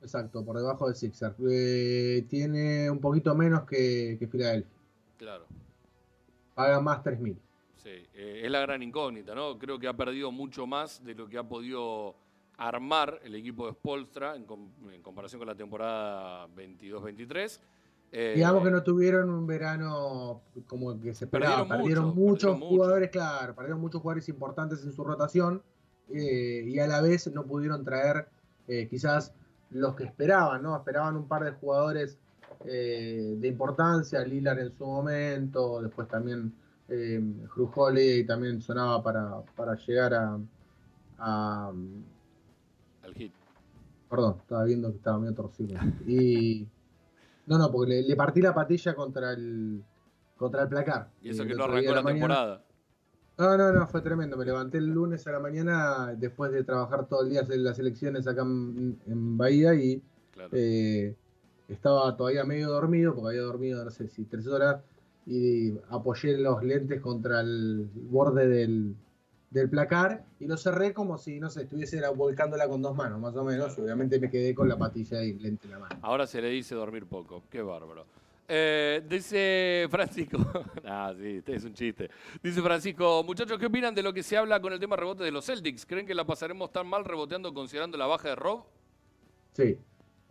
Exacto, 0.00 0.44
por 0.44 0.56
debajo 0.56 0.86
del 0.86 0.96
Sixers. 0.96 1.36
Eh, 1.48 2.26
tiene 2.28 2.90
un 2.90 2.98
poquito 2.98 3.34
menos 3.36 3.62
que, 3.62 4.16
que 4.18 4.26
Philadelphia. 4.26 4.72
Claro 5.16 5.46
paga 6.54 6.80
más 6.80 7.02
3.000. 7.02 7.36
Sí, 7.82 7.90
eh, 8.14 8.42
es 8.44 8.50
la 8.50 8.60
gran 8.60 8.82
incógnita, 8.82 9.34
¿no? 9.34 9.58
Creo 9.58 9.78
que 9.78 9.88
ha 9.88 9.96
perdido 9.96 10.30
mucho 10.30 10.66
más 10.66 11.04
de 11.04 11.14
lo 11.14 11.28
que 11.28 11.36
ha 11.36 11.42
podido 11.42 12.14
armar 12.56 13.18
el 13.24 13.34
equipo 13.34 13.66
de 13.66 13.72
Spolstra 13.72 14.36
en, 14.36 14.44
comparación 15.02 15.40
con 15.40 15.48
la 15.48 15.56
temporada 15.56 16.46
22-23. 16.54 17.58
Eh, 18.12 18.34
Digamos 18.36 18.62
que 18.62 18.70
no 18.70 18.82
tuvieron 18.82 19.30
un 19.30 19.46
verano 19.46 20.42
como 20.68 21.00
que 21.00 21.12
se 21.12 21.24
esperaba. 21.24 21.66
Perdieron, 21.66 22.14
muchos 22.14 22.56
jugadores, 22.58 23.10
claro, 23.10 23.54
perdieron 23.54 23.80
muchos 23.80 24.00
jugadores 24.00 24.28
importantes 24.28 24.84
en 24.84 24.92
su 24.92 25.02
rotación 25.02 25.62
eh, 26.12 26.62
y 26.64 26.78
a 26.78 26.86
la 26.86 27.00
vez 27.00 27.26
no 27.32 27.44
pudieron 27.44 27.84
traer 27.84 28.28
quizás 28.88 29.34
los 29.70 29.94
que 29.96 30.04
esperaban, 30.04 30.62
¿no? 30.62 30.76
Esperaban 30.76 31.16
un 31.16 31.26
par 31.26 31.44
de 31.44 31.50
jugadores 31.50 32.16
eh, 32.66 33.34
de 33.38 33.48
importancia, 33.48 34.24
Lilar 34.24 34.58
en 34.58 34.72
su 34.72 34.86
momento, 34.86 35.80
después 35.82 36.08
también 36.08 36.52
eh, 36.88 37.20
y 37.20 38.24
también 38.24 38.60
sonaba 38.60 39.02
para, 39.02 39.40
para 39.56 39.74
llegar 39.76 40.14
a, 41.18 41.68
al 41.68 43.14
hit. 43.14 43.32
Perdón, 44.10 44.36
estaba 44.40 44.64
viendo 44.64 44.90
que 44.90 44.96
estaba 44.96 45.18
medio 45.18 45.34
torcido. 45.34 45.78
Y 46.06 46.68
no, 47.46 47.58
no, 47.58 47.70
porque 47.70 48.02
le, 48.02 48.16
partí 48.16 48.42
la 48.42 48.54
patilla 48.54 48.94
contra 48.94 49.32
el 49.32 49.82
contra 50.36 50.62
el 50.62 50.68
placar. 50.68 51.10
Y 51.22 51.30
eso 51.30 51.44
que 51.44 51.54
no 51.54 51.64
arrancó 51.64 51.94
la, 51.94 52.02
temporada. 52.02 52.64
No, 53.38 53.56
no, 53.56 53.72
no, 53.72 53.86
fue 53.86 54.02
tremendo. 54.02 54.36
Me 54.36 54.44
levanté 54.44 54.78
el 54.78 54.86
lunes 54.86 55.26
a 55.26 55.32
la 55.32 55.40
mañana 55.40 56.14
después 56.16 56.52
de 56.52 56.64
trabajar 56.64 57.08
todo 57.08 57.22
el 57.22 57.30
día 57.30 57.40
en 57.48 57.64
las 57.64 57.78
elecciones 57.78 58.26
acá 58.26 58.42
en, 58.42 59.38
Bahía 59.38 59.74
y 59.74 60.02
eh, 60.52 61.16
estaba 61.68 62.16
todavía 62.16 62.44
medio 62.44 62.68
dormido, 62.68 63.14
porque 63.14 63.28
había 63.30 63.42
dormido, 63.42 63.84
no 63.84 63.90
sé 63.90 64.08
si 64.08 64.24
tres 64.24 64.46
horas, 64.46 64.82
y 65.26 65.72
apoyé 65.90 66.36
los 66.38 66.62
lentes 66.62 67.00
contra 67.00 67.40
el 67.40 67.88
borde 67.94 68.48
del, 68.48 68.96
placar 69.70 70.24
y 70.40 70.46
lo 70.46 70.56
cerré 70.56 70.94
como 70.94 71.18
si, 71.18 71.38
no 71.38 71.50
sé, 71.50 71.64
estuviese 71.64 72.00
volcándola 72.08 72.66
con 72.68 72.80
dos 72.80 72.96
manos, 72.96 73.20
más 73.20 73.36
o 73.36 73.44
menos. 73.44 73.78
Obviamente 73.78 74.18
me 74.18 74.30
quedé 74.30 74.54
con 74.54 74.68
la 74.68 74.78
patilla 74.78 75.22
y 75.22 75.34
lente 75.34 75.66
en 75.66 75.72
la 75.72 75.78
mano. 75.78 75.98
Ahora 76.00 76.26
se 76.26 76.40
le 76.40 76.48
dice 76.48 76.74
dormir 76.74 77.06
poco, 77.06 77.42
qué 77.50 77.60
bárbaro. 77.60 78.06
Eh, 78.48 79.02
dice 79.08 79.86
Francisco, 79.90 80.38
ah, 80.84 81.14
sí, 81.18 81.36
este 81.38 81.54
es 81.54 81.64
un 81.64 81.74
chiste. 81.74 82.10
Dice 82.42 82.60
Francisco, 82.60 83.22
muchachos, 83.24 83.58
¿qué 83.58 83.66
opinan 83.66 83.94
de 83.94 84.02
lo 84.02 84.12
que 84.12 84.22
se 84.22 84.36
habla 84.36 84.60
con 84.60 84.72
el 84.72 84.80
tema 84.80 84.96
rebote 84.96 85.22
de 85.24 85.30
los 85.30 85.46
Celtics? 85.46 85.86
¿Creen 85.86 86.06
que 86.06 86.14
la 86.14 86.24
pasaremos 86.24 86.72
tan 86.72 86.86
mal 86.86 87.04
reboteando 87.04 87.54
considerando 87.54 87.96
la 87.96 88.06
baja 88.06 88.30
de 88.30 88.36
Rob? 88.36 88.64
Sí. 89.52 89.78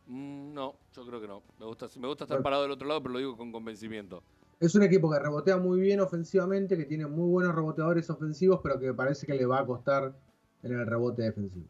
Mm, 0.07 0.53
no, 0.53 0.75
yo 0.93 1.05
creo 1.05 1.21
que 1.21 1.27
no. 1.27 1.43
Me 1.59 1.65
gusta, 1.65 1.87
me 1.99 2.07
gusta 2.07 2.25
estar 2.25 2.41
parado 2.41 2.63
del 2.63 2.71
otro 2.71 2.87
lado, 2.87 3.01
pero 3.01 3.13
lo 3.13 3.19
digo 3.19 3.37
con 3.37 3.51
convencimiento. 3.51 4.23
Es 4.59 4.75
un 4.75 4.83
equipo 4.83 5.11
que 5.11 5.19
rebotea 5.19 5.57
muy 5.57 5.79
bien 5.79 5.99
ofensivamente, 6.01 6.77
que 6.77 6.85
tiene 6.85 7.07
muy 7.07 7.29
buenos 7.29 7.55
reboteadores 7.55 8.09
ofensivos, 8.09 8.59
pero 8.61 8.79
que 8.79 8.93
parece 8.93 9.25
que 9.25 9.33
le 9.33 9.45
va 9.45 9.59
a 9.59 9.65
costar 9.65 10.13
en 10.63 10.71
el 10.71 10.85
rebote 10.85 11.23
defensivo. 11.23 11.65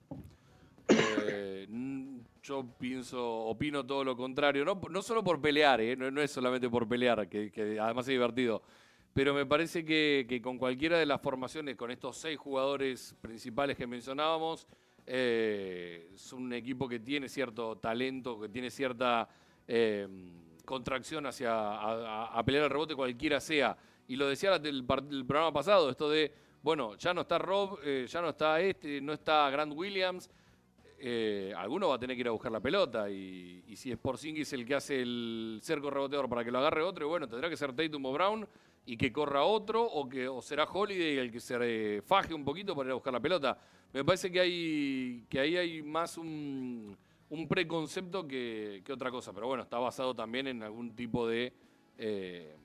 Eh, 0.90 1.68
yo 2.44 2.66
pienso, 2.80 3.46
opino 3.46 3.86
todo 3.86 4.04
lo 4.04 4.18
contrario, 4.18 4.66
no, 4.66 4.82
no 4.90 5.02
solo 5.02 5.24
por 5.24 5.40
pelear, 5.40 5.80
¿eh? 5.80 5.96
no, 5.96 6.22
es 6.22 6.32
solamente 6.32 6.70
por 6.70 6.88
pelear, 6.88 7.30
que, 7.30 7.78
además 7.80 8.06
es 8.08 8.14
divertido, 8.14 8.64
pero 9.14 9.34
me 9.34 9.46
parece 9.46 9.86
que, 9.86 10.42
con 10.44 10.58
cualquiera 10.58 10.98
de 10.98 11.06
las 11.06 11.22
formaciones, 11.22 11.76
con 11.76 11.92
estos 11.92 12.18
seis 12.18 12.38
jugadores 12.38 13.16
principales 13.22 13.78
que 13.78 13.86
mencionábamos, 13.86 14.68
eh, 15.06 16.12
es 16.14 16.34
un 16.34 16.54
equipo 16.54 16.88
que 16.88 17.00
tiene 17.00 17.30
cierto 17.30 17.78
talento, 17.78 18.40
que 18.40 18.50
tiene 18.50 18.70
cierta 18.70 19.28
eh, 19.68 20.08
contracción 20.66 21.26
hacia 21.26 21.52
a, 21.54 22.44
pelear 22.44 22.66
el 22.66 22.70
rebote 22.70 22.96
cualquiera 22.96 23.40
sea. 23.40 23.76
Y 24.08 24.16
lo 24.16 24.28
decía 24.28 24.56
el, 24.56 24.86
programa 24.86 25.54
pasado, 25.54 25.90
esto 25.90 26.10
de, 26.10 26.32
bueno, 26.62 26.96
ya 26.98 27.14
no 27.14 27.22
está 27.22 27.38
Rob, 27.38 27.80
ya 28.08 28.22
no 28.22 28.30
está 28.30 28.60
este, 28.60 29.00
no 29.02 29.14
está 29.14 29.50
Grant 29.50 29.74
Williams, 29.74 30.30
eh, 31.04 31.52
alguno 31.58 31.90
va 31.90 31.96
a 31.96 32.00
tener 32.00 32.16
que 32.16 32.22
ir 32.22 32.28
a 32.28 32.32
buscar 32.32 32.52
la 32.52 32.60
pelota. 32.60 33.10
Y, 33.10 33.76
si 33.76 33.92
es 33.92 33.98
Porzingis 33.98 34.54
el 34.54 34.66
que 34.66 34.76
hace 34.76 35.02
el 35.02 35.60
cerco 35.64 35.90
reboteador 35.90 36.30
para 36.30 36.44
que 36.44 36.52
lo 36.52 36.60
agarre 36.60 36.84
otro, 36.84 37.08
bueno, 37.08 37.28
tendrá 37.28 37.50
que 37.50 37.58
ser 37.58 37.74
Tatum 37.74 38.06
o 38.06 38.14
Brown 38.14 38.48
y 38.86 38.98
que 38.98 39.12
corra 39.12 39.44
otro, 39.44 39.84
o, 39.84 40.10
que, 40.10 40.28
o 40.28 40.42
será 40.42 40.64
Holiday 40.64 41.18
el 41.18 41.32
que 41.32 41.40
se 41.40 42.02
faje 42.06 42.34
un 42.34 42.44
poquito 42.44 42.76
para 42.76 42.88
ir 42.88 42.92
a 42.92 42.96
buscar 42.96 43.14
la 43.14 43.20
pelota. 43.20 43.58
Me 43.94 44.04
parece 44.06 44.32
que, 44.32 44.40
hay, 44.40 45.26
que 45.30 45.40
ahí 45.40 45.58
hay 45.58 45.82
más 45.82 46.18
un, 46.18 46.98
preconcepto 47.48 48.28
que, 48.28 48.84
otra 48.92 49.12
cosa. 49.12 49.34
Pero 49.34 49.48
bueno, 49.48 49.64
está 49.64 49.78
basado 49.78 50.16
también 50.16 50.48
en 50.48 50.64
algún 50.64 50.96
tipo 50.96 51.28
de 51.28 51.54
eh, 51.98 52.56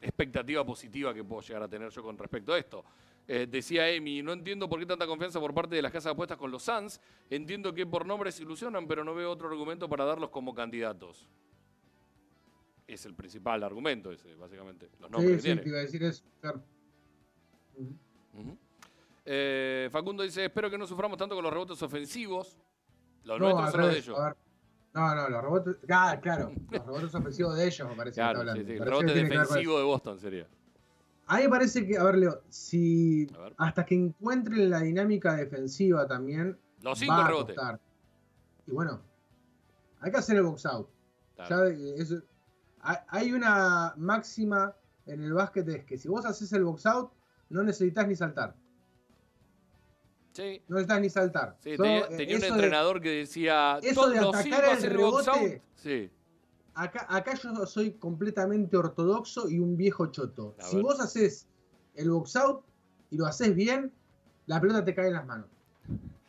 expectativa 0.00 0.64
positiva 0.64 1.12
que 1.12 1.24
puedo 1.24 1.42
llegar 1.42 1.64
a 1.64 1.68
tener 1.68 1.90
yo 1.90 2.02
con 2.02 2.16
respecto 2.16 2.52
a 2.52 2.58
esto. 2.58 2.84
Eh, 3.28 3.48
decía 3.50 3.88
Emi, 3.90 4.22
no 4.22 4.32
entiendo 4.32 4.68
por 4.68 4.78
qué 4.78 4.86
tanta 4.86 5.06
confianza 5.06 5.40
por 5.40 5.52
parte 5.52 5.74
de 5.74 5.82
las 5.82 5.90
casas 5.90 6.12
apuestas 6.12 6.38
con 6.38 6.50
los 6.50 6.62
Suns. 6.62 7.00
Entiendo 7.28 7.74
que 7.74 7.84
por 7.84 8.06
nombres 8.06 8.38
ilusionan, 8.38 8.86
pero 8.86 9.04
no 9.04 9.14
veo 9.14 9.30
otro 9.30 9.48
argumento 9.48 9.88
para 9.88 10.04
darlos 10.04 10.30
como 10.30 10.54
candidatos. 10.54 11.28
Es 12.86 13.04
el 13.04 13.14
principal 13.14 13.62
argumento 13.64 14.12
ese, 14.12 14.34
básicamente. 14.34 14.90
Los 15.00 15.10
nombres 15.10 15.42
sí, 15.42 15.50
sí, 15.50 15.60
te 15.60 15.68
iba 15.68 15.78
a 15.78 15.82
decir 15.82 16.02
eso, 16.04 16.22
eh, 19.28 19.88
Facundo 19.90 20.22
dice, 20.22 20.44
espero 20.44 20.70
que 20.70 20.78
no 20.78 20.86
suframos 20.86 21.18
tanto 21.18 21.34
con 21.34 21.42
los 21.42 21.52
rebotes 21.52 21.82
ofensivos. 21.82 22.56
Los 23.24 23.40
nuestros 23.40 23.72
son 23.72 23.80
los 23.80 23.90
de 23.90 23.98
ellos. 23.98 24.18
No, 24.94 25.14
no, 25.14 25.28
los 25.28 25.42
rebotes... 25.42 25.76
Ah, 25.90 26.18
claro, 26.22 26.52
los 26.70 26.86
rebotes 26.86 27.14
ofensivos 27.14 27.56
de 27.56 27.66
ellos 27.66 27.88
me 27.88 27.96
parece 27.96 28.14
claro, 28.14 28.38
que 28.38 28.46
está 28.46 28.52
hablando. 28.52 28.60
Sí, 28.60 28.66
sí. 28.66 28.82
El 28.82 28.84
rebote 28.84 29.14
defensivo 29.14 29.78
de 29.78 29.84
Boston 29.84 30.20
sería. 30.20 30.46
A 31.26 31.38
mí 31.38 31.42
me 31.42 31.48
parece 31.48 31.84
que, 31.84 31.98
a 31.98 32.04
ver, 32.04 32.18
Leo, 32.18 32.42
si 32.48 33.26
hasta 33.56 33.84
que 33.84 33.96
encuentren 33.96 34.70
la 34.70 34.80
dinámica 34.80 35.34
defensiva 35.34 36.06
también. 36.06 36.56
Los 36.82 37.00
cinco 37.00 37.14
va 37.14 37.26
rebotes. 37.26 37.56
Y 38.66 38.70
bueno, 38.70 39.02
hay 40.00 40.12
que 40.12 40.18
hacer 40.18 40.36
el 40.36 40.44
box 40.44 40.66
out. 40.66 40.88
Hay 43.08 43.32
una 43.32 43.94
máxima 43.96 44.74
en 45.06 45.22
el 45.22 45.32
básquet 45.32 45.68
es 45.68 45.84
que 45.84 45.98
si 45.98 46.08
vos 46.08 46.24
haces 46.24 46.52
el 46.52 46.64
box 46.64 46.86
out, 46.86 47.10
no 47.48 47.62
necesitas 47.62 48.06
ni 48.08 48.16
saltar. 48.16 48.54
Sí. 50.32 50.62
No 50.68 50.76
necesitas 50.76 51.00
ni 51.00 51.10
saltar. 51.10 51.56
Sí, 51.60 51.76
tenía, 51.76 52.06
un 52.36 52.44
entrenador 52.44 53.00
que 53.00 53.10
decía. 53.10 53.78
Eso 53.82 54.10
de 54.10 54.18
atacar 54.18 54.64
el 54.64 54.82
rebote. 54.82 55.62
Sí 55.74 56.10
acá, 56.76 57.34
yo 57.42 57.66
soy 57.66 57.92
completamente 57.92 58.76
ortodoxo 58.76 59.48
y 59.48 59.58
un 59.58 59.76
viejo 59.76 60.06
choto. 60.06 60.54
si 60.60 60.80
vos 60.80 61.00
haces 61.00 61.46
el 61.94 62.10
box 62.10 62.36
out 62.36 62.64
y 63.10 63.16
lo 63.16 63.26
haces 63.26 63.54
bien, 63.54 63.92
la 64.46 64.60
pelota 64.60 64.84
te 64.84 64.94
cae 64.94 65.08
en 65.08 65.14
las 65.14 65.26
manos. 65.26 65.48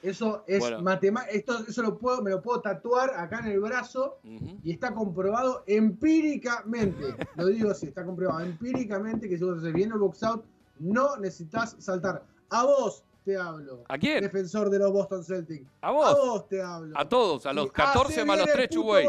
Eso 0.10 0.43
es 0.47 0.82
matemático. 0.82 1.53
Eso 1.68 1.82
lo 1.82 1.97
puedo, 1.97 2.22
me 2.22 2.32
lo 2.32 2.41
puedo 2.41 2.62
tatuar 2.62 3.12
acá 3.16 3.39
en 3.39 3.47
el 3.47 3.60
brazo 3.60 4.20
y 4.64 4.72
está 4.72 4.93
comprobado 4.93 5.64
empíricamente. 5.68 7.16
lo 7.36 7.47
digo 7.47 7.72
así, 7.72 7.88
está 7.88 8.05
comprobado 8.05 8.41
empíricamente 8.41 9.28
que 9.30 9.38
si 9.38 9.43
vos 9.43 9.60
haces 9.60 9.74
bien 9.74 9.91
el 9.91 9.99
box 9.99 10.24
out, 10.24 10.45
no 10.80 11.18
necesitas 11.18 11.76
saltar. 11.80 12.24
A 12.49 12.64
vos 12.64 13.03
te 13.26 13.36
hablo. 13.36 13.84
¿A 13.89 13.97
quién? 13.97 14.22
Defensor 14.22 14.70
de 14.70 14.80
los 14.80 14.91
Boston 14.91 15.24
Celtics. 15.24 15.68
A 15.82 15.91
vos. 15.91 16.08
A 16.08 16.16
vos 16.16 16.47
te 16.47 16.62
hablo. 16.62 16.97
A 16.97 17.08
todos, 17.08 17.45
a 17.45 17.53
los 17.53 17.72
14 17.72 18.24
más 18.24 18.39
los 18.39 18.51
3 18.51 18.70
Chubuey. 18.70 19.08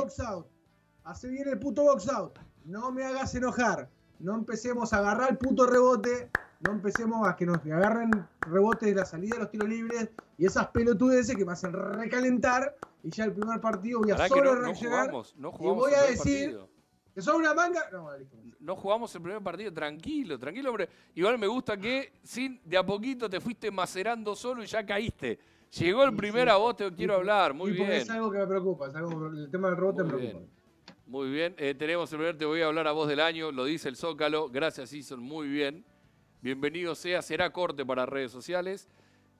Hace 1.05 1.29
bien 1.29 1.49
el 1.49 1.59
puto 1.59 1.85
box 1.85 2.09
out. 2.09 2.39
No 2.65 2.91
me 2.91 3.05
hagas 3.05 3.35
enojar. 3.35 3.89
No 4.19 4.35
empecemos 4.35 4.93
a 4.93 4.99
agarrar 4.99 5.31
el 5.31 5.39
puto 5.39 5.67
rebote. 5.67 6.31
No 6.61 6.73
empecemos 6.73 7.27
a 7.27 7.37
que 7.37 7.47
nos 7.47 7.59
agarren 7.59 8.11
rebotes 8.41 8.89
de 8.89 8.95
la 8.95 9.05
salida 9.05 9.37
de 9.37 9.43
los 9.43 9.51
tiros 9.51 9.69
libres 9.69 10.11
y 10.37 10.47
esas 10.47 10.67
pelotudeces 10.69 11.37
que 11.37 11.45
me 11.45 11.53
hacen 11.53 11.73
recalentar. 11.73 12.77
Y 13.03 13.11
ya 13.11 13.25
el 13.25 13.33
primer 13.33 13.61
partido 13.61 14.01
voy 14.01 14.11
a 14.11 14.29
solo 14.29 14.57
reaccionar. 14.57 15.13
No 15.37 15.53
jugamos, 15.53 15.89
y 15.89 15.91
voy 15.91 15.95
a 15.95 16.03
decir 16.03 16.59
que 17.15 17.23
son 17.23 17.37
una 17.37 17.55
manga. 17.55 17.83
No, 17.93 18.09
no 18.61 18.77
jugamos 18.77 19.15
el 19.15 19.23
primer 19.23 19.43
partido, 19.43 19.73
tranquilo, 19.73 20.39
tranquilo, 20.39 20.71
hombre. 20.71 20.89
Igual 21.15 21.39
me 21.39 21.47
gusta 21.47 21.77
que 21.77 22.15
sin 22.25 22.61
de 22.65 22.77
a 22.77 22.85
poquito 22.85 23.31
te 23.31 23.41
fuiste 23.41 23.71
macerando 23.71 24.35
solo 24.35 24.63
y 24.63 24.67
ya 24.67 24.85
caíste. 24.85 25.39
Llegó 25.79 26.03
el 26.03 26.17
primer 26.17 26.49
a 26.49 26.57
vos, 26.57 26.77
te 26.77 26.93
quiero 26.93 27.15
hablar. 27.15 27.55
Muy 27.55 27.73
bien. 27.73 27.93
Es 27.93 28.11
algo 28.11 28.31
que 28.31 28.39
me 28.39 28.47
preocupa, 28.47 28.89
es 28.89 28.95
algo, 28.97 29.27
el 29.29 29.51
tema 29.51 29.69
del 29.69 29.77
rebote 29.77 30.03
me 30.03 30.13
preocupa. 30.13 30.45
Muy 31.07 31.31
bien, 31.31 31.55
eh, 31.57 31.75
tenemos 31.75 32.13
el 32.13 32.19
primer 32.19 32.37
Te 32.37 32.45
voy 32.45 32.61
a 32.61 32.67
hablar 32.67 32.87
a 32.87 32.93
voz 32.93 33.09
del 33.09 33.21
año, 33.21 33.51
lo 33.51 33.65
dice 33.65 33.89
el 33.89 33.97
Zócalo. 33.97 34.49
Gracias, 34.51 34.93
Ison, 34.93 35.21
muy 35.21 35.49
bien. 35.49 35.85
Bienvenido 36.41 36.95
sea, 36.95 37.21
será 37.21 37.51
corte 37.51 37.85
para 37.85 38.07
redes 38.07 38.31
sociales. 38.31 38.89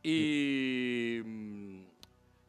Y 0.03 1.21
mm, 1.25 1.83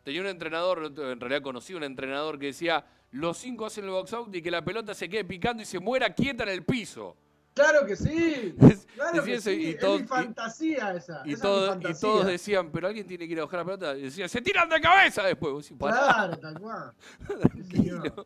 tenía 0.04 0.22
un 0.22 0.28
entrenador, 0.28 0.86
en 0.86 1.20
realidad 1.20 1.42
conocí 1.42 1.74
un 1.74 1.84
entrenador 1.84 2.40
que 2.40 2.48
decía, 2.48 2.86
los 3.12 3.38
cinco 3.38 3.68
hacen 3.68 3.86
el 3.86 3.92
box 3.92 4.14
out 4.14 4.36
y 4.36 4.42
que 4.42 4.52
la 4.52 4.64
pelota 4.64 4.94
se 4.94 5.08
quede 5.08 5.24
picando 5.26 5.62
y 5.62 5.66
se 5.66 5.80
muera 5.80 6.14
quieta 6.14 6.44
en 6.44 6.50
el 6.50 6.64
piso. 6.64 7.16
Claro 7.54 7.86
que 7.86 7.96
sí. 7.96 8.56
Claro 8.96 9.24
que 9.24 9.42
sí. 9.42 9.78
es 9.80 9.88
mi 9.88 10.08
fantasía 10.08 10.94
esa. 10.94 11.24
Y, 11.26 11.36
todos 11.36 12.26
decían, 12.26 12.72
pero 12.72 12.88
alguien 12.88 13.06
tiene 13.06 13.28
que 13.28 13.34
ir 13.34 13.40
a 13.40 13.44
buscar 13.44 13.60
la 13.60 13.66
pelota. 13.66 13.98
Y 13.98 14.04
decían, 14.04 14.30
se 14.30 14.42
tiran 14.42 14.70
de 14.70 14.80
cabeza 14.80 15.24
después. 15.24 15.72
claro, 15.78 16.38
tal 16.38 16.60
cual. 16.60 16.94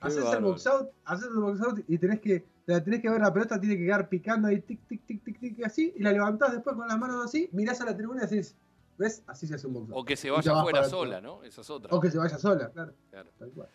Haces 0.00 0.24
el 0.32 0.40
box 0.40 0.66
out, 0.66 0.90
haces 1.04 1.28
el 1.28 1.38
box 1.38 1.60
out 1.60 1.78
y 1.86 1.96
tenés 1.96 2.20
que, 2.20 2.44
tenés 2.66 3.00
que 3.00 3.10
ver 3.10 3.20
la 3.20 3.32
pelota, 3.32 3.60
tiene 3.60 3.76
que 3.76 3.84
quedar 3.84 4.08
picando 4.08 4.48
ahí, 4.48 4.60
tic, 4.60 4.80
tic, 4.86 5.04
tic, 5.06 5.22
tic, 5.24 5.38
tic, 5.38 5.64
así, 5.64 5.92
y 5.96 6.02
la 6.02 6.12
levantás 6.12 6.52
después 6.52 6.76
con 6.76 6.86
las 6.86 6.98
manos 6.98 7.24
así, 7.24 7.48
mirás 7.52 7.80
a 7.80 7.84
la 7.84 7.96
tribuna 7.96 8.24
y 8.24 8.28
decís, 8.28 8.56
¿ves? 8.98 9.22
Así 9.26 9.46
se 9.46 9.54
hace 9.54 9.66
un 9.66 9.74
box 9.74 9.90
out. 9.90 9.98
O 9.98 10.04
que 10.04 10.16
se 10.16 10.30
vaya 10.30 10.52
afuera 10.52 10.84
sola, 10.84 11.20
¿no? 11.20 11.42
Esa 11.42 11.60
es 11.60 11.70
otra. 11.70 11.94
O 11.94 12.00
que 12.00 12.10
se 12.10 12.18
vaya 12.18 12.38
sola, 12.38 12.70
claro. 12.70 12.92
Tal 13.10 13.50
cual. 13.54 13.68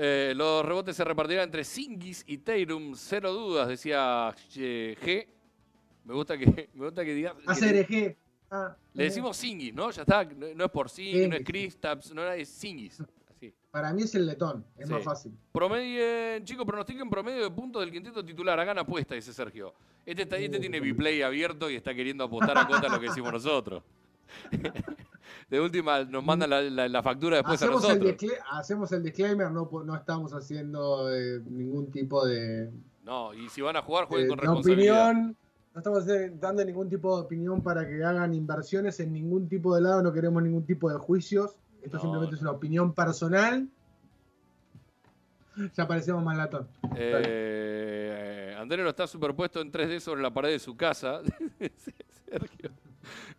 Eh, 0.00 0.32
los 0.36 0.64
rebotes 0.64 0.94
se 0.94 1.02
repartirán 1.04 1.44
entre 1.44 1.64
Singis 1.64 2.22
y 2.26 2.38
Teirum, 2.38 2.94
cero 2.94 3.32
dudas, 3.32 3.66
decía 3.66 4.32
G. 4.52 5.26
Me 6.04 6.14
gusta 6.14 6.38
que, 6.38 6.70
me 6.74 6.84
gusta 6.84 7.04
que 7.04 7.14
digas. 7.14 7.34
Hacer 7.46 7.86
G. 7.86 8.16
Ah, 8.50 8.74
Le 8.94 9.04
decimos 9.04 9.36
Singis, 9.36 9.74
¿no? 9.74 9.90
Ya 9.90 10.02
está. 10.02 10.24
No, 10.24 10.64
es 10.64 10.70
por 10.70 10.88
Singis, 10.88 11.28
no 11.28 11.36
es 11.36 11.44
Kristaps, 11.44 12.14
no 12.14 12.30
es 12.30 12.48
Singis. 12.48 13.02
Para 13.70 13.92
mí 13.92 14.02
es 14.02 14.14
el 14.14 14.26
letón, 14.26 14.64
es 14.78 14.88
más 14.88 15.04
fácil. 15.04 15.36
Promedio, 15.52 16.42
chicos, 16.44 16.64
pronostiquen 16.64 17.10
promedio 17.10 17.44
de 17.44 17.50
puntos 17.50 17.82
del 17.82 17.92
quinteto 17.92 18.24
titular. 18.24 18.58
Hagan 18.58 18.78
apuesta, 18.78 19.14
dice 19.14 19.32
Sergio. 19.32 19.74
Este, 20.06 20.22
este 20.22 20.58
tiene 20.58 20.80
biplay 20.80 21.20
abierto 21.20 21.68
y 21.68 21.76
está 21.76 21.94
queriendo 21.94 22.24
apostar 22.24 22.56
a 22.56 22.66
cuenta 22.66 22.88
lo 22.88 22.98
que 22.98 23.06
hicimos 23.06 23.32
nosotros. 23.32 23.82
De 25.50 25.60
última, 25.60 26.04
nos 26.04 26.24
mandan 26.24 26.50
la, 26.50 27.02
factura 27.02 27.36
después 27.36 27.62
hacemos 27.62 27.84
a 27.84 27.94
nosotros. 27.94 28.22
El 28.22 28.30
hacemos 28.50 28.92
el 28.92 29.02
disclaimer, 29.02 29.50
no, 29.50 29.68
no 29.84 29.96
estamos 29.96 30.32
haciendo 30.32 31.14
eh, 31.14 31.40
ningún 31.46 31.90
tipo 31.90 32.26
de. 32.26 32.70
No, 33.04 33.32
y 33.32 33.48
si 33.48 33.60
van 33.62 33.76
a 33.76 33.82
jugar, 33.82 34.06
jueguen 34.06 34.28
con 34.28 34.38
responsabilidad. 34.38 35.10
Opinión, 35.10 35.36
no 35.74 35.78
estamos 35.78 36.04
dando 36.40 36.64
ningún 36.64 36.88
tipo 36.88 37.16
de 37.16 37.24
opinión 37.24 37.62
para 37.62 37.86
que 37.86 38.02
hagan 38.02 38.34
inversiones 38.34 39.00
en 39.00 39.12
ningún 39.12 39.48
tipo 39.48 39.74
de 39.74 39.82
lado, 39.82 40.02
no 40.02 40.12
queremos 40.12 40.42
ningún 40.42 40.66
tipo 40.66 40.90
de 40.90 40.98
juicios. 40.98 41.56
Esto 41.82 41.98
simplemente 42.00 42.36
es 42.36 42.42
una 42.42 42.50
opinión 42.52 42.92
personal. 42.92 43.68
Ya 45.76 45.88
parecemos 45.88 46.22
más 46.22 46.36
latón. 46.36 46.68
Eh, 46.96 48.54
Andrés 48.56 48.84
lo 48.84 48.90
está 48.90 49.06
superpuesto 49.06 49.60
en 49.60 49.72
3D 49.72 49.98
sobre 50.00 50.22
la 50.22 50.32
pared 50.32 50.50
de 50.50 50.58
su 50.58 50.76
casa. 50.76 51.20
Sergio. 52.30 52.70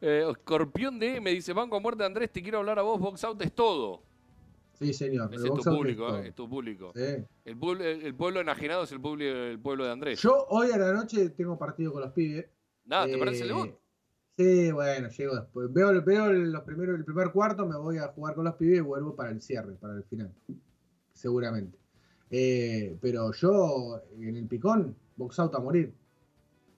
Eh, 0.02 0.26
Escorpión 0.30 1.00
D 1.00 1.22
me 1.22 1.32
dice, 1.32 1.54
banco 1.54 1.78
a 1.78 1.80
muerte 1.80 2.04
Andrés, 2.04 2.32
te 2.32 2.42
quiero 2.42 2.60
hablar 2.60 2.80
a 2.80 2.82
vos, 2.82 3.00
Box 3.00 3.24
Out 3.24 3.42
es 3.42 3.54
todo. 3.54 4.02
Sí, 4.74 4.94
señor. 4.94 5.34
Ese 5.34 5.48
es 5.48 5.54
tu 5.54 5.62
público, 5.62 6.18
¿eh? 6.18 6.30
es 6.30 6.36
tu 6.36 6.50
público. 6.50 6.94
El, 6.96 7.28
el, 7.44 8.16
pueblo 8.16 8.40
enajenado 8.40 8.84
es 8.84 8.92
el 8.94 9.02
pueblo, 9.02 9.26
el 9.26 9.60
pueblo 9.60 9.86
de 9.86 9.92
Andrés. 9.92 10.22
Yo 10.22 10.46
hoy 10.50 10.72
a 10.72 10.78
la 10.78 10.94
noche 10.94 11.30
tengo 11.32 11.58
partido 11.58 11.92
con 11.92 12.02
los 12.02 12.14
pibes. 12.14 12.46
Nada, 12.86 13.06
¿te 13.06 13.18
parece 13.18 13.42
el 13.42 13.50
debut? 13.50 13.72
Sí, 14.40 14.72
bueno, 14.72 15.10
llego 15.10 15.36
después. 15.36 15.74
Veo, 15.74 16.02
veo 16.02 16.32
los 16.32 16.64
primeros, 16.64 16.96
el 16.96 17.04
primer 17.04 17.30
cuarto, 17.34 17.66
me 17.66 17.76
voy 17.76 17.98
a 17.98 18.08
jugar 18.08 18.36
con 18.36 18.46
los 18.46 18.56
pibes 18.56 18.78
y 18.78 18.80
vuelvo 18.80 19.14
para 19.14 19.32
el 19.32 19.42
cierre, 19.42 19.74
para 19.74 19.96
el 19.96 20.04
final. 20.06 20.34
Seguramente. 21.12 21.78
Eh, 22.30 22.98
pero 23.02 23.34
yo, 23.34 24.00
en 24.18 24.38
el 24.38 24.48
picón, 24.48 24.96
box 25.18 25.40
out 25.40 25.54
a 25.56 25.60
morir. 25.60 25.94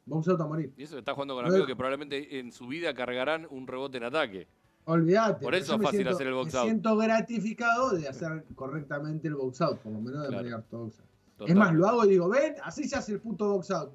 Box 0.08 0.28
out 0.30 0.42
a 0.42 0.48
morir. 0.48 0.74
Y 0.76 0.82
eso 0.82 0.98
está 0.98 1.14
jugando 1.14 1.36
con 1.36 1.46
amigos 1.46 1.68
que 1.68 1.76
probablemente 1.76 2.40
en 2.40 2.52
su 2.52 2.66
vida 2.66 2.96
cargarán 2.96 3.46
un 3.52 3.68
rebote 3.68 3.98
en 4.00 4.06
ataque. 4.06 4.48
Olvídate. 4.86 5.44
Por 5.44 5.54
eso 5.54 5.76
es 5.76 5.82
fácil 5.84 6.08
hacer 6.08 6.26
el 6.26 6.34
box 6.34 6.56
out. 6.56 6.64
Me 6.64 6.72
siento 6.72 6.98
gratificado 6.98 7.92
de 7.92 8.08
hacer 8.08 8.44
correctamente 8.56 9.28
el 9.28 9.36
box 9.36 9.62
out, 9.62 9.78
por 9.82 9.94
lo 9.94 10.02
menos 10.02 10.28
de 10.28 10.36
manera 10.36 10.58
ortodoxa. 10.58 11.04
Es 11.46 11.56
más, 11.56 11.76
lo 11.76 11.88
hago 11.88 12.06
y 12.06 12.10
digo, 12.10 12.28
ven, 12.28 12.56
así 12.64 12.90
se 12.90 12.96
hace 12.96 13.14
el 13.14 13.20
puto 13.20 13.54
box 13.54 13.70
out. 13.70 13.94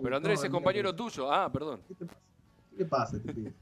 pero 0.00 0.16
Andrés 0.16 0.44
es 0.44 0.50
compañero 0.50 0.94
tuyo. 0.94 1.28
Ah, 1.28 1.50
perdón. 1.52 1.80
¿Qué 1.88 1.94
te 1.96 2.06
pasa? 2.06 2.29
¿Qué 2.80 2.86
pasa, 2.86 3.18
este 3.18 3.52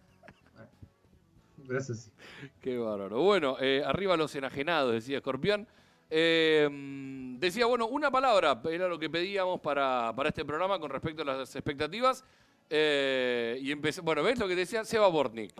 Pero 1.66 1.76
eso 1.76 1.92
sí. 1.92 2.12
Qué 2.60 2.78
bárbaro. 2.78 3.20
Bueno, 3.20 3.56
eh, 3.58 3.82
arriba 3.84 4.16
los 4.16 4.32
enajenados, 4.36 4.92
decía 4.92 5.16
Escorpión. 5.16 5.66
Eh, 6.08 6.68
decía, 7.40 7.66
bueno, 7.66 7.88
una 7.88 8.12
palabra 8.12 8.62
era 8.70 8.86
lo 8.86 8.96
que 8.96 9.10
pedíamos 9.10 9.58
para, 9.58 10.12
para 10.14 10.28
este 10.28 10.44
programa 10.44 10.78
con 10.78 10.88
respecto 10.88 11.22
a 11.22 11.24
las 11.24 11.56
expectativas. 11.56 12.24
Eh, 12.70 13.58
y 13.60 13.72
empecé, 13.72 14.02
bueno, 14.02 14.22
¿ves 14.22 14.38
lo 14.38 14.46
que 14.46 14.54
decía? 14.54 14.84
Seba 14.84 15.08
Bortnik. 15.08 15.52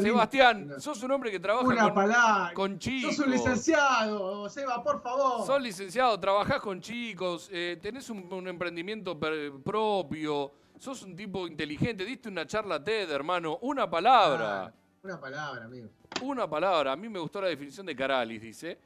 Sebastián, 0.00 0.80
sos 0.80 1.02
un 1.02 1.10
hombre 1.10 1.30
que 1.30 1.40
trabaja 1.40 1.92
con, 1.92 2.12
con, 2.54 2.78
chicos. 2.78 3.16
Sos 3.16 3.26
un 3.26 3.32
licenciado, 3.32 4.48
Seba, 4.48 4.82
por 4.82 5.02
favor. 5.02 5.46
Sos 5.46 5.60
licenciado, 5.60 6.18
trabajás 6.18 6.62
con 6.62 6.80
chicos, 6.80 7.50
tenés 7.82 8.08
un, 8.08 8.48
emprendimiento 8.48 9.18
propio, 9.18 10.52
sos 10.78 11.02
un 11.02 11.16
tipo 11.16 11.46
inteligente, 11.46 12.04
diste 12.04 12.28
una 12.28 12.46
charla 12.46 12.82
TED, 12.82 13.10
hermano. 13.10 13.58
Una 13.62 13.88
palabra. 13.88 14.66
Ah, 14.66 14.72
una 15.02 15.20
palabra, 15.20 15.64
amigo. 15.64 15.88
Una 16.22 16.48
palabra. 16.48 16.92
A 16.92 16.96
mí 16.96 17.08
me 17.08 17.18
gustó 17.18 17.40
la 17.40 17.48
definición 17.48 17.86
de 17.86 17.94
Caralis, 17.94 18.40
dice. 18.40 18.78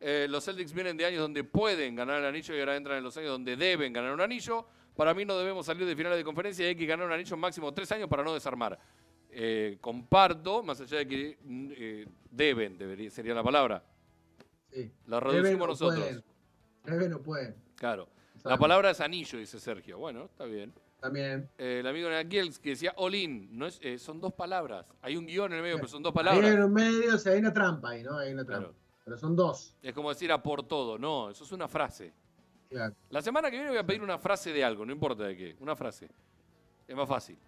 Eh, 0.00 0.26
los 0.28 0.44
Celtics 0.44 0.72
vienen 0.72 0.96
de 0.96 1.04
años 1.04 1.20
donde 1.20 1.42
pueden 1.42 1.96
ganar 1.96 2.20
el 2.20 2.26
anillo 2.26 2.54
y 2.54 2.60
ahora 2.60 2.76
entran 2.76 2.98
en 2.98 3.04
los 3.04 3.16
años 3.16 3.30
donde 3.30 3.56
deben 3.56 3.92
ganar 3.92 4.12
un 4.12 4.20
anillo. 4.20 4.66
Para 4.94 5.14
mí 5.14 5.24
no 5.24 5.36
debemos 5.36 5.66
salir 5.66 5.86
de 5.86 5.96
finales 5.96 6.18
de 6.18 6.24
conferencia 6.24 6.64
y 6.66 6.68
hay 6.68 6.76
que 6.76 6.86
ganar 6.86 7.06
un 7.06 7.12
anillo 7.12 7.36
máximo 7.36 7.72
tres 7.72 7.90
años 7.92 8.08
para 8.08 8.22
no 8.22 8.34
desarmar. 8.34 8.78
Eh, 9.30 9.78
comparto, 9.80 10.62
más 10.62 10.80
allá 10.80 10.98
de 10.98 11.06
que 11.08 11.38
mm, 11.42 11.68
eh, 11.76 12.06
deben, 12.30 12.78
debería, 12.78 13.10
sería 13.10 13.34
la 13.34 13.42
palabra. 13.42 13.82
Sí. 14.72 14.90
La 15.06 15.20
reducimos 15.20 15.68
nosotros. 15.68 16.22
Deben 16.84 17.12
o 17.14 17.22
pueden. 17.22 17.56
Claro. 17.76 18.08
La 18.44 18.56
palabra 18.56 18.90
es 18.90 19.00
anillo, 19.00 19.38
dice 19.38 19.58
Sergio. 19.60 19.98
Bueno, 19.98 20.24
está 20.24 20.44
bien. 20.44 20.72
También. 21.00 21.48
el 21.58 21.86
amigo 21.86 22.10
Nakiels 22.10 22.58
que 22.58 22.70
decía 22.70 22.92
all 22.96 23.14
no 23.56 23.66
es, 23.66 24.02
son 24.02 24.20
dos 24.20 24.32
palabras. 24.32 24.86
Hay 25.00 25.16
un 25.16 25.26
guion 25.26 25.52
en 25.52 25.58
el 25.58 25.62
medio, 25.62 25.76
pero 25.76 25.88
son 25.88 26.02
dos 26.02 26.12
palabras. 26.12 26.44
Ahí 26.44 26.52
en 26.52 26.62
el 26.62 26.68
medio, 26.68 27.14
o 27.14 27.18
sea, 27.18 27.32
hay 27.32 27.38
una 27.38 27.52
trampa 27.52 27.90
ahí, 27.90 28.02
¿no? 28.02 28.18
Hay 28.18 28.32
una 28.32 28.44
trampa. 28.44 28.72
Pero 29.04 29.16
son 29.16 29.36
dos. 29.36 29.76
Es 29.80 29.94
como 29.94 30.08
decir 30.10 30.30
a 30.32 30.42
por 30.42 30.64
todo. 30.64 30.98
No, 30.98 31.30
eso 31.30 31.44
es 31.44 31.52
una 31.52 31.68
frase. 31.68 32.12
La 33.10 33.22
semana 33.22 33.50
que 33.50 33.56
viene 33.56 33.70
voy 33.70 33.78
a 33.78 33.86
pedir 33.86 34.02
una 34.02 34.18
frase 34.18 34.52
de 34.52 34.62
algo, 34.62 34.84
no 34.84 34.92
importa 34.92 35.24
de 35.24 35.36
qué. 35.36 35.56
Una 35.60 35.74
frase. 35.74 36.08
Es 36.86 36.96
más 36.96 37.08
fácil. 37.08 37.38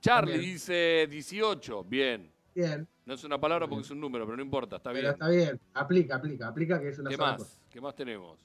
Charlie 0.00 0.38
dice 0.38 1.06
18. 1.10 1.84
Bien. 1.84 2.30
Bien. 2.54 2.86
No 3.06 3.14
es 3.14 3.24
una 3.24 3.40
palabra 3.40 3.66
porque 3.66 3.82
es 3.82 3.90
un 3.90 4.00
número, 4.00 4.24
pero 4.24 4.36
no 4.36 4.42
importa, 4.42 4.76
está 4.76 4.92
bien. 4.92 5.06
está 5.06 5.28
bien. 5.28 5.60
Aplica, 5.72 6.16
aplica, 6.16 6.48
aplica 6.48 6.80
que 6.80 6.88
es 6.88 6.98
una 6.98 7.10
¿Qué 7.10 7.16
más? 7.16 7.60
¿Qué 7.70 7.80
más 7.80 7.94
tenemos? 7.94 8.38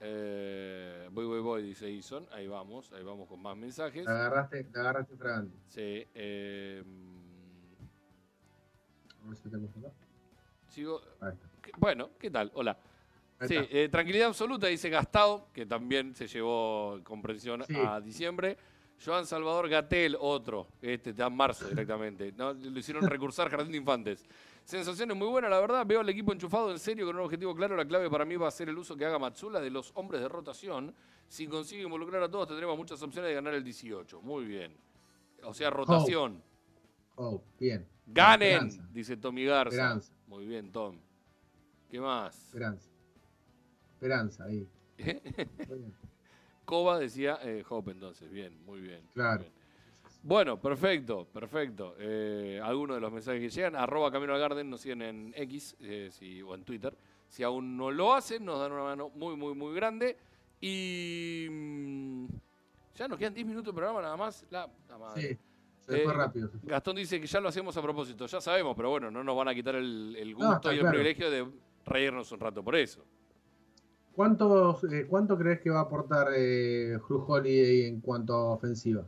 Eh, 0.00 1.08
voy, 1.12 1.26
voy, 1.26 1.40
voy, 1.40 1.62
dice 1.62 1.90
Ison. 1.90 2.26
Ahí 2.32 2.48
vamos, 2.48 2.90
ahí 2.92 3.04
vamos 3.04 3.28
con 3.28 3.40
más 3.40 3.56
mensajes. 3.56 4.04
Te 4.04 4.10
agarraste, 4.10 4.64
te 4.64 4.80
agarraste 4.80 5.16
fragante. 5.16 5.56
Sí. 5.68 6.06
Eh, 6.14 6.82
a 9.22 9.28
ver 9.28 9.36
si 9.36 9.42
tenemos 9.42 9.70
acá. 9.76 9.88
Sigo. 10.68 11.02
Bueno, 11.76 12.10
¿qué 12.18 12.30
tal? 12.30 12.50
Hola. 12.54 12.78
Sí, 13.46 13.56
eh, 13.56 13.88
tranquilidad 13.90 14.28
absoluta, 14.28 14.66
dice 14.66 14.90
Gastado, 14.90 15.48
que 15.54 15.64
también 15.64 16.14
se 16.14 16.26
llevó 16.26 17.00
comprensión 17.04 17.64
a 17.86 18.00
diciembre. 18.00 18.58
Joan 19.02 19.26
Salvador 19.26 19.66
Gatel, 19.68 20.14
otro, 20.20 20.68
este 20.82 21.10
está 21.10 21.26
en 21.26 21.34
marzo 21.34 21.66
directamente. 21.66 22.32
¿no? 22.36 22.52
Lo 22.52 22.78
hicieron 22.78 23.08
recursar 23.08 23.48
Jardín 23.48 23.72
de 23.72 23.78
Infantes. 23.78 24.26
Sensaciones 24.70 25.16
muy 25.16 25.26
buenas, 25.26 25.50
la 25.50 25.58
verdad. 25.58 25.84
Veo 25.84 25.98
al 25.98 26.08
equipo 26.08 26.32
enchufado 26.32 26.70
en 26.70 26.78
serio 26.78 27.04
con 27.04 27.16
un 27.16 27.22
objetivo 27.22 27.56
claro. 27.56 27.76
La 27.76 27.84
clave 27.84 28.08
para 28.08 28.24
mí 28.24 28.36
va 28.36 28.46
a 28.46 28.52
ser 28.52 28.68
el 28.68 28.78
uso 28.78 28.96
que 28.96 29.04
haga 29.04 29.18
Matsula 29.18 29.58
de 29.58 29.68
los 29.68 29.90
hombres 29.96 30.20
de 30.20 30.28
rotación. 30.28 30.94
Si 31.26 31.48
consigue 31.48 31.82
involucrar 31.82 32.22
a 32.22 32.30
todos, 32.30 32.46
tendremos 32.46 32.76
muchas 32.76 33.02
opciones 33.02 33.30
de 33.30 33.34
ganar 33.34 33.52
el 33.54 33.64
18. 33.64 34.22
Muy 34.22 34.44
bien. 34.44 34.76
O 35.42 35.52
sea, 35.52 35.70
rotación. 35.70 36.40
Oh, 37.16 37.42
bien. 37.58 37.84
Ganen, 38.06 38.70
dice 38.92 39.16
Tommy 39.16 39.44
Garza. 39.44 40.00
Muy 40.28 40.46
bien, 40.46 40.70
Tom. 40.70 41.00
¿Qué 41.90 42.00
más? 42.00 42.40
Esperanza. 42.44 42.90
Esperanza 43.94 44.44
ahí. 44.44 44.68
Coba 46.64 47.00
decía 47.00 47.40
eh, 47.42 47.64
Hope 47.68 47.90
entonces. 47.90 48.30
Bien, 48.30 48.64
muy 48.64 48.80
bien. 48.80 49.02
Claro. 49.14 49.44
Bueno, 50.22 50.60
perfecto, 50.60 51.26
perfecto. 51.32 51.94
Eh, 51.98 52.60
algunos 52.62 52.96
de 52.96 53.00
los 53.00 53.12
mensajes 53.12 53.40
que 53.40 53.48
llegan, 53.48 53.74
arroba 53.74 54.10
Camino 54.10 54.34
al 54.34 54.40
Garden, 54.40 54.68
nos 54.68 54.80
siguen 54.80 55.02
en 55.02 55.32
X 55.34 55.76
eh, 55.80 56.42
o 56.46 56.54
en 56.54 56.64
Twitter. 56.64 56.94
Si 57.28 57.42
aún 57.42 57.76
no 57.76 57.90
lo 57.90 58.12
hacen, 58.12 58.44
nos 58.44 58.58
dan 58.60 58.72
una 58.72 58.82
mano 58.82 59.10
muy, 59.14 59.36
muy, 59.36 59.54
muy 59.54 59.74
grande. 59.74 60.16
Y 60.60 61.46
mm, 61.50 62.26
ya 62.96 63.08
nos 63.08 63.18
quedan 63.18 63.32
10 63.32 63.46
minutos 63.46 63.72
de 63.72 63.76
programa 63.76 64.02
nada 64.02 64.16
más. 64.16 64.44
La, 64.50 64.68
Sí. 65.16 65.38
Se 65.80 66.04
fue 66.04 66.12
rápido. 66.12 66.50
Gastón 66.62 66.96
dice 66.96 67.20
que 67.20 67.26
ya 67.26 67.40
lo 67.40 67.48
hacemos 67.48 67.76
a 67.76 67.82
propósito, 67.82 68.26
ya 68.26 68.40
sabemos, 68.40 68.76
pero 68.76 68.90
bueno, 68.90 69.10
no 69.10 69.24
nos 69.24 69.36
van 69.36 69.48
a 69.48 69.54
quitar 69.54 69.74
el, 69.74 70.34
gusto 70.36 70.72
y 70.72 70.78
el 70.78 70.88
privilegio 70.88 71.30
de 71.30 71.48
reírnos 71.84 72.30
un 72.30 72.40
rato 72.40 72.62
por 72.62 72.76
eso. 72.76 73.04
¿Cuánto, 74.14 74.78
eh, 74.92 75.06
¿Cuánto 75.08 75.38
crees 75.38 75.60
que 75.60 75.70
va 75.70 75.80
a 75.80 75.82
aportar 75.82 76.28
eh, 76.36 76.98
Holiday 77.08 77.86
en 77.86 78.00
cuanto 78.00 78.34
a 78.34 78.52
ofensiva? 78.52 79.04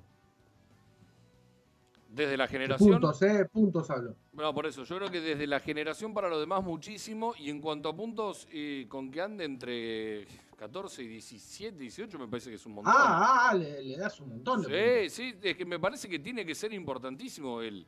Desde 2.12 2.36
la 2.36 2.46
generación. 2.46 2.90
Puntos, 2.90 3.22
¿eh? 3.22 3.46
Puntos 3.50 3.88
hablo. 3.90 4.14
No, 4.34 4.52
por 4.54 4.66
eso. 4.66 4.84
Yo 4.84 4.96
creo 4.96 5.10
que 5.10 5.20
desde 5.20 5.46
la 5.46 5.60
generación 5.60 6.12
para 6.12 6.28
los 6.28 6.40
demás 6.40 6.62
muchísimo. 6.62 7.34
Y 7.38 7.48
en 7.48 7.60
cuanto 7.60 7.88
a 7.88 7.96
puntos, 7.96 8.46
eh, 8.52 8.84
con 8.88 9.10
que 9.10 9.22
ande 9.22 9.44
entre 9.44 10.26
14 10.56 11.02
y 11.04 11.06
17, 11.06 11.78
18, 11.78 12.18
me 12.18 12.28
parece 12.28 12.50
que 12.50 12.56
es 12.56 12.66
un 12.66 12.74
montón. 12.74 12.92
Ah, 12.94 13.48
ah 13.50 13.54
le, 13.54 13.96
das 13.96 14.20
un 14.20 14.28
montón. 14.28 14.62
De 14.62 15.08
sí, 15.08 15.30
sí. 15.32 15.38
Es 15.42 15.56
que 15.56 15.64
me 15.64 15.78
parece 15.78 16.06
que 16.06 16.18
tiene 16.18 16.44
que 16.44 16.54
ser 16.54 16.74
importantísimo 16.74 17.62
él. 17.62 17.86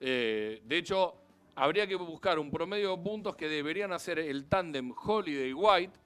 de 0.00 0.62
hecho, 0.70 1.14
habría 1.54 1.86
que 1.86 1.96
buscar 1.96 2.38
un 2.38 2.50
promedio 2.50 2.96
de 2.96 3.02
puntos 3.02 3.36
que 3.36 3.46
deberían 3.46 3.92
hacer 3.92 4.18
el 4.18 4.46
tándem 4.46 4.90
Holiday-White 4.92 5.98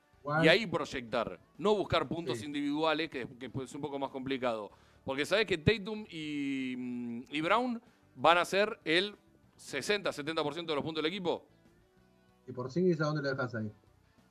y 0.42 0.48
ahí 0.48 0.66
proyectar, 0.66 1.38
no 1.56 1.76
buscar 1.76 2.08
puntos 2.08 2.42
individuales, 2.42 3.10
que, 3.10 3.28
que 3.38 3.50
es 3.62 3.74
un 3.74 3.80
poco 3.80 3.98
más 3.98 4.10
complicado. 4.10 4.70
Porque 5.04 5.26
sabes 5.26 5.46
que 5.46 5.58
Tatum 5.58 6.04
y, 6.10 6.74
mm, 6.76 7.22
y 7.30 7.40
Brown 7.40 7.80
van 8.14 8.38
a 8.38 8.44
ser 8.44 8.78
el 8.84 9.16
60-70% 9.56 10.66
de 10.66 10.74
los 10.74 10.84
puntos 10.84 11.02
del 11.02 11.12
equipo. 11.12 11.46
¿Y 12.46 12.52
por 12.52 12.70
Singis 12.70 13.00
a 13.00 13.04
dónde 13.06 13.22
le 13.22 13.30
dejas 13.30 13.54
ahí? 13.54 13.72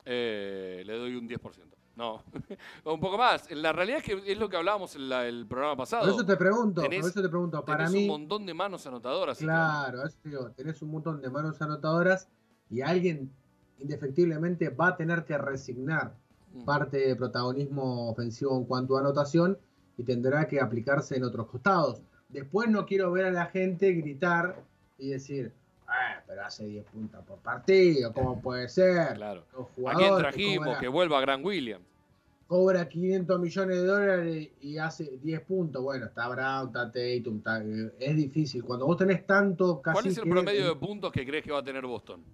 Eh, 0.04 0.82
le 0.84 0.96
doy 0.96 1.14
un 1.16 1.28
10%. 1.28 1.76
No, 1.96 2.22
un 2.84 3.00
poco 3.00 3.18
más. 3.18 3.50
La 3.50 3.72
realidad 3.72 3.98
es 3.98 4.04
que 4.04 4.32
es 4.32 4.38
lo 4.38 4.48
que 4.48 4.56
hablábamos 4.56 4.94
en 4.96 5.12
el 5.12 5.46
programa 5.46 5.76
pasado. 5.76 6.02
Por 6.04 6.14
eso 6.14 6.24
te 6.24 6.36
pregunto, 6.36 6.82
por 6.82 6.94
eso 6.94 7.22
te 7.22 7.28
pregunto. 7.28 7.64
Para 7.64 7.86
tenés 7.86 8.02
un 8.02 8.06
montón 8.06 8.46
de 8.46 8.54
manos 8.54 8.86
anotadoras. 8.86 9.38
Claro, 9.38 10.04
eso 10.04 10.16
digo, 10.24 10.50
tenés 10.52 10.80
un 10.82 10.90
montón 10.90 11.20
de 11.20 11.28
manos 11.28 11.60
anotadoras 11.60 12.28
y 12.70 12.80
alguien 12.80 13.30
indefectiblemente 13.78 14.70
va 14.70 14.88
a 14.88 14.96
tener 14.96 15.24
que 15.24 15.36
resignar 15.36 16.16
mm. 16.52 16.64
parte 16.64 16.98
de 16.98 17.16
protagonismo 17.16 18.10
ofensivo 18.10 18.56
en 18.56 18.64
cuanto 18.64 18.96
a 18.96 19.00
anotación 19.00 19.58
y 19.96 20.02
tendrá 20.02 20.46
que 20.46 20.60
aplicarse 20.60 21.16
en 21.16 21.24
otros 21.24 21.46
costados. 21.46 22.00
Después 22.28 22.68
no 22.68 22.86
quiero 22.86 23.10
ver 23.12 23.26
a 23.26 23.30
la 23.30 23.46
gente 23.46 23.92
gritar 23.92 24.62
y 24.98 25.10
decir, 25.10 25.52
ah, 25.88 26.22
pero 26.26 26.44
hace 26.44 26.66
10 26.66 26.84
puntos 26.86 27.24
por 27.24 27.38
partido, 27.38 28.12
¿cómo 28.12 28.40
puede 28.40 28.68
ser? 28.68 29.14
Claro. 29.14 29.44
¿A 29.86 29.94
quién 29.96 30.16
trajimos? 30.16 30.78
Que 30.78 30.88
vuelva 30.88 31.20
Gran 31.20 31.44
Williams. 31.44 31.84
Cobra 32.46 32.88
500 32.88 33.40
millones 33.40 33.76
de 33.76 33.86
dólares 33.86 34.48
y 34.60 34.78
hace 34.78 35.18
10 35.22 35.40
puntos. 35.42 35.82
Bueno, 35.82 36.06
está 36.06 36.28
Brown, 36.28 36.66
está 36.66 36.90
Tatum, 36.90 37.40
eh, 37.46 37.92
es 38.00 38.16
difícil. 38.16 38.64
Cuando 38.64 38.86
vos 38.86 38.96
tenés 38.96 39.24
tanto 39.24 39.80
casi 39.80 39.94
¿Cuál 39.94 40.06
es 40.08 40.18
el 40.18 40.28
promedio 40.28 40.68
de 40.68 40.74
puntos 40.74 41.12
que 41.12 41.24
crees 41.24 41.44
que 41.44 41.52
va 41.52 41.60
a 41.60 41.64
tener 41.64 41.86
Boston? 41.86 42.24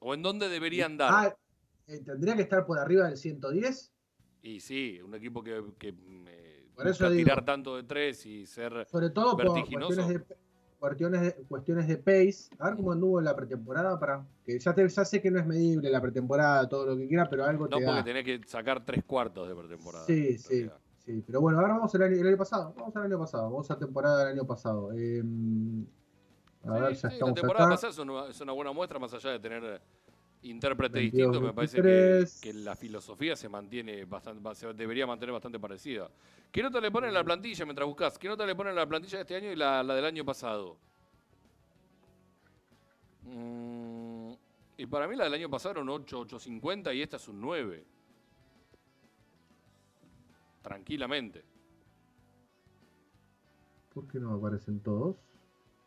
¿O 0.00 0.14
en 0.14 0.22
dónde 0.22 0.48
deberían 0.48 0.96
dar? 0.96 1.10
Ah, 1.12 1.36
eh, 1.86 2.00
¿Tendría 2.04 2.34
que 2.34 2.42
estar 2.42 2.66
por 2.66 2.78
arriba 2.78 3.06
del 3.06 3.16
110? 3.16 3.92
Y 4.42 4.60
sí, 4.60 5.00
un 5.00 5.14
equipo 5.14 5.42
que, 5.42 5.62
que 5.78 5.92
por 6.76 6.86
eso 6.88 7.10
tirar 7.10 7.44
tanto 7.44 7.76
de 7.76 7.82
tres 7.84 8.24
y 8.26 8.46
ser 8.46 8.86
sobre 8.90 9.10
todo 9.10 9.36
vertiginoso. 9.36 10.02
Por 10.78 10.90
cuestiones 10.90 11.20
de, 11.22 11.34
cuestiones 11.48 11.88
de 11.88 11.96
pace. 11.96 12.50
A 12.58 12.66
ver 12.68 12.76
cómo 12.76 12.92
anduvo 12.92 13.18
en 13.18 13.24
la 13.24 13.34
pretemporada 13.34 13.98
para. 13.98 14.26
Que 14.44 14.58
ya, 14.58 14.74
te, 14.74 14.86
ya 14.86 15.04
sé 15.06 15.22
que 15.22 15.30
no 15.30 15.40
es 15.40 15.46
medible 15.46 15.90
la 15.90 16.00
pretemporada, 16.02 16.68
todo 16.68 16.84
lo 16.86 16.96
que 16.96 17.08
quiera, 17.08 17.28
pero 17.30 17.44
algo 17.44 17.64
No, 17.66 17.78
te 17.78 17.84
porque 17.84 17.98
da. 17.98 18.04
tenés 18.04 18.24
que 18.24 18.40
sacar 18.46 18.84
tres 18.84 19.02
cuartos 19.04 19.48
de 19.48 19.54
pretemporada. 19.54 20.04
Sí, 20.04 20.36
sí, 20.38 20.68
sí. 20.98 21.24
Pero 21.26 21.40
bueno, 21.40 21.58
ahora 21.60 21.74
vamos 21.74 21.94
al 21.94 22.02
año, 22.02 22.16
el 22.16 22.26
año 22.26 22.36
pasado. 22.36 22.74
Vamos 22.76 22.94
al 22.94 23.04
año 23.04 23.18
pasado. 23.18 23.44
Vamos 23.44 23.70
a 23.70 23.74
la 23.74 23.78
temporada 23.80 24.18
del 24.18 24.28
año 24.38 24.46
pasado. 24.46 24.92
Eh, 24.92 25.22
a 26.64 26.74
Sí, 26.76 26.80
ver, 26.82 26.90
ya 26.92 26.94
sí, 26.96 27.06
la 27.06 27.12
estamos 27.14 27.34
temporada 27.34 27.64
acá. 27.66 27.74
pasada 27.74 27.90
es 27.92 27.98
una, 27.98 28.26
es 28.28 28.40
una 28.40 28.52
buena 28.52 28.72
muestra, 28.72 28.98
más 28.98 29.14
allá 29.14 29.30
de 29.30 29.38
tener 29.40 29.80
intérprete 30.50 30.98
22, 30.98 31.32
distinto, 31.32 31.46
me 31.46 31.52
parece 31.52 31.76
que, 31.76 31.82
23. 31.82 32.40
que 32.40 32.52
la 32.54 32.76
filosofía 32.76 33.36
se 33.36 33.48
mantiene 33.48 34.04
bastante, 34.04 34.54
se 34.54 34.72
debería 34.72 35.06
mantener 35.06 35.32
bastante 35.32 35.58
parecida. 35.58 36.10
¿Qué 36.50 36.62
nota 36.62 36.80
le 36.80 36.90
ponen 36.90 37.10
a 37.10 37.12
la 37.12 37.24
plantilla 37.24 37.64
mientras 37.64 37.86
buscas? 37.86 38.18
¿Qué 38.18 38.28
nota 38.28 38.46
le 38.46 38.54
ponen 38.54 38.72
a 38.72 38.76
la 38.76 38.86
plantilla 38.86 39.18
de 39.18 39.22
este 39.22 39.36
año 39.36 39.52
y 39.52 39.56
la, 39.56 39.82
la 39.82 39.94
del 39.94 40.04
año 40.04 40.24
pasado? 40.24 40.78
Mm, 43.22 44.32
y 44.78 44.86
para 44.86 45.08
mí 45.08 45.16
la 45.16 45.24
del 45.24 45.34
año 45.34 45.50
pasado 45.50 45.72
era 45.72 45.82
un 45.82 45.88
8, 45.88 46.20
850 46.20 46.94
y 46.94 47.02
esta 47.02 47.16
es 47.16 47.28
un 47.28 47.40
9. 47.40 47.84
Tranquilamente. 50.62 51.44
¿Por 53.92 54.06
qué 54.08 54.18
no 54.18 54.34
aparecen 54.34 54.80
todos? 54.80 55.16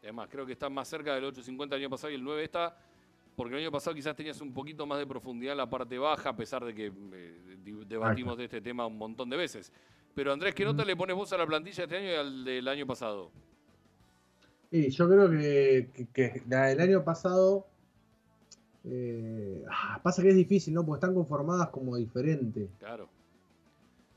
Además, 0.01 0.29
creo 0.31 0.45
que 0.45 0.53
está 0.53 0.69
más 0.69 0.87
cerca 0.87 1.13
del 1.13 1.25
8.50 1.25 1.69
del 1.69 1.81
año 1.81 1.89
pasado 1.89 2.11
y 2.11 2.15
el 2.15 2.23
9 2.23 2.43
está, 2.43 2.77
porque 3.39 3.55
el 3.55 3.61
año 3.61 3.71
pasado 3.71 3.95
quizás 3.95 4.13
tenías 4.17 4.41
un 4.41 4.51
poquito 4.53 4.85
más 4.85 4.99
de 4.99 5.07
profundidad 5.07 5.53
en 5.53 5.59
la 5.59 5.69
parte 5.69 5.97
baja, 5.97 6.27
a 6.31 6.35
pesar 6.35 6.65
de 6.65 6.75
que 6.75 6.87
eh, 7.13 7.57
debatimos 7.87 8.37
de 8.37 8.43
este 8.43 8.59
tema 8.59 8.85
un 8.85 8.97
montón 8.97 9.29
de 9.29 9.37
veces. 9.37 9.71
Pero 10.13 10.33
Andrés, 10.33 10.53
¿qué 10.53 10.65
nota 10.65 10.83
le 10.83 10.93
pones 10.97 11.15
vos 11.15 11.31
a 11.31 11.37
la 11.37 11.47
plantilla 11.47 11.85
este 11.85 11.95
año 11.95 12.07
y 12.11 12.15
al 12.15 12.43
del 12.43 12.67
año 12.67 12.85
pasado? 12.85 13.31
Y 14.69 14.89
yo 14.89 15.07
creo 15.07 15.29
que, 15.31 15.89
que- 15.93 16.07
que 16.07 16.43
la 16.49 16.65
del 16.67 16.81
año 16.81 17.01
pasado. 17.05 17.65
eh, 18.83 19.63
ah, 19.71 20.01
pasa 20.03 20.21
que 20.21 20.29
es 20.29 20.35
difícil, 20.35 20.73
¿no? 20.73 20.85
Porque 20.85 20.97
están 21.05 21.13
conformadas 21.15 21.69
como 21.69 21.95
diferente. 21.95 22.67
Claro. 22.77 23.07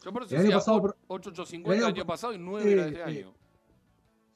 Yo 0.04 0.12
por 0.12 0.24
eso 0.24 0.34
El 0.34 0.46
año 0.46 0.50
pasado, 0.56 0.78
o- 0.78 0.82
por- 0.82 0.96
8.850 1.06 1.72
el 1.74 1.78
el 1.78 1.84
año 1.84 1.94
año 1.94 2.04
pa- 2.06 2.12
pasado 2.14 2.32
y 2.32 2.38
9 2.38 2.64
sí, 2.66 2.72
era 2.72 2.82
de 2.82 2.88
este 2.90 3.04
sí. 3.04 3.18
año. 3.18 3.32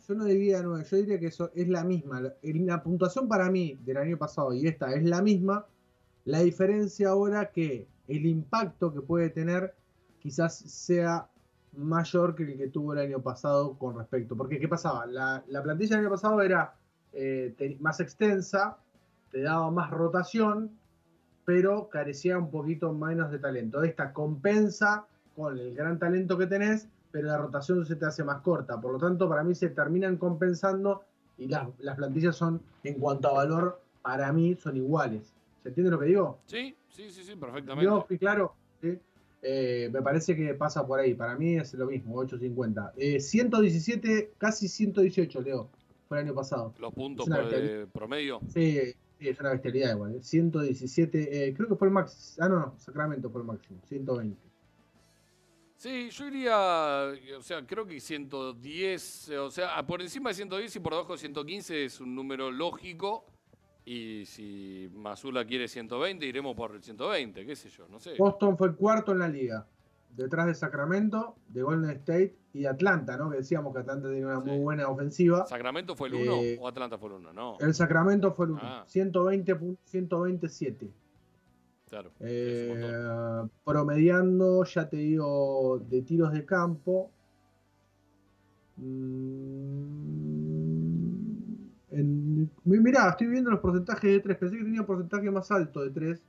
Yo 0.07 0.15
no 0.15 0.25
diría 0.25 0.63
yo 0.63 0.97
diría 0.97 1.19
que 1.19 1.27
eso 1.27 1.51
es 1.55 1.69
la 1.69 1.83
misma. 1.83 2.21
La, 2.21 2.83
puntuación 2.83 3.29
para 3.29 3.51
mí 3.51 3.79
del 3.85 3.97
año 3.97 4.17
pasado 4.17 4.53
y 4.53 4.67
esta 4.67 4.95
es 4.95 5.05
la 5.05 5.21
misma. 5.21 5.67
La 6.25 6.41
diferencia 6.41 7.09
ahora 7.09 7.51
que 7.51 7.89
el 8.07 8.27
impacto 8.27 8.93
que 8.93 9.01
puede 9.01 9.31
tener 9.31 9.75
quizás 10.21 10.57
sea 10.57 11.29
mayor 11.77 12.35
que 12.35 12.45
el 12.45 12.57
que 12.57 12.69
tuvo 12.69 12.93
el 12.93 13.01
año 13.01 13.21
pasado 13.21 13.77
con 13.79 13.99
respecto. 13.99 14.37
Porque, 14.37 14.59
¿qué 14.59 14.69
pasaba? 14.69 15.07
La, 15.07 15.45
la 15.49 15.63
plantilla 15.63 15.97
del 15.97 16.07
año 16.07 16.15
pasado 16.15 16.41
era 16.41 16.75
eh, 17.13 17.77
más 17.81 18.01
extensa, 18.01 18.79
te 19.31 19.43
daba 19.43 19.71
más 19.71 19.91
rotación, 19.91 20.71
pero 21.45 21.89
carecía 21.89 22.39
un 22.39 22.51
poquito 22.51 22.93
menos 22.93 23.31
de 23.31 23.39
talento. 23.39 23.83
Esta 23.83 24.13
compensa 24.13 25.07
con 25.35 25.59
el 25.59 25.75
gran 25.75 25.99
talento 25.99 26.39
que 26.39 26.47
tenés, 26.47 26.89
pero 27.17 27.29
la 27.29 27.39
rotación 27.39 27.87
se 27.87 27.97
te 27.97 28.05
hace 28.05 28.23
más 28.23 28.43
corta. 28.43 28.79
Por 28.79 28.93
lo 28.93 28.99
tanto, 28.99 29.27
para 29.27 29.43
mí 29.43 29.55
se 29.55 29.71
terminan 29.71 30.19
compensando 30.19 31.03
y 31.39 31.49
las, 31.49 31.67
las 31.79 31.97
plantillas 31.97 32.37
son, 32.37 32.61
en 32.85 33.01
cuanto 33.01 33.29
a 33.29 33.33
valor, 33.33 33.81
para 34.03 34.31
mí 34.35 34.55
son 34.55 34.77
iguales. 34.77 35.33
¿Se 35.63 35.71
entiende 35.71 35.93
lo 35.93 35.99
que 35.99 36.05
digo? 36.05 36.41
Sí, 36.45 36.77
sí, 36.91 37.11
sí, 37.11 37.25
sí, 37.25 37.31
Yo 37.31 37.41
perfectamente. 37.41 38.05
fui 38.07 38.19
claro. 38.19 38.55
¿sí? 38.83 38.99
Eh, 39.41 39.89
me 39.91 40.03
parece 40.03 40.37
que 40.37 40.53
pasa 40.53 40.87
por 40.87 41.01
ahí. 41.01 41.15
Para 41.15 41.37
mí 41.37 41.57
es 41.57 41.73
lo 41.73 41.87
mismo, 41.87 42.23
8.50. 42.23 42.93
Eh, 42.99 43.19
117, 43.19 44.33
casi 44.37 44.69
118, 44.69 45.41
Leo. 45.41 45.71
Fue 46.09 46.19
el 46.19 46.27
año 46.27 46.35
pasado. 46.35 46.75
Los 46.79 46.93
puntos 46.93 47.27
por 47.27 47.55
el 47.55 47.89
promedio. 47.89 48.41
Sí, 48.53 48.79
sí, 49.19 49.27
es 49.27 49.41
una 49.41 49.53
bestialidad 49.53 49.95
igual. 49.95 50.17
¿eh? 50.17 50.23
117, 50.23 51.49
eh, 51.49 51.55
creo 51.55 51.67
que 51.67 51.77
fue 51.77 51.89
el 51.89 51.95
máximo. 51.95 52.45
Ah, 52.45 52.49
no, 52.51 52.59
no, 52.61 52.75
Sacramento 52.77 53.31
fue 53.31 53.41
el 53.41 53.47
máximo. 53.47 53.81
120. 53.89 54.37
Sí, 55.77 56.09
yo 56.11 56.27
iría, 56.29 56.57
o 57.37 57.43
sea, 57.43 57.65
creo 57.67 57.87
que 57.87 58.01
110, 58.01 59.29
o 59.39 59.51
sea, 59.51 59.87
por 59.87 60.01
encima 60.01 60.31
de 60.31 60.35
110 60.35 60.75
y 60.77 60.81
por 60.81 60.93
debajo 60.95 61.13
de 61.13 61.19
115 61.19 61.85
es 61.85 62.01
un 62.01 62.15
número 62.15 62.51
lógico. 62.51 63.27
Y 63.85 64.25
si 64.25 64.91
Mazula 64.95 65.45
quiere 65.45 65.69
120, 65.69 66.27
iremos 66.27 66.57
por 66.57 66.75
el 66.75 66.83
120, 66.83 67.47
qué 67.47 67.55
sé 67.55 67.69
yo, 67.69 67.87
no 67.89 68.01
sé. 68.01 68.15
Boston 68.19 68.57
fue 68.57 68.75
cuarto 68.75 69.13
en 69.13 69.19
la 69.21 69.29
liga. 69.29 69.67
Detrás 70.11 70.47
de 70.47 70.55
Sacramento, 70.55 71.37
de 71.49 71.63
Golden 71.63 71.91
State 71.91 72.35
y 72.55 72.61
de 72.63 72.69
Atlanta, 72.69 73.19
¿no? 73.19 73.31
Que 73.31 73.37
decíamos 73.37 73.75
que 73.75 73.81
Atlanta 73.81 74.09
tenía 74.09 74.27
una 74.27 74.41
Sí. 74.43 74.49
muy 74.49 74.59
buena 74.61 74.89
ofensiva. 74.89 75.47
¿Sacramento 75.47 75.95
fue 75.95 76.09
el 76.09 76.15
Eh, 76.15 76.57
1 76.57 76.63
o 76.63 76.69
Atlanta 76.69 76.97
fue 76.97 77.11
el 77.11 77.15
1? 77.17 77.33
No, 77.35 77.59
El 77.61 77.75
Sacramento 77.75 78.33
fue 78.33 78.47
el 78.47 78.53
uno. 78.53 78.61
Ah. 78.65 78.85
120, 78.89 79.55
pu- 79.61 79.77
127. 79.85 80.91
Claro. 81.89 82.11
Eh, 82.21 83.49
promediando, 83.65 84.65
ya 84.65 84.89
te 84.89 84.97
digo, 84.97 85.79
de 85.89 86.03
tiros 86.03 86.33
de 86.33 86.45
campo. 86.45 87.11
Mm, 90.67 91.69
en- 91.93 92.51
mi- 92.65 92.81
mirá, 92.81 93.11
estoy 93.11 93.29
viendo 93.29 93.51
los 93.51 93.61
porcentajes 93.61 94.11
de 94.11 94.21
3. 94.21 94.37
Pensé 94.39 94.57
que 94.59 94.65
tenía 94.65 94.81
un 94.81 94.87
porcentaje 94.87 95.31
más 95.31 95.51
alto 95.51 95.81
de 95.83 95.91
3. 95.91 96.23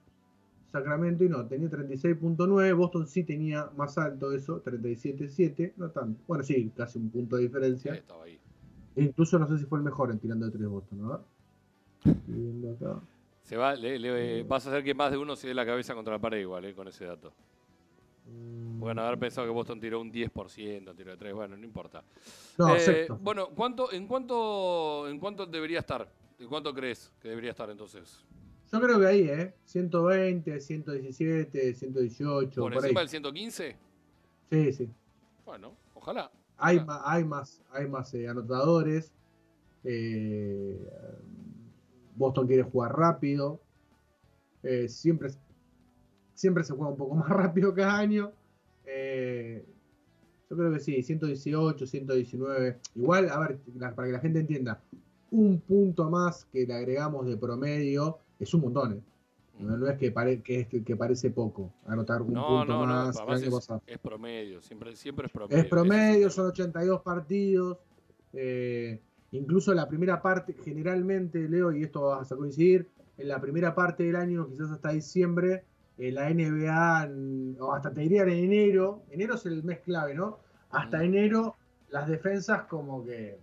Sacramento 0.71 1.23
y 1.23 1.29
no, 1.29 1.45
tenía 1.45 1.69
36.9. 1.69 2.73
Boston 2.73 3.07
sí 3.07 3.23
tenía 3.23 3.69
más 3.77 3.97
alto 3.97 4.33
eso, 4.33 4.61
37.7. 4.61 5.73
No 5.77 5.89
tanto. 5.89 6.19
Bueno, 6.27 6.43
sí, 6.43 6.71
casi 6.75 6.99
un 6.99 7.09
punto 7.09 7.37
de 7.37 7.43
diferencia. 7.43 7.93
Ahí 7.93 7.99
estaba 7.99 8.23
ahí. 8.25 8.37
E 8.95 9.03
incluso 9.03 9.39
no 9.39 9.47
sé 9.47 9.57
si 9.57 9.65
fue 9.65 9.77
el 9.79 9.85
mejor 9.85 10.11
en 10.11 10.19
tirando 10.19 10.45
de 10.45 10.51
3 10.51 10.67
Boston, 10.67 10.99
¿no? 11.01 11.21
Estoy 12.03 12.33
viendo 12.33 12.71
acá. 12.71 12.99
Se 13.47 13.55
va, 13.55 13.75
le- 13.75 13.97
le- 13.97 14.43
vas 14.43 14.65
a 14.65 14.69
hacer 14.69 14.83
que 14.83 14.93
más 14.93 15.09
de 15.09 15.17
uno 15.17 15.33
se 15.37 15.47
dé 15.47 15.53
la 15.53 15.65
cabeza 15.65 15.95
contra 15.95 16.13
la 16.15 16.19
pared 16.19 16.39
igual, 16.39 16.65
eh, 16.65 16.73
con 16.75 16.85
ese 16.89 17.05
dato. 17.05 17.31
Mm, 18.25 18.77
Bueno, 18.81 19.01
haber 19.03 19.17
pensado 19.17 19.47
que 19.47 19.53
Boston 19.53 19.79
tiró 19.79 20.01
un 20.01 20.11
10%, 20.11 20.93
tiró 20.93 21.11
de 21.11 21.17
3, 21.17 21.33
bueno, 21.33 21.55
no 21.55 21.63
importa. 21.63 22.03
No, 22.57 22.75
Eh, 22.75 23.07
bueno, 23.21 23.47
¿cuánto, 23.55 23.89
en, 23.93 24.05
cuánto, 24.05 25.07
¿en 25.07 25.17
cuánto 25.17 25.45
debería 25.45 25.79
estar? 25.79 26.11
¿En 26.37 26.47
cuánto 26.49 26.73
crees 26.73 27.09
que 27.21 27.29
debería 27.29 27.51
estar 27.51 27.69
entonces? 27.69 28.25
Yo 28.69 28.81
creo 28.81 28.99
que 28.99 29.07
ahí, 29.07 29.21
¿eh? 29.29 29.53
120, 29.63 30.59
117, 30.59 31.73
118, 31.73 32.61
¿Por 32.61 32.73
por, 32.73 32.83
ahí. 32.83 32.89
encima 32.89 32.99
del 32.99 33.09
115? 33.09 33.77
Sí, 34.51 34.73
sí. 34.73 34.89
Bueno, 35.45 35.73
ojalá. 35.93 36.29
Hay, 36.57 36.77
ojalá. 36.77 36.85
ma- 36.99 37.01
hay 37.13 37.23
más, 37.23 37.61
hay 37.71 37.87
más 37.87 38.13
eh, 38.13 38.27
anotadores. 38.27 39.13
Eh, 39.85 40.77
Boston 42.17 42.47
quiere 42.47 42.63
jugar 42.63 42.97
rápido. 42.97 43.59
Eh, 44.63 44.87
siempre, 44.89 45.29
siempre 46.33 46.63
se 46.63 46.73
juega 46.73 46.91
un 46.91 46.97
poco 46.97 47.15
más 47.15 47.29
rápido 47.29 47.73
cada 47.73 47.97
año. 47.97 48.31
Eh, 48.85 49.65
yo 50.49 50.55
creo 50.57 50.71
que 50.73 50.79
sí, 50.79 51.03
118, 51.03 51.85
119. 51.85 52.79
Igual, 52.95 53.29
a 53.29 53.39
ver, 53.39 53.59
para 53.95 54.07
que 54.07 54.13
la 54.13 54.19
gente 54.19 54.39
entienda, 54.39 54.81
un 55.31 55.59
punto 55.59 56.09
más 56.09 56.45
que 56.45 56.65
le 56.65 56.73
agregamos 56.73 57.25
de 57.27 57.35
promedio 57.37 58.19
es 58.39 58.53
un 58.53 58.61
montón. 58.61 58.93
¿eh? 58.93 59.01
No, 59.59 59.75
no 59.75 59.87
es 59.89 59.97
que, 59.97 60.11
pare- 60.11 60.41
que, 60.41 60.61
es- 60.61 60.83
que 60.85 60.95
parece 60.95 61.31
poco 61.31 61.73
anotar 61.85 62.21
un 62.21 62.33
No, 62.33 62.59
punto 62.59 62.73
no, 62.73 62.79
no, 62.85 62.93
más. 63.07 63.15
año 63.17 63.57
es, 63.57 63.69
es 63.87 63.97
promedio, 63.99 64.61
siempre, 64.61 64.95
siempre 64.95 65.25
es 65.25 65.31
promedio. 65.33 65.57
Es 65.63 65.65
promedio, 65.69 66.29
son 66.29 66.45
el 66.45 66.51
82 66.51 67.01
partidos. 67.01 67.77
eh, 68.33 69.01
incluso 69.31 69.73
la 69.73 69.87
primera 69.87 70.21
parte, 70.21 70.53
generalmente, 70.53 71.47
Leo, 71.49 71.71
y 71.71 71.83
esto 71.83 72.01
vas 72.03 72.31
a 72.31 72.35
coincidir, 72.35 72.89
en 73.17 73.27
la 73.27 73.41
primera 73.41 73.73
parte 73.73 74.03
del 74.03 74.15
año, 74.15 74.47
quizás 74.47 74.71
hasta 74.71 74.89
diciembre, 74.89 75.65
eh, 75.97 76.11
la 76.11 76.29
NBA, 76.29 77.09
o 77.59 77.73
hasta 77.73 77.91
te 77.91 78.01
diría 78.01 78.21
en 78.23 78.29
enero, 78.29 79.03
enero 79.09 79.35
es 79.35 79.45
el 79.47 79.63
mes 79.63 79.79
clave, 79.79 80.13
¿no? 80.13 80.39
Hasta 80.69 80.99
Mm. 80.99 81.03
enero, 81.03 81.55
las 81.89 82.07
defensas 82.07 82.63
como 82.63 83.03
que 83.03 83.39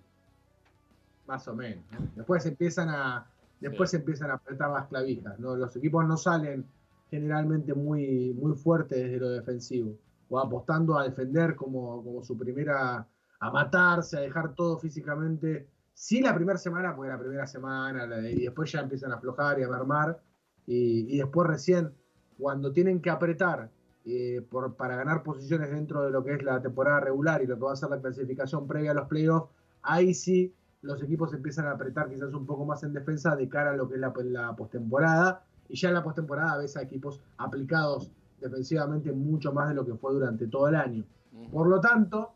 más 1.26 1.48
o 1.48 1.54
menos. 1.56 1.84
¿no? 1.92 2.06
Después 2.14 2.44
empiezan 2.46 2.88
a 2.90 3.26
después 3.60 3.90
Sí. 3.90 3.96
empiezan 3.96 4.30
a 4.30 4.34
apretar 4.34 4.70
las 4.70 4.88
clavijas, 4.88 5.38
¿no? 5.38 5.56
Los 5.56 5.74
equipos 5.74 6.06
no 6.06 6.18
salen 6.18 6.66
generalmente 7.10 7.72
muy, 7.72 8.34
muy 8.34 8.54
fuertes 8.54 8.98
desde 8.98 9.18
lo 9.18 9.30
defensivo, 9.30 9.96
o 10.28 10.38
apostando 10.38 10.98
a 10.98 11.04
defender 11.04 11.56
como, 11.56 12.04
como 12.04 12.22
su 12.22 12.36
primera, 12.36 13.08
a 13.40 13.50
matarse, 13.50 14.18
a 14.18 14.20
dejar 14.20 14.54
todo 14.54 14.78
físicamente. 14.78 15.66
Sí, 15.94 16.20
la 16.20 16.34
primera 16.34 16.58
semana, 16.58 16.94
porque 16.94 17.10
la 17.10 17.18
primera 17.18 17.46
semana, 17.46 18.06
la 18.06 18.16
de- 18.18 18.32
y 18.32 18.42
después 18.42 18.70
ya 18.72 18.80
empiezan 18.80 19.12
a 19.12 19.16
aflojar 19.16 19.58
y 19.58 19.62
a 19.62 19.68
mermar, 19.68 20.20
y, 20.66 21.14
y 21.14 21.18
después 21.18 21.48
recién, 21.48 21.92
cuando 22.38 22.72
tienen 22.72 23.00
que 23.00 23.10
apretar 23.10 23.70
eh, 24.04 24.44
por, 24.50 24.74
para 24.74 24.96
ganar 24.96 25.22
posiciones 25.22 25.70
dentro 25.70 26.02
de 26.02 26.10
lo 26.10 26.24
que 26.24 26.34
es 26.34 26.42
la 26.42 26.60
temporada 26.60 27.00
regular 27.00 27.42
y 27.42 27.46
lo 27.46 27.56
que 27.56 27.62
va 27.64 27.72
a 27.72 27.76
ser 27.76 27.90
la 27.90 28.00
clasificación 28.00 28.66
previa 28.66 28.90
a 28.90 28.94
los 28.94 29.08
playoffs, 29.08 29.50
ahí 29.82 30.12
sí 30.14 30.52
los 30.82 31.02
equipos 31.02 31.32
empiezan 31.32 31.66
a 31.66 31.72
apretar 31.72 32.10
quizás 32.10 32.34
un 32.34 32.44
poco 32.44 32.66
más 32.66 32.82
en 32.82 32.92
defensa 32.92 33.34
de 33.36 33.48
cara 33.48 33.70
a 33.70 33.76
lo 33.76 33.88
que 33.88 33.94
es 33.94 34.00
la, 34.00 34.12
la 34.24 34.54
postemporada. 34.54 35.44
Y 35.68 35.76
ya 35.76 35.88
en 35.88 35.94
la 35.94 36.02
postemporada 36.02 36.58
ves 36.58 36.76
a 36.76 36.82
equipos 36.82 37.22
aplicados 37.38 38.10
defensivamente 38.40 39.10
mucho 39.12 39.52
más 39.52 39.68
de 39.70 39.74
lo 39.74 39.86
que 39.86 39.94
fue 39.94 40.12
durante 40.12 40.46
todo 40.48 40.68
el 40.68 40.74
año. 40.74 41.04
Por 41.50 41.68
lo 41.68 41.80
tanto, 41.80 42.34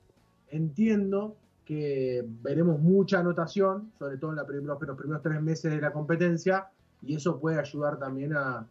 entiendo 0.49 1.37
que 1.69 2.25
veremos 2.27 2.81
mucha 2.81 3.21
anotación, 3.21 3.93
sobre 3.99 4.17
todo 4.17 4.31
en 4.31 4.37
la 4.37 4.43
los, 4.43 4.79
primeros 4.79 5.23
tres 5.23 5.43
meses 5.43 5.71
de 5.71 5.79
la 5.83 5.93
competencia, 5.93 6.69
y 7.03 7.15
eso 7.15 7.39
puede 7.39 7.61
ayudar 7.61 7.99
también 7.99 8.33
a, 8.33 8.67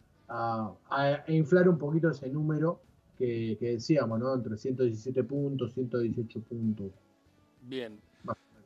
inflar 1.28 1.68
un 1.68 1.78
poquito 1.78 2.10
ese 2.10 2.28
número 2.28 2.80
que, 3.16 3.56
decíamos, 3.60 4.18
¿no? 4.18 4.34
Entre 4.34 4.56
117 4.56 5.22
puntos, 5.22 5.74
118 5.74 6.40
puntos. 6.40 6.90
Bien. 7.62 8.00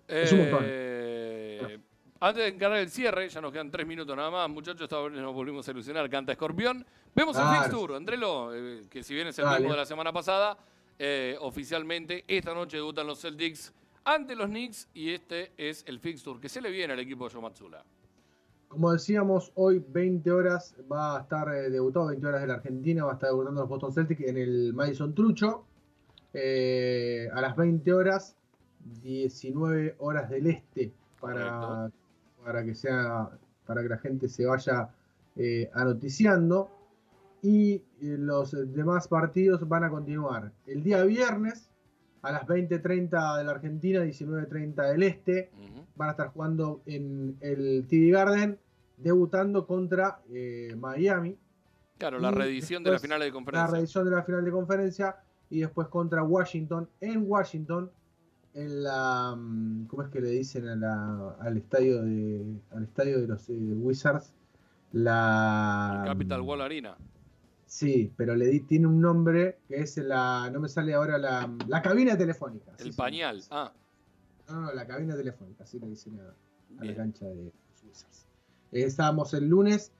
Es 0.09 0.33
un 0.33 0.39
montón. 0.39 0.63
Eh, 0.65 1.79
antes 2.19 2.43
de 2.43 2.49
encargar 2.49 2.79
el 2.79 2.89
cierre, 2.89 3.29
ya 3.29 3.43
nos 3.43 3.53
quedan 3.53 3.71
tres 3.71 3.87
minutos 3.87 4.17
nada 4.17 4.31
más, 4.31 4.49
muchachos, 4.49 4.81
esta 4.81 4.99
vez 5.03 5.13
nos 5.13 5.35
volvimos 5.35 5.69
a 5.69 5.73
ilusionar, 5.73 6.09
canta 6.09 6.33
Escorpión. 6.33 6.87
Vemos 7.15 7.37
el 7.37 7.45
fixture, 7.59 7.97
Andrelo, 7.97 8.55
eh, 8.55 8.81
que 8.89 9.03
si 9.03 9.13
bien 9.13 9.27
es 9.27 9.39
el 9.39 9.45
mismo 9.45 9.73
de 9.73 9.77
la 9.77 9.85
semana 9.85 10.11
pasada, 10.11 10.57
eh, 10.99 11.37
oficialmente 11.41 12.25
esta 12.27 12.55
noche 12.55 12.79
debutan 12.79 13.07
los 13.07 13.21
Celtics 13.21 13.75
ante 14.05 14.35
los 14.35 14.49
Knicks 14.49 14.89
y 14.95 15.11
este 15.11 15.53
es 15.57 15.85
el 15.87 16.01
fixture 16.01 16.41
que 16.41 16.49
se 16.49 16.61
le 16.61 16.71
viene 16.71 16.93
al 16.93 17.01
equipo 17.01 17.29
de 17.29 17.35
Yomatsula. 17.35 17.85
Como 18.69 18.93
decíamos, 18.93 19.53
hoy 19.55 19.85
20 19.87 20.31
horas 20.31 20.75
va 20.91 21.19
a 21.19 21.21
estar 21.21 21.49
eh, 21.55 21.69
debutado, 21.69 22.07
20 22.07 22.27
horas 22.27 22.41
de 22.41 22.47
la 22.47 22.55
Argentina, 22.55 23.05
va 23.05 23.13
a 23.13 23.15
estar 23.15 23.29
debutando 23.29 23.61
los 23.61 23.69
Boston 23.69 23.93
Celtics 23.93 24.23
en 24.23 24.39
el 24.39 24.73
Madison 24.73 25.15
Trucho. 25.15 25.67
Eh, 26.33 27.29
a 27.35 27.41
las 27.43 27.55
20 27.55 27.93
horas, 27.93 28.35
19 29.03 29.97
horas 29.99 30.31
del 30.31 30.47
este 30.47 30.91
para, 31.21 31.91
para 32.43 32.65
que 32.65 32.75
sea 32.75 33.29
para 33.67 33.83
que 33.83 33.89
la 33.89 33.99
gente 33.99 34.29
se 34.29 34.47
vaya 34.47 34.89
eh, 35.37 35.71
anoticiando. 35.75 36.71
Y 37.43 37.83
los 38.01 38.53
demás 38.73 39.09
partidos 39.09 39.69
van 39.69 39.83
a 39.83 39.91
continuar 39.91 40.53
el 40.67 40.85
día 40.85 41.03
viernes, 41.03 41.72
a 42.23 42.33
las 42.33 42.47
20.30 42.47 43.39
de 43.39 43.45
la 43.45 43.51
Argentina, 43.51 44.05
19.30 44.05 44.91
del 44.91 45.03
Este. 45.03 45.51
Van 45.97 46.09
a 46.09 46.13
estar 46.13 46.29
jugando 46.29 46.83
en 46.87 47.37
el 47.41 47.87
TD 47.87 48.13
Garden, 48.13 48.59
debutando 48.97 49.67
contra 49.67 50.21
eh, 50.33 50.75
Miami. 50.79 51.37
Claro, 51.99 52.19
la 52.19 52.31
reedición 52.31 52.83
de 52.83 52.93
la 52.93 52.99
final 52.99 53.21
de 53.21 53.31
conferencia. 53.31 53.67
La 53.67 53.73
reedición 53.73 54.05
de 54.05 54.11
la 54.13 54.23
final 54.23 54.45
de 54.45 54.51
conferencia 54.51 55.17
y 55.51 55.61
después 55.61 55.89
contra 55.89 56.23
Washington, 56.23 56.89
en 57.01 57.25
Washington, 57.29 57.91
en 58.55 58.83
la, 58.83 59.35
mm, 59.37 59.87
¿cómo 59.87 60.03
es 60.03 60.09
que 60.09 60.21
le 60.21 60.31
dicen 60.31 60.67
al 60.67 61.57
estadio 61.57 62.03
de, 62.03 62.61
al 62.71 62.85
estadio 62.85 63.21
de 63.21 63.27
los 63.27 63.49
eh, 63.51 63.53
Wizards? 63.53 64.33
La 64.93 66.03
Capital 66.07 66.41
Wall 66.43 66.61
Arena. 66.61 66.97
Sí, 67.73 68.13
pero 68.19 68.37
le 68.37 68.49
di, 68.49 68.61
tiene 68.61 68.87
un 68.87 69.01
nombre 69.01 69.61
que 69.67 69.77
es 69.77 69.97
la. 69.97 70.51
No 70.53 70.61
me 70.61 70.69
sale 70.69 70.93
ahora 70.93 71.17
la, 71.17 71.51
la 71.69 71.81
cabina 71.81 72.19
telefónica. 72.19 72.71
El 72.79 72.93
pañal, 72.93 73.43
ah. 73.49 73.73
No, 74.47 74.61
no, 74.61 74.75
la 74.75 74.87
cabina 74.87 75.17
telefónica, 75.17 75.65
así 75.65 75.81
le 75.81 75.87
dicen 75.87 76.21
a, 76.21 76.85
la 76.85 76.95
cancha 76.95 77.25
de 77.25 77.51
Suizas. 77.73 78.27
Eh, 78.73 78.83
estábamos 78.83 79.33
el 79.33 79.49
lunes, 79.49 79.91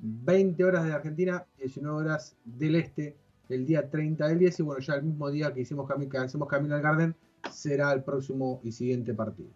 20 0.00 0.64
horas 0.64 0.84
de 0.84 0.92
Argentina, 0.92 1.46
19 1.58 1.98
horas 1.98 2.36
del 2.44 2.74
este, 2.74 3.16
el 3.48 3.64
día 3.64 3.88
30 3.88 4.26
del 4.26 4.40
10. 4.40 4.58
Y 4.58 4.62
bueno, 4.64 4.80
ya 4.80 4.94
el 4.94 5.04
mismo 5.04 5.30
día 5.30 5.54
que 5.54 5.60
hicimos, 5.60 5.88
que 6.10 6.18
hacemos 6.18 6.48
Camino 6.48 6.74
al 6.74 6.82
Garden, 6.82 7.14
será 7.48 7.92
el 7.92 8.02
próximo 8.02 8.60
y 8.64 8.72
siguiente 8.72 9.14
partido 9.14 9.50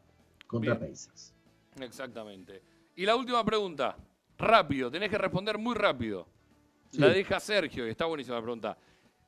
contra 0.47 0.79
Pacers. 0.79 1.35
Exactamente. 1.81 2.63
Y 2.95 3.05
la 3.05 3.17
última 3.17 3.45
pregunta, 3.45 3.97
rápido, 4.39 4.93
tenés 4.93 5.11
que 5.11 5.19
responder 5.19 5.59
muy 5.59 5.75
rápido. 5.75 6.29
La 6.99 7.09
deja 7.09 7.41
Sergio, 7.41 7.87
y 7.87 7.91
está 7.91 8.07
buenísima 8.07 8.37
la 8.37 8.43
pregunta. 8.43 8.79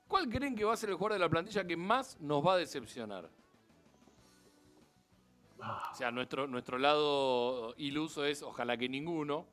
¿Cuál 0.06 0.28
creen 0.28 0.54
que 0.54 0.64
va 0.64 0.72
a 0.72 0.76
ser 0.76 0.90
el 0.90 0.96
jugador 0.96 1.14
de 1.14 1.18
la 1.18 1.28
plantilla 1.28 1.66
que 1.66 1.76
más 1.76 2.18
nos 2.20 2.44
va 2.44 2.54
a 2.54 2.56
decepcionar? 2.58 3.28
Ah. 5.60 5.90
O 5.92 5.94
sea, 5.96 6.10
nuestro, 6.10 6.46
nuestro 6.46 6.78
lado 6.78 7.74
iluso 7.78 8.24
es 8.24 8.42
ojalá 8.42 8.76
que 8.76 8.88
ninguno. 8.88 9.46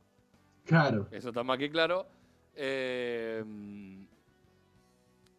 Claro. 0.65 1.07
Eso 1.11 1.29
está 1.29 1.43
más 1.43 1.57
que 1.57 1.69
claro. 1.69 2.07
Eh, 2.55 3.43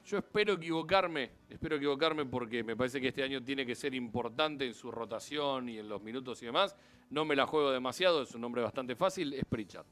yo 0.05 0.19
espero 0.19 0.55
equivocarme, 0.55 1.31
espero 1.49 1.77
equivocarme 1.77 2.27
porque 2.27 2.63
me 2.63 2.77
parece 2.77 3.01
que 3.01 3.09
este 3.09 3.23
año 3.23 3.43
tiene 3.43 3.65
que 3.65 3.75
ser 3.75 3.95
importante 3.95 4.67
en 4.67 4.75
su 4.75 4.91
rotación 4.91 5.69
y 5.69 5.79
en 5.79 5.89
los 5.89 6.03
minutos 6.03 6.43
y 6.43 6.47
demás. 6.47 6.77
No 7.09 7.25
me 7.25 7.35
la 7.35 7.47
juego 7.47 7.71
demasiado, 7.71 8.23
es 8.23 8.35
un 8.35 8.43
nombre 8.43 8.63
bastante 8.63 8.97
fácil, 8.97 9.33
es 9.33 9.45
Pritchard. 9.45 9.87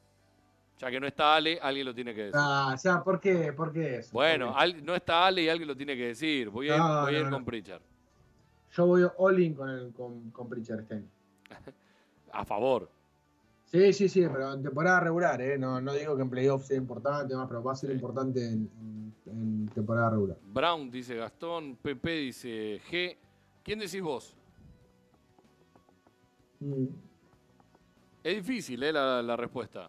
Ya 0.82 0.90
que 0.90 0.98
no 0.98 1.06
está 1.06 1.36
Ale, 1.36 1.60
alguien 1.62 1.86
lo 1.86 1.94
tiene 1.94 2.12
que 2.12 2.22
decir. 2.22 2.34
Ah, 2.36 2.74
sea, 2.76 3.04
¿por 3.04 3.20
qué? 3.20 3.52
¿Por 3.52 3.72
qué 3.72 3.98
eso? 3.98 4.10
Bueno, 4.12 4.52
no 4.82 4.96
está 4.96 5.28
Ale 5.28 5.42
y 5.42 5.48
alguien 5.48 5.68
lo 5.68 5.76
tiene 5.76 5.96
que 5.96 6.08
decir. 6.08 6.50
Voy 6.50 6.70
a, 6.70 7.06
ir, 7.08 7.30
con 7.30 7.44
Pritchard. 7.44 7.82
Yo 8.72 8.86
voy 8.86 9.06
all 9.16 9.40
in 9.40 9.54
con, 9.54 9.68
el, 9.68 9.92
con, 9.92 10.32
con 10.32 10.48
Pritchard 10.48 10.80
este 10.80 11.04
a 12.32 12.44
favor. 12.44 12.90
Sí, 13.66 13.92
sí, 13.92 14.08
sí, 14.08 14.22
pero 14.22 14.54
en 14.54 14.62
temporada 14.64 14.98
regular, 14.98 15.40
¿eh? 15.40 15.56
No, 15.56 15.80
no 15.80 15.94
digo 15.94 16.16
que 16.16 16.22
en 16.22 16.30
playoffs 16.30 16.66
sea 16.66 16.78
importante, 16.78 17.32
más, 17.36 17.46
pero 17.46 17.62
va 17.62 17.74
a 17.74 17.76
ser 17.76 17.92
importante 17.92 18.44
en, 18.44 19.70
temporada 19.72 20.10
regular. 20.10 20.36
Brown 20.52 20.90
dice 20.90 21.14
Gastón, 21.14 21.76
Pepe 21.76 22.10
dice 22.16 22.80
G. 22.90 23.16
¿Quién 23.62 23.78
decís 23.78 24.02
vos? 24.02 24.34
Mm. 26.58 26.86
Es 28.24 28.34
difícil, 28.34 28.82
¿eh? 28.82 28.92
La, 28.92 29.22
la 29.22 29.36
respuesta. 29.36 29.88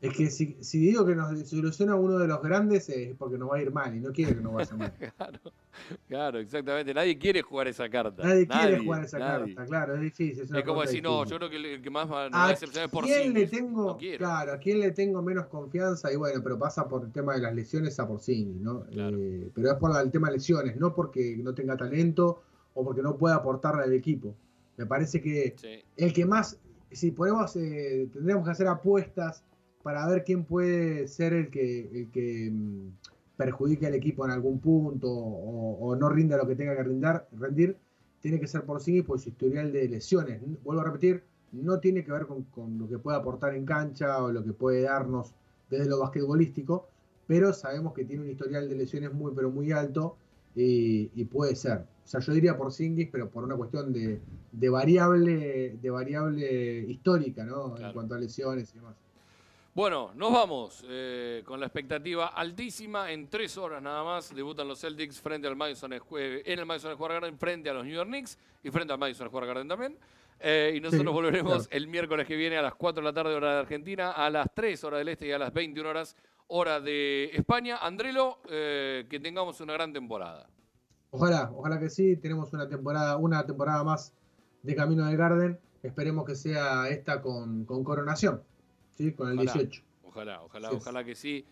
Es 0.00 0.16
que 0.16 0.30
si, 0.30 0.78
digo 0.78 1.06
que 1.06 1.14
nos 1.14 1.30
desilusiona 1.30 1.94
uno 1.94 2.18
de 2.18 2.26
los 2.26 2.42
grandes 2.42 2.88
es 2.88 3.14
porque 3.16 3.38
nos 3.38 3.50
va 3.50 3.56
a 3.56 3.62
ir 3.62 3.72
mal 3.72 3.94
y 3.94 4.00
no 4.00 4.12
quiere 4.12 4.34
que 4.34 4.40
nos 4.40 4.52
vaya 4.52 4.76
mal. 4.76 4.92
claro, 5.16 5.40
claro, 6.08 6.38
exactamente. 6.38 6.92
Nadie 6.92 7.16
quiere 7.18 7.42
jugar 7.42 7.68
esa 7.68 7.88
carta. 7.88 8.22
Nadie, 8.22 8.46
quiere 8.46 8.78
jugar 8.78 9.04
esa 9.04 9.18
carta, 9.18 9.66
claro, 9.66 9.94
es 9.94 10.00
difícil. 10.00 10.56
Es, 10.56 10.64
como 10.64 10.82
decir, 10.82 11.02
no, 11.02 11.24
yo 11.24 11.36
creo 11.36 11.50
que 11.50 11.56
el 11.56 11.82
que 11.82 11.90
más 11.90 12.10
va 12.10 12.28
a 12.32 12.48
decepcionar 12.48 12.86
es 12.86 12.92
por 12.92 13.04
quién 13.04 13.32
le 13.32 13.46
tengo, 13.46 13.98
Claro, 14.18 14.52
a 14.52 14.58
quién 14.58 14.80
le 14.80 14.90
tengo 14.90 15.22
menos 15.22 15.46
confianza 15.46 16.12
y 16.12 16.16
bueno, 16.16 16.40
pero 16.42 16.58
pasa 16.58 16.88
por 16.88 17.04
el 17.04 17.12
tema 17.12 17.34
de 17.34 17.40
las 17.40 17.54
lesiones 17.54 17.98
a 18.00 18.06
por 18.06 18.20
¿no? 18.28 18.84
Eh, 18.90 19.50
pero 19.54 19.72
es 19.72 19.78
por 19.78 19.96
el 20.00 20.10
tema 20.10 20.28
de 20.28 20.34
lesiones, 20.34 20.76
no 20.76 20.94
porque 20.94 21.36
no 21.38 21.54
tenga 21.54 21.76
talento 21.76 22.42
o 22.74 22.84
porque 22.84 23.02
no 23.02 23.16
pueda 23.16 23.36
aportarle 23.36 23.84
al 23.84 23.92
equipo. 23.92 24.34
Me 24.76 24.86
parece 24.86 25.20
que 25.20 25.54
el 25.96 26.12
que 26.12 26.24
más, 26.24 26.58
si 26.90 27.10
podemos, 27.10 27.54
eh, 27.56 28.08
tendríamos 28.12 28.44
que 28.44 28.50
hacer 28.50 28.66
apuestas 28.66 29.44
para 29.82 30.06
ver 30.08 30.24
quién 30.24 30.44
puede 30.44 31.08
ser 31.08 31.32
el 31.32 31.50
que, 31.50 31.90
el 31.92 32.10
que 32.10 32.50
mm, 32.50 32.88
perjudique 33.36 33.86
al 33.86 33.94
equipo 33.94 34.24
en 34.24 34.30
algún 34.30 34.60
punto 34.60 35.10
o, 35.10 35.96
no 35.96 36.08
rinda 36.08 36.36
lo 36.36 36.46
que 36.46 36.56
tenga 36.56 36.76
que 36.76 36.84
rindar, 36.84 37.28
rendir, 37.32 37.76
tiene 38.20 38.38
que 38.40 38.46
ser 38.46 38.64
por 38.64 38.80
sí 38.80 39.02
por 39.02 39.20
su 39.20 39.30
historial 39.30 39.72
de 39.72 39.88
lesiones. 39.88 40.40
Vuelvo 40.62 40.82
a 40.82 40.84
repetir, 40.84 41.24
no 41.52 41.80
tiene 41.80 42.04
que 42.04 42.12
ver 42.12 42.26
con, 42.26 42.78
lo 42.78 42.88
que 42.88 42.98
puede 42.98 43.18
aportar 43.18 43.54
en 43.54 43.64
cancha 43.64 44.22
o 44.22 44.32
lo 44.32 44.44
que 44.44 44.52
puede 44.52 44.82
darnos 44.82 45.34
desde 45.68 45.86
lo 45.86 45.98
basquetbolístico, 46.00 46.88
pero 47.26 47.52
sabemos 47.52 47.94
que 47.94 48.04
tiene 48.04 48.22
un 48.22 48.30
historial 48.30 48.68
de 48.68 48.76
lesiones 48.76 49.12
muy, 49.12 49.32
pero 49.34 49.50
muy 49.50 49.72
alto 49.72 50.16
y, 50.54 51.24
puede 51.24 51.56
ser. 51.56 51.78
O 51.78 52.08
sea, 52.08 52.20
yo 52.20 52.32
diría 52.32 52.56
por 52.56 52.72
Singis, 52.72 53.08
pero 53.10 53.30
por 53.30 53.44
una 53.44 53.56
cuestión 53.56 53.92
de, 53.92 54.20
variable, 54.68 55.78
de 55.80 55.90
variable 55.90 56.80
histórica, 56.88 57.44
¿no? 57.44 57.76
En 57.78 57.92
cuanto 57.92 58.14
a 58.14 58.18
lesiones 58.18 58.72
y 58.74 58.78
demás. 58.78 58.96
Bueno, 59.74 60.10
nos 60.16 60.30
vamos 60.30 60.84
eh, 60.86 61.42
con 61.46 61.58
la 61.58 61.64
expectativa 61.64 62.26
altísima. 62.26 63.10
En 63.10 63.30
tres 63.30 63.56
horas 63.56 63.82
nada 63.82 64.04
más 64.04 64.34
debutan 64.34 64.68
los 64.68 64.78
Celtics 64.78 65.18
frente 65.18 65.48
al 65.48 65.56
Madison 65.56 65.94
en 65.94 66.58
el 66.58 66.66
Madison 66.66 66.92
Square 66.92 67.14
Garden 67.14 67.38
frente 67.38 67.70
a 67.70 67.72
los 67.72 67.86
New 67.86 67.94
York 67.94 68.08
Knicks 68.08 68.36
y 68.62 68.70
frente 68.70 68.92
al 68.92 68.98
Madison 68.98 69.28
Square 69.28 69.46
Garden 69.46 69.68
también. 69.68 69.96
Eh, 70.40 70.74
y 70.76 70.80
nosotros 70.80 71.10
volveremos 71.14 71.68
el 71.70 71.88
miércoles 71.88 72.26
que 72.26 72.36
viene 72.36 72.58
a 72.58 72.62
las 72.62 72.74
4 72.74 73.00
de 73.00 73.08
la 73.08 73.14
tarde 73.14 73.34
hora 73.34 73.54
de 73.54 73.60
Argentina, 73.60 74.10
a 74.10 74.28
las 74.28 74.46
3 74.54 74.84
horas 74.84 74.98
del 74.98 75.08
Este 75.08 75.28
y 75.28 75.32
a 75.32 75.38
las 75.38 75.54
21 75.54 75.88
horas 75.88 76.16
hora 76.48 76.78
de 76.78 77.30
España. 77.32 77.78
Andrelo, 77.78 78.40
eh, 78.50 79.06
que 79.08 79.20
tengamos 79.20 79.58
una 79.62 79.72
gran 79.72 79.94
temporada. 79.94 80.50
Ojalá, 81.12 81.50
ojalá 81.50 81.80
que 81.80 81.88
sí. 81.88 82.16
Tenemos 82.16 82.52
una 82.52 82.68
temporada, 82.68 83.16
una 83.16 83.46
temporada 83.46 83.82
más 83.84 84.12
de 84.62 84.74
Camino 84.74 85.06
del 85.06 85.16
Garden. 85.16 85.58
Esperemos 85.82 86.26
que 86.26 86.34
sea 86.34 86.90
esta 86.90 87.22
con 87.22 87.64
coronación. 87.64 88.42
Sí, 88.96 89.12
con 89.12 89.30
el 89.30 89.38
18. 89.38 89.82
Ojalá, 90.04 90.42
ojalá, 90.42 90.70
ojalá 90.70 91.04
que 91.04 91.14
sí. 91.14 91.44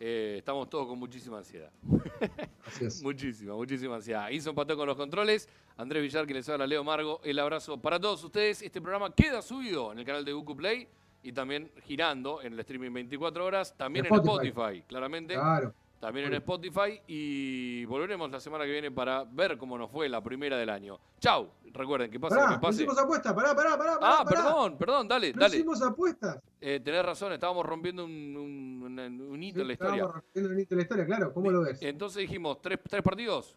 Eh, 0.00 0.36
estamos 0.38 0.68
todos 0.68 0.88
con 0.88 0.98
muchísima 0.98 1.38
ansiedad. 1.38 1.70
muchísima, 3.02 3.54
muchísima 3.54 3.96
ansiedad. 3.96 4.28
Hizo 4.30 4.50
empató 4.50 4.76
con 4.76 4.86
los 4.86 4.96
controles. 4.96 5.48
Andrés 5.76 6.02
Villar, 6.02 6.26
que 6.26 6.34
les 6.34 6.48
habla, 6.48 6.66
Leo 6.66 6.82
Margo. 6.84 7.20
El 7.24 7.38
abrazo 7.38 7.80
para 7.80 8.00
todos 8.00 8.22
ustedes. 8.24 8.62
Este 8.62 8.80
programa 8.80 9.14
queda 9.14 9.42
subido 9.42 9.92
en 9.92 9.98
el 10.00 10.04
canal 10.04 10.24
de 10.24 10.32
Google 10.32 10.56
Play 10.56 10.88
y 11.22 11.32
también 11.32 11.70
girando 11.84 12.42
en 12.42 12.52
el 12.52 12.60
streaming 12.60 12.92
24 12.92 13.44
horas. 13.44 13.74
También 13.76 14.06
en 14.06 14.14
Spotify 14.14 14.82
claramente. 14.86 15.34
Claro 15.34 15.74
también 16.04 16.26
en 16.26 16.34
Spotify 16.34 17.00
y 17.06 17.86
volveremos 17.86 18.30
la 18.30 18.38
semana 18.38 18.66
que 18.66 18.72
viene 18.72 18.90
para 18.90 19.24
ver 19.24 19.56
cómo 19.56 19.78
nos 19.78 19.90
fue 19.90 20.06
la 20.06 20.22
primera 20.22 20.58
del 20.58 20.68
año. 20.68 21.00
Chau, 21.18 21.48
recuerden 21.72 22.10
que 22.10 22.18
que 22.18 22.20
pase. 22.20 22.82
hicimos 22.82 22.98
apuestas, 22.98 23.32
pará, 23.32 23.56
pará, 23.56 23.78
pará. 23.78 23.98
Ah, 24.02 24.22
perdón, 24.28 24.76
perdón, 24.76 25.08
dale, 25.08 25.32
no 25.32 25.40
dale. 25.40 25.56
hicimos 25.56 25.80
apuestas. 25.80 26.42
Eh, 26.60 26.78
tenés 26.84 27.06
razón, 27.06 27.32
estábamos 27.32 27.64
rompiendo 27.64 28.04
un, 28.04 28.82
un, 28.86 29.42
hito 29.42 29.62
en 29.62 29.66
la 29.66 29.72
historia. 29.72 29.94
Estábamos 29.94 30.14
rompiendo 30.16 30.50
un 30.50 30.60
hito 30.60 30.74
en 30.74 30.76
la 30.76 30.82
historia, 30.82 31.06
claro, 31.06 31.32
¿cómo 31.32 31.50
lo 31.50 31.62
ves? 31.62 31.80
Entonces 31.80 32.20
dijimos, 32.20 32.60
¿tres, 32.60 32.78
tres 32.86 33.02
partidos? 33.02 33.56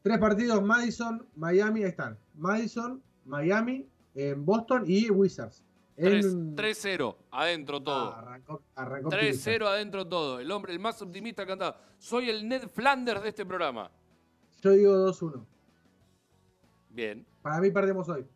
Tres 0.00 0.18
partidos, 0.18 0.62
Madison, 0.62 1.26
Miami, 1.36 1.82
ahí 1.82 1.90
están. 1.90 2.16
Madison, 2.34 3.02
Miami, 3.26 3.86
en 4.14 4.46
Boston 4.46 4.84
y 4.86 5.10
Wizards. 5.10 5.62
3-0, 5.96 7.16
adentro 7.30 7.76
Ah, 7.78 7.84
todo. 7.84 8.14
arrancó, 8.14 8.62
arrancó 8.74 9.08
3-0 9.10 9.66
adentro 9.66 10.06
todo. 10.06 10.40
El 10.40 10.50
hombre, 10.50 10.72
el 10.72 10.78
más 10.78 11.00
optimista 11.02 11.46
cantado. 11.46 11.76
Soy 11.98 12.30
el 12.30 12.48
Ned 12.48 12.68
Flanders 12.68 13.22
de 13.22 13.28
este 13.28 13.44
programa. 13.46 13.90
Yo 14.62 14.70
digo 14.70 14.92
2-1. 14.94 15.44
Bien. 16.90 17.26
Para 17.42 17.60
mí 17.60 17.70
perdemos 17.70 18.08
hoy. 18.08 18.26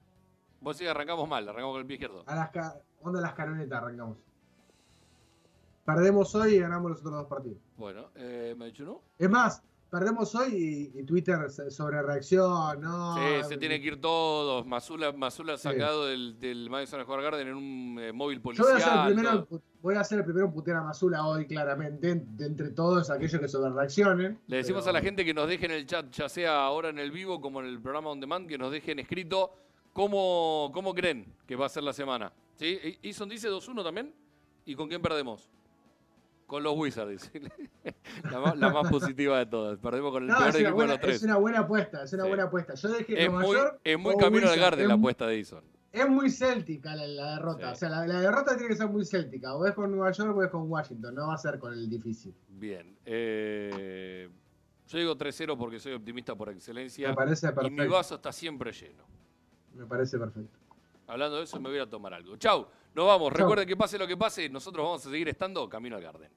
Vos 0.60 0.76
sí 0.76 0.86
arrancamos 0.86 1.28
mal, 1.28 1.48
arrancamos 1.48 1.74
con 1.74 1.80
el 1.80 1.86
pie 1.86 1.94
izquierdo. 1.94 2.24
A 2.26 2.34
las 2.34 2.50
onda 3.00 3.20
las 3.20 3.34
caronetas 3.34 3.82
arrancamos. 3.82 4.18
Perdemos 5.84 6.34
hoy 6.34 6.54
y 6.54 6.58
ganamos 6.58 6.90
los 6.90 7.00
otros 7.00 7.14
dos 7.14 7.26
partidos. 7.26 7.58
Bueno, 7.76 8.10
eh, 8.16 8.54
¿me 8.58 8.64
ha 8.64 8.68
dicho 8.68 8.84
no? 8.84 9.02
Es 9.18 9.30
más, 9.30 9.62
perdemos 9.90 10.34
hoy 10.34 10.92
y, 10.94 11.00
y 11.00 11.02
Twitter 11.04 11.50
sobre 11.50 12.02
reacción, 12.02 12.80
¿no? 12.80 13.16
Sí, 13.16 13.48
se 13.48 13.56
tiene 13.56 13.80
que 13.80 13.88
ir 13.88 14.00
todos. 14.00 14.66
Mazula, 14.66 15.12
Mazula 15.12 15.56
sacado 15.56 16.06
del, 16.06 16.38
del 16.38 16.68
Madison 16.70 17.02
Square 17.02 17.22
Garden 17.22 17.48
en 17.48 17.54
un 17.54 17.98
eh, 18.00 18.12
móvil 18.12 18.38
Yo 18.38 18.42
policial. 18.42 18.66
voy 18.68 18.76
a, 18.76 18.84
ser 18.84 18.94
el 18.98 19.14
primero, 19.14 19.48
voy 19.82 19.94
a 19.94 20.04
ser 20.04 20.18
el 20.18 20.24
primero 20.24 20.46
en 20.46 20.52
putear 20.52 20.76
a 20.78 20.82
Mazula 20.82 21.26
hoy, 21.26 21.46
claramente, 21.46 22.14
de 22.14 22.46
entre 22.46 22.70
todos 22.70 23.10
aquellos 23.10 23.40
que 23.40 23.48
sobre 23.48 23.70
reaccionen. 23.70 24.38
Le 24.46 24.56
decimos 24.58 24.84
pero- 24.84 24.90
a 24.96 25.00
la 25.00 25.04
gente 25.04 25.24
que 25.24 25.32
nos 25.34 25.48
deje 25.48 25.66
en 25.66 25.72
el 25.72 25.86
chat, 25.86 26.10
ya 26.10 26.28
sea 26.28 26.64
ahora 26.64 26.88
en 26.90 26.98
el 26.98 27.10
vivo 27.10 27.40
como 27.40 27.60
en 27.60 27.66
el 27.66 27.80
programa 27.80 28.10
On 28.10 28.20
Demand, 28.20 28.48
que 28.48 28.58
nos 28.58 28.72
dejen 28.72 28.98
escrito 28.98 29.52
cómo, 29.92 30.70
cómo 30.74 30.94
creen 30.94 31.32
que 31.46 31.56
va 31.56 31.66
a 31.66 31.68
ser 31.70 31.82
la 31.82 31.92
semana. 31.92 32.32
¿Sí? 32.56 32.98
Eason 33.02 33.28
dice 33.28 33.48
2-1 33.48 33.84
también. 33.84 34.14
¿Y 34.64 34.74
con 34.74 34.88
quién 34.88 35.00
perdemos? 35.00 35.48
Con 36.46 36.62
los 36.62 36.74
Wizards, 36.76 37.30
la, 38.30 38.38
más, 38.40 38.56
la 38.56 38.70
más 38.70 38.88
positiva 38.90 39.38
de 39.38 39.46
todas. 39.46 39.78
Perdemos 39.80 40.12
con 40.12 40.22
el 40.22 40.28
No, 40.28 40.36
peor 40.38 40.48
equipo 40.50 40.64
de 40.68 40.72
buena, 40.72 40.92
los 40.92 41.00
tres. 41.00 41.16
es 41.16 41.22
una 41.24 41.36
buena 41.38 41.58
apuesta, 41.60 42.02
es 42.04 42.12
una 42.12 42.22
Sí. 42.22 42.28
buena 42.28 42.44
apuesta. 42.44 42.74
Yo 42.74 42.88
dejé 42.90 43.20
Es 43.24 43.30
Nueva 43.30 43.42
muy, 43.46 43.56
York 43.56 43.80
es 43.82 43.98
muy 43.98 44.16
camino 44.16 44.36
al 44.46 44.52
Wizards. 44.52 44.60
Garden 44.60 44.88
la 44.88 44.94
Es- 44.94 44.98
apuesta 45.00 45.26
de 45.26 45.36
Eason. 45.38 45.64
Es 45.92 46.08
muy 46.08 46.30
céltica 46.30 46.94
la, 46.94 47.06
la 47.06 47.30
derrota. 47.36 47.66
Sí. 47.68 47.72
O 47.72 47.74
sea, 47.74 47.88
la, 47.88 48.06
la 48.06 48.20
derrota 48.20 48.54
tiene 48.56 48.68
que 48.68 48.76
ser 48.76 48.88
muy 48.88 49.04
céltica. 49.04 49.54
O 49.56 49.66
es 49.66 49.74
con 49.74 49.90
Nueva 49.90 50.12
York 50.12 50.36
o 50.36 50.42
es 50.44 50.50
con 50.50 50.70
Washington. 50.70 51.14
No 51.14 51.28
va 51.28 51.34
a 51.34 51.38
ser 51.38 51.58
con 51.58 51.72
el 51.72 51.88
difícil. 51.88 52.34
Bien. 52.48 52.96
eh, 53.04 54.28
yo 54.86 54.98
digo 54.98 55.16
3-0 55.16 55.56
porque 55.58 55.80
soy 55.80 55.94
optimista 55.94 56.36
por 56.36 56.48
excelencia. 56.50 57.08
Me 57.08 57.14
parece 57.16 57.46
Y 57.46 57.50
mi 57.50 57.54
perfecto. 57.76 57.92
vaso 57.92 58.14
está 58.16 58.30
siempre 58.32 58.70
lleno. 58.72 59.02
Me 59.74 59.84
parece 59.86 60.16
perfecto. 60.18 60.56
Hablando 61.08 61.38
de 61.38 61.44
eso, 61.44 61.58
me 61.60 61.70
voy 61.70 61.78
a 61.80 61.86
tomar 61.90 62.14
algo. 62.14 62.36
Chau, 62.36 62.66
nos 62.96 63.06
vamos. 63.06 63.30
Recuerden 63.30 63.68
que 63.68 63.76
pase 63.76 63.98
lo 63.98 64.06
que 64.06 64.16
pase, 64.16 64.48
nosotros 64.48 64.84
vamos 64.84 65.06
a 65.06 65.10
seguir 65.10 65.28
estando 65.28 65.68
camino 65.68 65.96
al 65.96 66.02
Garden. 66.02 66.30